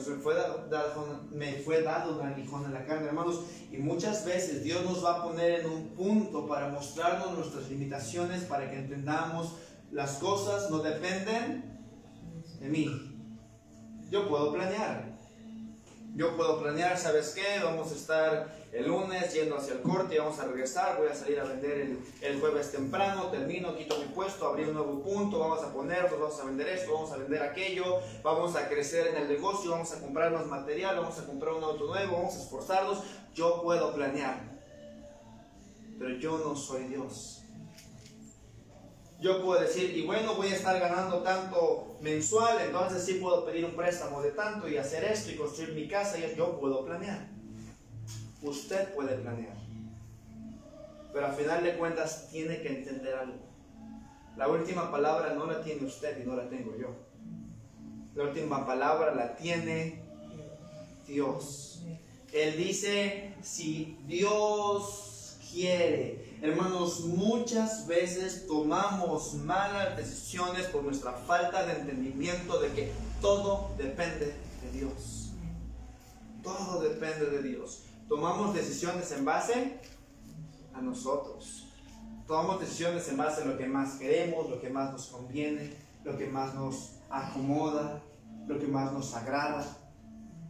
Me 0.08 1.52
fue 1.54 1.82
dado 1.82 2.18
un 2.18 2.26
aguijón 2.26 2.64
en 2.64 2.74
la 2.74 2.84
carne, 2.86 3.08
hermanos. 3.08 3.40
Y 3.70 3.78
muchas 3.78 4.24
veces 4.24 4.62
Dios 4.62 4.84
nos 4.84 5.04
va 5.04 5.18
a 5.18 5.22
poner 5.22 5.60
en 5.60 5.66
un 5.66 5.88
punto 5.90 6.46
para 6.46 6.68
mostrarnos 6.68 7.36
nuestras 7.36 7.68
limitaciones, 7.68 8.44
para 8.44 8.70
que 8.70 8.78
entendamos 8.78 9.54
las 9.90 10.18
cosas 10.18 10.70
no 10.70 10.78
dependen 10.78 11.80
de 12.60 12.68
mí. 12.68 12.88
Yo 14.10 14.28
puedo 14.28 14.52
planear. 14.52 15.09
Yo 16.16 16.36
puedo 16.36 16.60
planear, 16.60 16.98
¿sabes 16.98 17.30
qué? 17.30 17.62
Vamos 17.62 17.92
a 17.92 17.94
estar 17.94 18.60
el 18.72 18.86
lunes 18.86 19.32
yendo 19.32 19.56
hacia 19.56 19.74
el 19.74 19.80
corte 19.80 20.16
y 20.16 20.18
vamos 20.18 20.38
a 20.38 20.44
regresar. 20.44 20.98
Voy 20.98 21.08
a 21.08 21.14
salir 21.14 21.38
a 21.38 21.44
vender 21.44 21.80
el, 21.80 21.98
el 22.20 22.40
jueves 22.40 22.72
temprano, 22.72 23.28
termino, 23.30 23.76
quito 23.76 23.96
mi 23.98 24.06
puesto, 24.06 24.48
abrí 24.48 24.64
un 24.64 24.74
nuevo 24.74 25.02
punto, 25.02 25.38
vamos 25.38 25.62
a 25.62 25.72
ponernos, 25.72 26.18
vamos 26.18 26.40
a 26.40 26.44
vender 26.44 26.68
esto, 26.68 26.92
vamos 26.92 27.12
a 27.12 27.16
vender 27.16 27.42
aquello, 27.42 28.00
vamos 28.22 28.56
a 28.56 28.68
crecer 28.68 29.08
en 29.08 29.16
el 29.16 29.28
negocio, 29.28 29.70
vamos 29.70 29.92
a 29.92 30.00
comprar 30.00 30.32
más 30.32 30.46
material, 30.46 30.96
vamos 30.96 31.18
a 31.18 31.26
comprar 31.26 31.54
un 31.54 31.64
auto 31.64 31.86
nuevo, 31.86 32.16
vamos 32.16 32.34
a 32.34 32.42
esforzarnos. 32.42 33.02
Yo 33.34 33.62
puedo 33.62 33.94
planear, 33.94 34.40
pero 35.98 36.10
yo 36.18 36.38
no 36.38 36.56
soy 36.56 36.84
Dios. 36.84 37.39
Yo 39.20 39.42
puedo 39.42 39.60
decir, 39.60 39.94
y 39.96 40.06
bueno, 40.06 40.34
voy 40.34 40.48
a 40.48 40.56
estar 40.56 40.80
ganando 40.80 41.18
tanto 41.18 41.98
mensual, 42.00 42.58
entonces 42.64 43.04
sí 43.04 43.14
puedo 43.14 43.44
pedir 43.44 43.66
un 43.66 43.76
préstamo 43.76 44.22
de 44.22 44.30
tanto 44.30 44.66
y 44.66 44.78
hacer 44.78 45.04
esto 45.04 45.30
y 45.30 45.36
construir 45.36 45.74
mi 45.74 45.86
casa, 45.86 46.18
y 46.18 46.34
yo 46.34 46.58
puedo 46.58 46.86
planear. 46.86 47.28
Usted 48.40 48.94
puede 48.94 49.16
planear. 49.16 49.56
Pero 51.12 51.26
al 51.26 51.34
final 51.34 51.62
de 51.62 51.76
cuentas 51.76 52.28
tiene 52.30 52.62
que 52.62 52.68
entender 52.68 53.14
algo. 53.14 53.38
La 54.36 54.48
última 54.48 54.90
palabra 54.90 55.34
no 55.34 55.44
la 55.44 55.60
tiene 55.60 55.84
usted 55.84 56.22
y 56.22 56.26
no 56.26 56.34
la 56.34 56.48
tengo 56.48 56.74
yo. 56.78 56.96
La 58.14 58.24
última 58.24 58.66
palabra 58.66 59.14
la 59.14 59.36
tiene 59.36 60.02
Dios. 61.06 61.82
Él 62.32 62.56
dice, 62.56 63.34
si 63.42 63.98
Dios 64.06 65.36
quiere. 65.52 66.29
Hermanos, 66.42 67.00
muchas 67.00 67.86
veces 67.86 68.46
tomamos 68.46 69.34
malas 69.34 69.94
decisiones 69.98 70.68
por 70.68 70.82
nuestra 70.82 71.12
falta 71.12 71.66
de 71.66 71.80
entendimiento 71.80 72.58
de 72.60 72.68
que 72.72 72.92
todo 73.20 73.72
depende 73.76 74.34
de 74.62 74.72
Dios. 74.72 75.32
Todo 76.42 76.80
depende 76.80 77.26
de 77.26 77.42
Dios. 77.42 77.82
Tomamos 78.08 78.54
decisiones 78.54 79.12
en 79.12 79.26
base 79.26 79.80
a 80.72 80.80
nosotros. 80.80 81.66
Tomamos 82.26 82.60
decisiones 82.60 83.06
en 83.10 83.18
base 83.18 83.42
a 83.42 83.44
lo 83.44 83.58
que 83.58 83.66
más 83.66 83.96
queremos, 83.96 84.48
lo 84.48 84.62
que 84.62 84.70
más 84.70 84.92
nos 84.92 85.08
conviene, 85.08 85.74
lo 86.04 86.16
que 86.16 86.26
más 86.26 86.54
nos 86.54 86.92
acomoda, 87.10 88.00
lo 88.46 88.58
que 88.58 88.66
más 88.66 88.94
nos 88.94 89.14
agrada. 89.14 89.76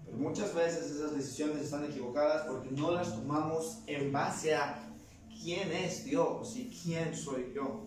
Pero 0.05 0.19
muchas 0.19 0.55
veces 0.55 0.89
esas 0.89 1.17
decisiones 1.17 1.63
están 1.63 1.85
equivocadas 1.85 2.47
porque 2.47 2.71
no 2.71 2.93
las 2.93 3.13
tomamos 3.13 3.81
en 3.89 4.13
base 4.13 4.55
a 4.55 4.90
quién 5.43 5.73
es 5.73 6.05
Dios 6.05 6.57
y 6.57 6.69
quién 6.69 7.15
soy 7.17 7.53
yo. 7.55 7.87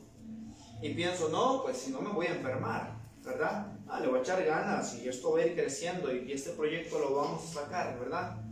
Y 0.82 0.94
pienso, 0.94 1.30
no, 1.30 1.64
pues 1.64 1.78
si 1.78 1.92
no 1.92 2.02
me 2.02 2.12
voy 2.12 2.26
a 2.26 2.36
enfermar, 2.36 2.98
¿verdad? 3.24 3.68
Ah, 3.88 4.00
le 4.00 4.08
voy 4.08 4.20
a 4.20 4.22
echar 4.22 4.44
ganas 4.44 4.96
y 4.96 5.08
esto 5.08 5.32
va 5.32 5.40
a 5.40 5.46
ir 5.46 5.54
creciendo 5.54 6.14
y 6.14 6.32
este 6.32 6.52
proyecto 6.52 7.00
lo 7.00 7.16
vamos 7.16 7.44
a 7.44 7.62
sacar, 7.62 7.98
¿verdad? 8.00 8.44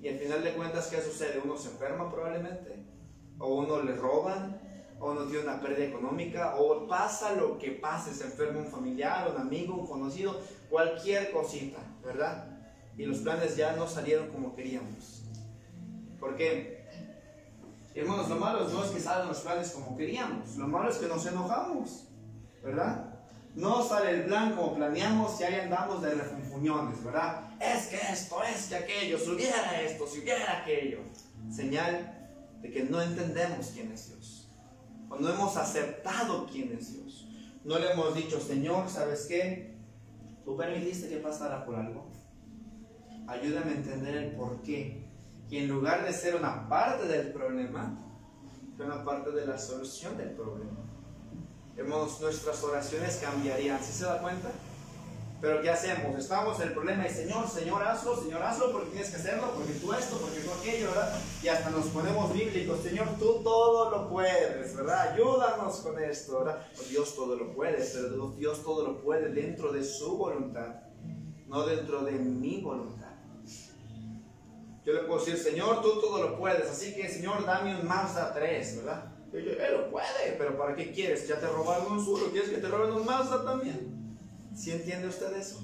Y 0.00 0.08
al 0.08 0.18
final 0.18 0.44
de 0.44 0.52
cuentas, 0.52 0.86
¿qué 0.88 1.00
sucede? 1.00 1.40
Uno 1.42 1.56
se 1.56 1.70
enferma 1.70 2.10
probablemente, 2.10 2.84
o 3.38 3.54
uno 3.56 3.82
le 3.82 3.96
roban, 3.96 4.60
o 5.00 5.12
uno 5.12 5.24
tiene 5.24 5.44
una 5.44 5.60
pérdida 5.60 5.86
económica, 5.86 6.56
o 6.56 6.86
pasa 6.86 7.34
lo 7.34 7.58
que 7.58 7.72
pase, 7.72 8.14
se 8.14 8.24
enferma 8.24 8.60
un 8.60 8.66
familiar, 8.66 9.30
un 9.30 9.40
amigo, 9.40 9.74
un 9.74 9.86
conocido, 9.86 10.40
cualquier 10.70 11.30
cosita, 11.32 11.78
¿verdad? 12.02 12.50
Y 12.96 13.04
los 13.04 13.18
planes 13.18 13.56
ya 13.56 13.74
no 13.76 13.86
salieron 13.86 14.28
como 14.28 14.54
queríamos. 14.54 15.24
¿Por 16.20 16.36
qué? 16.36 16.73
Hermanos, 17.94 18.28
lo 18.28 18.36
malo 18.36 18.68
no 18.68 18.84
es 18.84 18.90
que 18.90 19.00
salgan 19.00 19.28
los 19.28 19.40
planes 19.40 19.70
como 19.70 19.96
queríamos, 19.96 20.56
lo 20.56 20.66
malo 20.66 20.90
es 20.90 20.96
que 20.96 21.06
nos 21.06 21.24
enojamos, 21.26 22.08
¿verdad? 22.62 23.14
No 23.54 23.84
sale 23.84 24.10
el 24.10 24.24
plan 24.24 24.56
como 24.56 24.74
planeamos 24.74 25.40
y 25.40 25.44
ahí 25.44 25.60
andamos 25.60 26.02
de 26.02 26.12
refunfuñones, 26.12 27.04
¿verdad? 27.04 27.52
Es 27.60 27.86
que 27.86 27.96
esto, 27.96 28.42
es 28.42 28.66
que 28.66 28.74
aquello, 28.74 29.16
si 29.16 29.30
hubiera 29.30 29.80
esto, 29.80 30.08
si 30.08 30.20
hubiera 30.20 30.60
aquello. 30.60 30.98
Señal 31.48 32.14
de 32.60 32.70
que 32.72 32.82
no 32.82 33.00
entendemos 33.00 33.68
quién 33.72 33.92
es 33.92 34.08
Dios. 34.08 34.48
O 35.08 35.16
no 35.16 35.28
hemos 35.28 35.56
aceptado 35.56 36.48
quién 36.50 36.76
es 36.76 36.94
Dios. 36.94 37.28
No 37.62 37.78
le 37.78 37.92
hemos 37.92 38.12
dicho, 38.16 38.40
Señor, 38.40 38.88
¿sabes 38.88 39.26
qué? 39.26 39.76
Tú 40.44 40.56
permitiste 40.56 41.08
que 41.08 41.18
pasara 41.18 41.64
por 41.64 41.76
algo. 41.76 42.10
Ayúdame 43.28 43.70
a 43.70 43.74
entender 43.76 44.16
el 44.16 44.32
por 44.32 44.62
qué. 44.62 45.03
Y 45.54 45.58
en 45.58 45.68
lugar 45.68 46.04
de 46.04 46.12
ser 46.12 46.34
una 46.34 46.68
parte 46.68 47.06
del 47.06 47.32
problema, 47.32 47.96
fue 48.76 48.86
una 48.86 49.04
parte 49.04 49.30
de 49.30 49.46
la 49.46 49.56
solución 49.56 50.18
del 50.18 50.30
problema. 50.30 50.80
Hermanos, 51.76 52.20
nuestras 52.20 52.60
oraciones 52.64 53.20
cambiarían. 53.22 53.78
¿Sí 53.80 53.92
se 53.92 54.04
da 54.04 54.20
cuenta? 54.20 54.50
Pero 55.40 55.62
¿qué 55.62 55.70
hacemos? 55.70 56.18
Estamos 56.18 56.58
en 56.58 56.66
el 56.66 56.74
problema 56.74 57.06
y 57.06 57.10
Señor, 57.10 57.48
Señor, 57.48 57.84
hazlo, 57.84 58.20
Señor, 58.20 58.42
hazlo 58.42 58.72
porque 58.72 58.90
tienes 58.90 59.10
que 59.10 59.16
hacerlo, 59.16 59.52
porque 59.54 59.74
tú 59.74 59.92
esto, 59.92 60.16
porque 60.16 60.40
tú 60.40 60.50
aquello, 60.60 60.88
¿verdad? 60.88 61.20
Y 61.40 61.46
hasta 61.46 61.70
nos 61.70 61.86
ponemos 61.86 62.32
bíblicos, 62.32 62.80
Señor, 62.80 63.06
tú 63.20 63.40
todo 63.44 63.90
lo 63.90 64.10
puedes, 64.10 64.74
¿verdad? 64.74 65.12
Ayúdanos 65.12 65.76
con 65.76 66.02
esto, 66.02 66.40
¿verdad? 66.40 66.66
Pues 66.74 66.88
Dios 66.88 67.14
todo 67.14 67.36
lo 67.36 67.54
puede, 67.54 67.78
pero 67.92 68.30
Dios 68.30 68.64
todo 68.64 68.84
lo 68.84 69.00
puede 69.00 69.28
dentro 69.28 69.70
de 69.70 69.84
su 69.84 70.16
voluntad, 70.16 70.82
no 71.46 71.64
dentro 71.64 72.02
de 72.02 72.10
mi 72.10 72.60
voluntad. 72.60 73.03
Yo 74.84 74.92
le 74.92 75.00
puedo 75.00 75.24
decir, 75.24 75.38
Señor, 75.38 75.80
tú 75.80 76.00
todo 76.00 76.22
lo 76.22 76.38
puedes, 76.38 76.70
así 76.70 76.94
que 76.94 77.08
Señor, 77.08 77.46
dame 77.46 77.80
un 77.80 77.86
Mazda 77.86 78.34
3, 78.34 78.76
¿verdad? 78.76 79.12
Yo, 79.32 79.38
Él 79.38 79.72
lo 79.72 79.90
puede, 79.90 80.36
pero 80.36 80.58
¿para 80.58 80.76
qué 80.76 80.92
quieres? 80.92 81.26
¿Ya 81.26 81.40
te 81.40 81.46
robaron 81.46 81.92
un 81.92 82.04
solo? 82.04 82.30
¿Quieres 82.30 82.50
que 82.50 82.58
te 82.58 82.68
roben 82.68 82.92
un 82.92 83.04
Mazda 83.04 83.44
también? 83.44 84.18
¿Sí 84.54 84.70
entiende 84.70 85.08
usted 85.08 85.34
eso? 85.36 85.60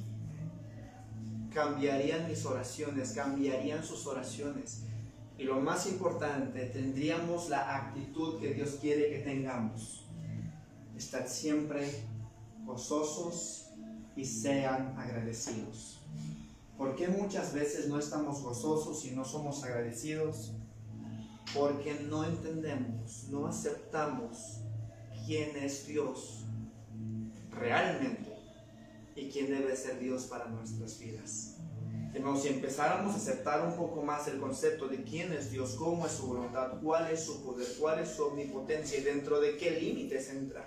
Cambiarían 1.53 2.29
mis 2.29 2.45
oraciones, 2.47 3.13
cambiarían 3.13 3.85
sus 3.85 4.07
oraciones. 4.07 4.85
Y 5.37 5.45
lo 5.45 5.61
más 5.61 5.87
importante, 5.87 6.67
tendríamos 6.67 7.49
la 7.49 7.77
actitud 7.77 8.41
que 8.41 8.55
Dios 8.55 8.79
quiere 8.81 9.11
que 9.11 9.19
tengamos. 9.21 10.05
Estar 10.97 11.29
siempre 11.29 11.89
gozosos 12.65 13.71
y 14.17 14.25
sean 14.25 14.95
agradecidos. 14.99 16.00
¿Por 16.81 16.97
qué 16.97 17.09
muchas 17.09 17.53
veces 17.53 17.89
no 17.89 17.99
estamos 17.99 18.43
gozosos 18.43 19.05
y 19.05 19.11
no 19.11 19.23
somos 19.23 19.63
agradecidos? 19.65 20.53
Porque 21.55 21.93
no 22.09 22.25
entendemos, 22.25 23.29
no 23.29 23.47
aceptamos 23.47 24.63
quién 25.27 25.59
es 25.59 25.87
Dios 25.87 26.47
realmente 27.51 28.35
y 29.15 29.29
quién 29.29 29.51
debe 29.51 29.77
ser 29.77 29.99
Dios 29.99 30.25
para 30.25 30.47
nuestras 30.47 30.99
vidas. 30.99 31.59
Si 32.41 32.49
empezáramos 32.49 33.13
a 33.13 33.19
aceptar 33.19 33.69
un 33.69 33.77
poco 33.77 34.01
más 34.01 34.27
el 34.29 34.41
concepto 34.41 34.89
de 34.89 35.03
quién 35.03 35.35
es 35.35 35.51
Dios, 35.51 35.75
cómo 35.75 36.07
es 36.07 36.13
su 36.13 36.29
voluntad, 36.29 36.81
cuál 36.83 37.11
es 37.13 37.23
su 37.23 37.45
poder, 37.45 37.69
cuál 37.79 37.99
es 37.99 38.09
su 38.09 38.25
omnipotencia 38.25 38.99
y 38.99 39.03
dentro 39.03 39.39
de 39.39 39.59
qué 39.59 39.73
límites 39.73 40.31
entra, 40.31 40.65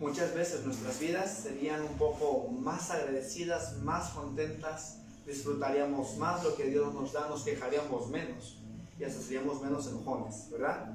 muchas 0.00 0.34
veces 0.34 0.64
nuestras 0.64 0.98
vidas 0.98 1.30
serían 1.42 1.82
un 1.82 1.98
poco 1.98 2.48
más 2.48 2.90
agradecidas, 2.90 3.76
más 3.82 4.10
contentas, 4.10 4.98
disfrutaríamos 5.26 6.16
más 6.16 6.42
lo 6.42 6.56
que 6.56 6.64
Dios 6.64 6.92
nos 6.94 7.12
da, 7.12 7.28
nos 7.28 7.44
quejaríamos 7.44 8.08
menos 8.08 8.58
y 8.98 9.04
hasta 9.04 9.20
seríamos 9.20 9.62
menos 9.62 9.86
enojones, 9.86 10.50
¿verdad? 10.50 10.92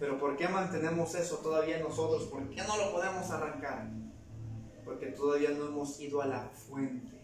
Pero 0.00 0.18
¿por 0.18 0.36
qué 0.36 0.48
mantenemos 0.48 1.14
eso 1.14 1.36
todavía 1.36 1.80
nosotros? 1.80 2.24
¿Por 2.24 2.48
qué 2.48 2.62
no 2.62 2.76
lo 2.76 2.92
podemos 2.92 3.30
arrancar? 3.30 3.88
Porque 4.84 5.06
todavía 5.08 5.50
no 5.50 5.66
hemos 5.66 6.00
ido 6.00 6.22
a 6.22 6.26
la 6.26 6.48
fuente. 6.48 7.18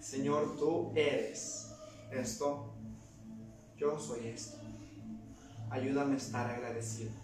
Señor, 0.00 0.56
tú 0.58 0.90
eres 0.96 1.70
esto, 2.10 2.72
yo 3.76 4.00
soy 4.00 4.28
esto. 4.28 4.58
Ayúdame 5.70 6.14
a 6.14 6.16
estar 6.16 6.50
agradecido. 6.50 7.19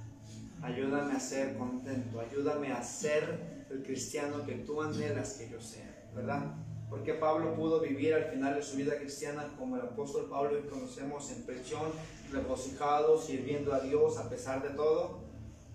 Ayúdame 0.66 1.14
a 1.14 1.20
ser 1.20 1.56
contento. 1.56 2.18
Ayúdame 2.20 2.72
a 2.72 2.82
ser 2.82 3.66
el 3.70 3.84
cristiano 3.84 4.44
que 4.44 4.54
tú 4.56 4.82
anhelas 4.82 5.34
que 5.34 5.48
yo 5.48 5.60
sea, 5.60 6.08
¿verdad? 6.12 6.56
Porque 6.90 7.14
Pablo 7.14 7.54
pudo 7.54 7.80
vivir 7.80 8.14
al 8.14 8.24
final 8.24 8.56
de 8.56 8.62
su 8.62 8.76
vida 8.76 8.96
cristiana 8.98 9.54
como 9.56 9.76
el 9.76 9.82
apóstol 9.82 10.28
Pablo 10.28 10.60
que 10.60 10.68
conocemos 10.68 11.30
en 11.30 11.44
prisión, 11.44 11.92
regocijado, 12.32 13.16
sirviendo 13.16 13.72
a 13.72 13.78
Dios 13.78 14.18
a 14.18 14.28
pesar 14.28 14.60
de 14.60 14.70
todo, 14.70 15.20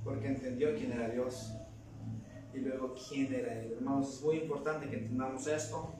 porque 0.03 0.27
entendió 0.27 0.75
quién 0.75 0.91
era 0.91 1.07
Dios 1.07 1.53
y 2.53 2.59
luego 2.59 2.93
quién 2.93 3.33
era 3.33 3.61
Él. 3.61 3.71
Hermanos, 3.77 4.15
es 4.15 4.21
muy 4.21 4.39
importante 4.39 4.89
que 4.89 4.97
entendamos 4.97 5.47
esto. 5.47 5.93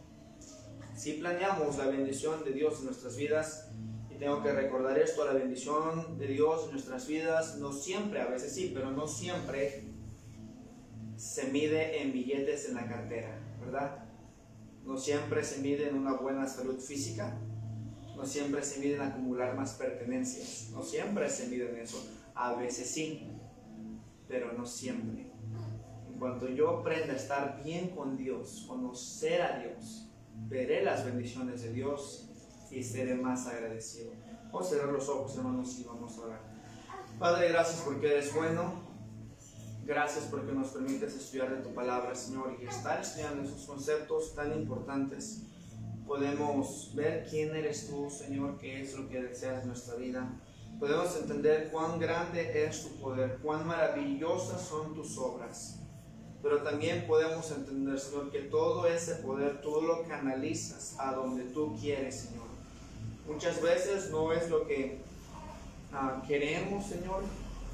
Si 0.97 1.13
planeamos 1.13 1.77
la 1.77 1.85
bendición 1.85 2.43
de 2.43 2.51
Dios 2.51 2.79
en 2.79 2.87
nuestras 2.87 3.15
vidas, 3.15 3.70
tengo 4.21 4.43
que 4.43 4.51
recordar 4.53 4.99
esto, 4.99 5.25
la 5.25 5.33
bendición 5.33 6.19
de 6.19 6.27
Dios 6.27 6.65
en 6.65 6.73
nuestras 6.73 7.07
vidas, 7.07 7.57
no 7.57 7.73
siempre, 7.73 8.21
a 8.21 8.27
veces 8.27 8.53
sí, 8.53 8.69
pero 8.71 8.91
no 8.91 9.07
siempre 9.07 9.85
se 11.15 11.45
mide 11.45 12.03
en 12.03 12.13
billetes 12.13 12.69
en 12.69 12.75
la 12.75 12.87
cartera, 12.87 13.39
¿verdad? 13.59 14.05
No 14.85 14.95
siempre 14.95 15.43
se 15.43 15.61
mide 15.61 15.89
en 15.89 15.97
una 15.97 16.13
buena 16.13 16.45
salud 16.45 16.79
física, 16.79 17.35
no 18.15 18.23
siempre 18.23 18.61
se 18.61 18.79
mide 18.79 18.93
en 18.97 19.01
acumular 19.01 19.55
más 19.57 19.73
pertenencias, 19.73 20.69
no 20.71 20.83
siempre 20.83 21.27
se 21.27 21.47
mide 21.47 21.71
en 21.71 21.77
eso, 21.77 22.07
a 22.35 22.53
veces 22.53 22.91
sí, 22.91 23.27
pero 24.27 24.53
no 24.53 24.67
siempre. 24.67 25.31
En 26.07 26.19
cuanto 26.19 26.47
yo 26.47 26.69
aprenda 26.69 27.13
a 27.13 27.17
estar 27.17 27.63
bien 27.63 27.89
con 27.95 28.17
Dios, 28.17 28.65
conocer 28.67 29.41
a 29.41 29.57
Dios, 29.57 30.11
veré 30.47 30.83
las 30.83 31.03
bendiciones 31.05 31.63
de 31.63 31.73
Dios 31.73 32.30
y 32.71 32.83
seré 32.83 33.15
más 33.15 33.47
agradecido. 33.47 34.11
Vamos 34.51 34.67
a 34.67 34.69
cerrar 34.69 34.89
los 34.89 35.07
ojos, 35.09 35.37
hermanos, 35.37 35.77
y 35.79 35.83
vamos 35.83 36.17
a 36.17 36.21
orar. 36.21 36.41
Padre, 37.19 37.49
gracias 37.49 37.81
porque 37.81 38.07
eres 38.07 38.33
bueno. 38.33 38.89
Gracias 39.85 40.25
porque 40.25 40.51
nos 40.51 40.69
permites 40.69 41.15
estudiar 41.15 41.55
de 41.55 41.63
tu 41.63 41.73
palabra, 41.73 42.13
Señor, 42.15 42.55
y 42.61 42.65
estar 42.65 43.01
estudiando 43.01 43.43
esos 43.43 43.65
conceptos 43.65 44.35
tan 44.35 44.53
importantes. 44.53 45.43
Podemos 46.05 46.91
ver 46.95 47.25
quién 47.29 47.55
eres 47.55 47.87
tú, 47.89 48.09
Señor, 48.09 48.57
qué 48.57 48.81
es 48.81 48.95
lo 48.95 49.09
que 49.09 49.21
deseas 49.21 49.63
en 49.63 49.69
nuestra 49.69 49.95
vida. 49.95 50.39
Podemos 50.79 51.15
entender 51.15 51.69
cuán 51.71 51.99
grande 51.99 52.65
es 52.65 52.83
tu 52.83 53.01
poder, 53.01 53.39
cuán 53.41 53.67
maravillosas 53.67 54.61
son 54.61 54.93
tus 54.93 55.17
obras. 55.17 55.79
Pero 56.41 56.63
también 56.63 57.05
podemos 57.07 57.51
entender, 57.51 57.99
Señor, 57.99 58.31
que 58.31 58.41
todo 58.41 58.87
ese 58.87 59.15
poder 59.15 59.61
tú 59.61 59.81
lo 59.81 60.03
canalizas 60.07 60.95
a 60.99 61.13
donde 61.13 61.43
tú 61.45 61.75
quieres, 61.79 62.21
Señor. 62.21 62.40
Muchas 63.31 63.61
veces 63.61 64.11
no 64.11 64.33
es 64.33 64.49
lo 64.49 64.67
que 64.67 64.99
ah, 65.93 66.21
queremos, 66.27 66.85
Señor. 66.85 67.23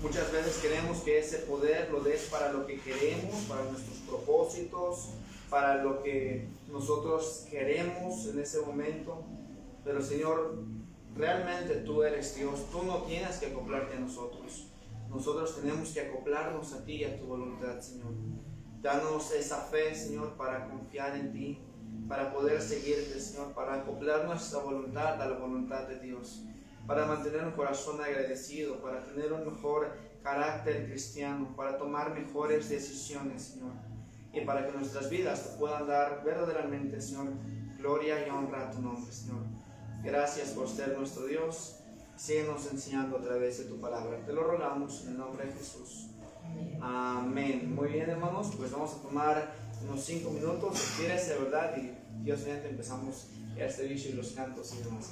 Muchas 0.02 0.32
veces 0.32 0.58
queremos 0.58 1.00
que 1.00 1.18
ese 1.18 1.40
poder 1.40 1.90
lo 1.92 2.02
des 2.02 2.22
para 2.26 2.54
lo 2.54 2.68
que 2.68 2.80
queremos, 2.80 3.36
para 3.50 3.64
nuestros 3.64 3.98
propósitos, 4.08 5.10
para 5.50 5.84
lo 5.84 6.04
que 6.04 6.48
nosotros 6.72 7.48
queremos 7.50 8.28
en 8.28 8.40
ese 8.40 8.62
momento. 8.62 9.24
Pero, 9.84 10.02
Señor, 10.02 10.60
realmente 11.16 11.76
tú 11.78 12.04
eres 12.04 12.36
Dios. 12.36 12.70
Tú 12.72 12.84
no 12.84 13.04
tienes 13.04 13.38
que 13.38 13.48
acoplarte 13.48 13.98
a 13.98 14.00
nosotros. 14.00 14.68
Nosotros 15.10 15.56
tenemos 15.60 15.90
que 15.90 16.02
acoplarnos 16.02 16.74
a 16.74 16.86
ti 16.86 16.98
y 16.98 17.04
a 17.06 17.18
tu 17.18 17.26
voluntad, 17.26 17.80
Señor. 17.80 18.14
Danos 18.82 19.32
esa 19.32 19.62
fe, 19.62 19.96
Señor, 19.96 20.34
para 20.38 20.70
confiar 20.70 21.16
en 21.16 21.34
ti, 21.34 21.60
para 22.08 22.32
poder 22.32 22.62
seguirte, 22.62 23.20
Señor, 23.20 23.54
para 23.54 23.82
acoplar 23.82 24.26
nuestra 24.26 24.60
voluntad 24.60 25.22
a 25.22 25.28
la 25.28 25.38
voluntad 25.38 25.88
de 25.88 26.00
Dios, 26.00 26.44
para 26.86 27.06
mantener 27.06 27.44
un 27.44 27.52
corazón 27.52 28.00
agradecido, 28.02 28.82
para 28.82 29.04
tener 29.04 29.34
un 29.34 29.46
mejor 29.46 29.92
carácter 30.24 30.90
cristiano, 30.90 31.54
para 31.56 31.78
tomar 31.78 32.14
mejores 32.14 32.70
decisiones, 32.70 33.44
Señor, 33.44 33.74
y 34.32 34.42
para 34.42 34.66
que 34.66 34.72
nuestras 34.74 35.10
vidas 35.10 35.44
te 35.44 35.58
puedan 35.58 35.88
dar 35.88 36.24
verdaderamente, 36.24 37.02
Señor, 37.02 37.28
gloria 37.78 38.26
y 38.26 38.30
honra 38.30 38.68
a 38.68 38.72
tu 38.72 38.82
nombre, 38.82 39.12
Señor. 39.12 39.44
Gracias 40.04 40.50
por 40.50 40.70
ser 40.70 40.98
nuestro 40.98 41.26
Dios. 41.26 41.80
Síguenos 42.16 42.72
enseñando 42.72 43.18
a 43.18 43.22
través 43.22 43.60
de 43.60 43.66
tu 43.66 43.80
palabra. 43.80 44.26
Te 44.26 44.34
lo 44.34 44.44
rogamos 44.44 45.04
en 45.04 45.10
el 45.10 45.18
nombre 45.18 45.46
de 45.46 45.52
Jesús. 45.54 46.08
Amén. 46.82 47.74
Muy 47.76 47.90
bien, 47.90 48.10
hermanos, 48.10 48.54
pues 48.58 48.72
vamos 48.72 48.96
a 48.96 49.02
tomar 49.02 49.54
unos 49.84 50.04
cinco 50.04 50.32
minutos, 50.32 50.78
si 50.78 51.02
quieres, 51.02 51.28
de 51.28 51.36
verdad, 51.38 51.78
y 51.78 51.97
Dios 52.24 52.40
mediante 52.42 52.70
empezamos 52.70 53.28
el 53.58 53.72
servicio 53.72 54.12
y 54.12 54.14
los 54.14 54.32
cantos 54.32 54.74
y 54.74 54.84
demás. 54.84 55.12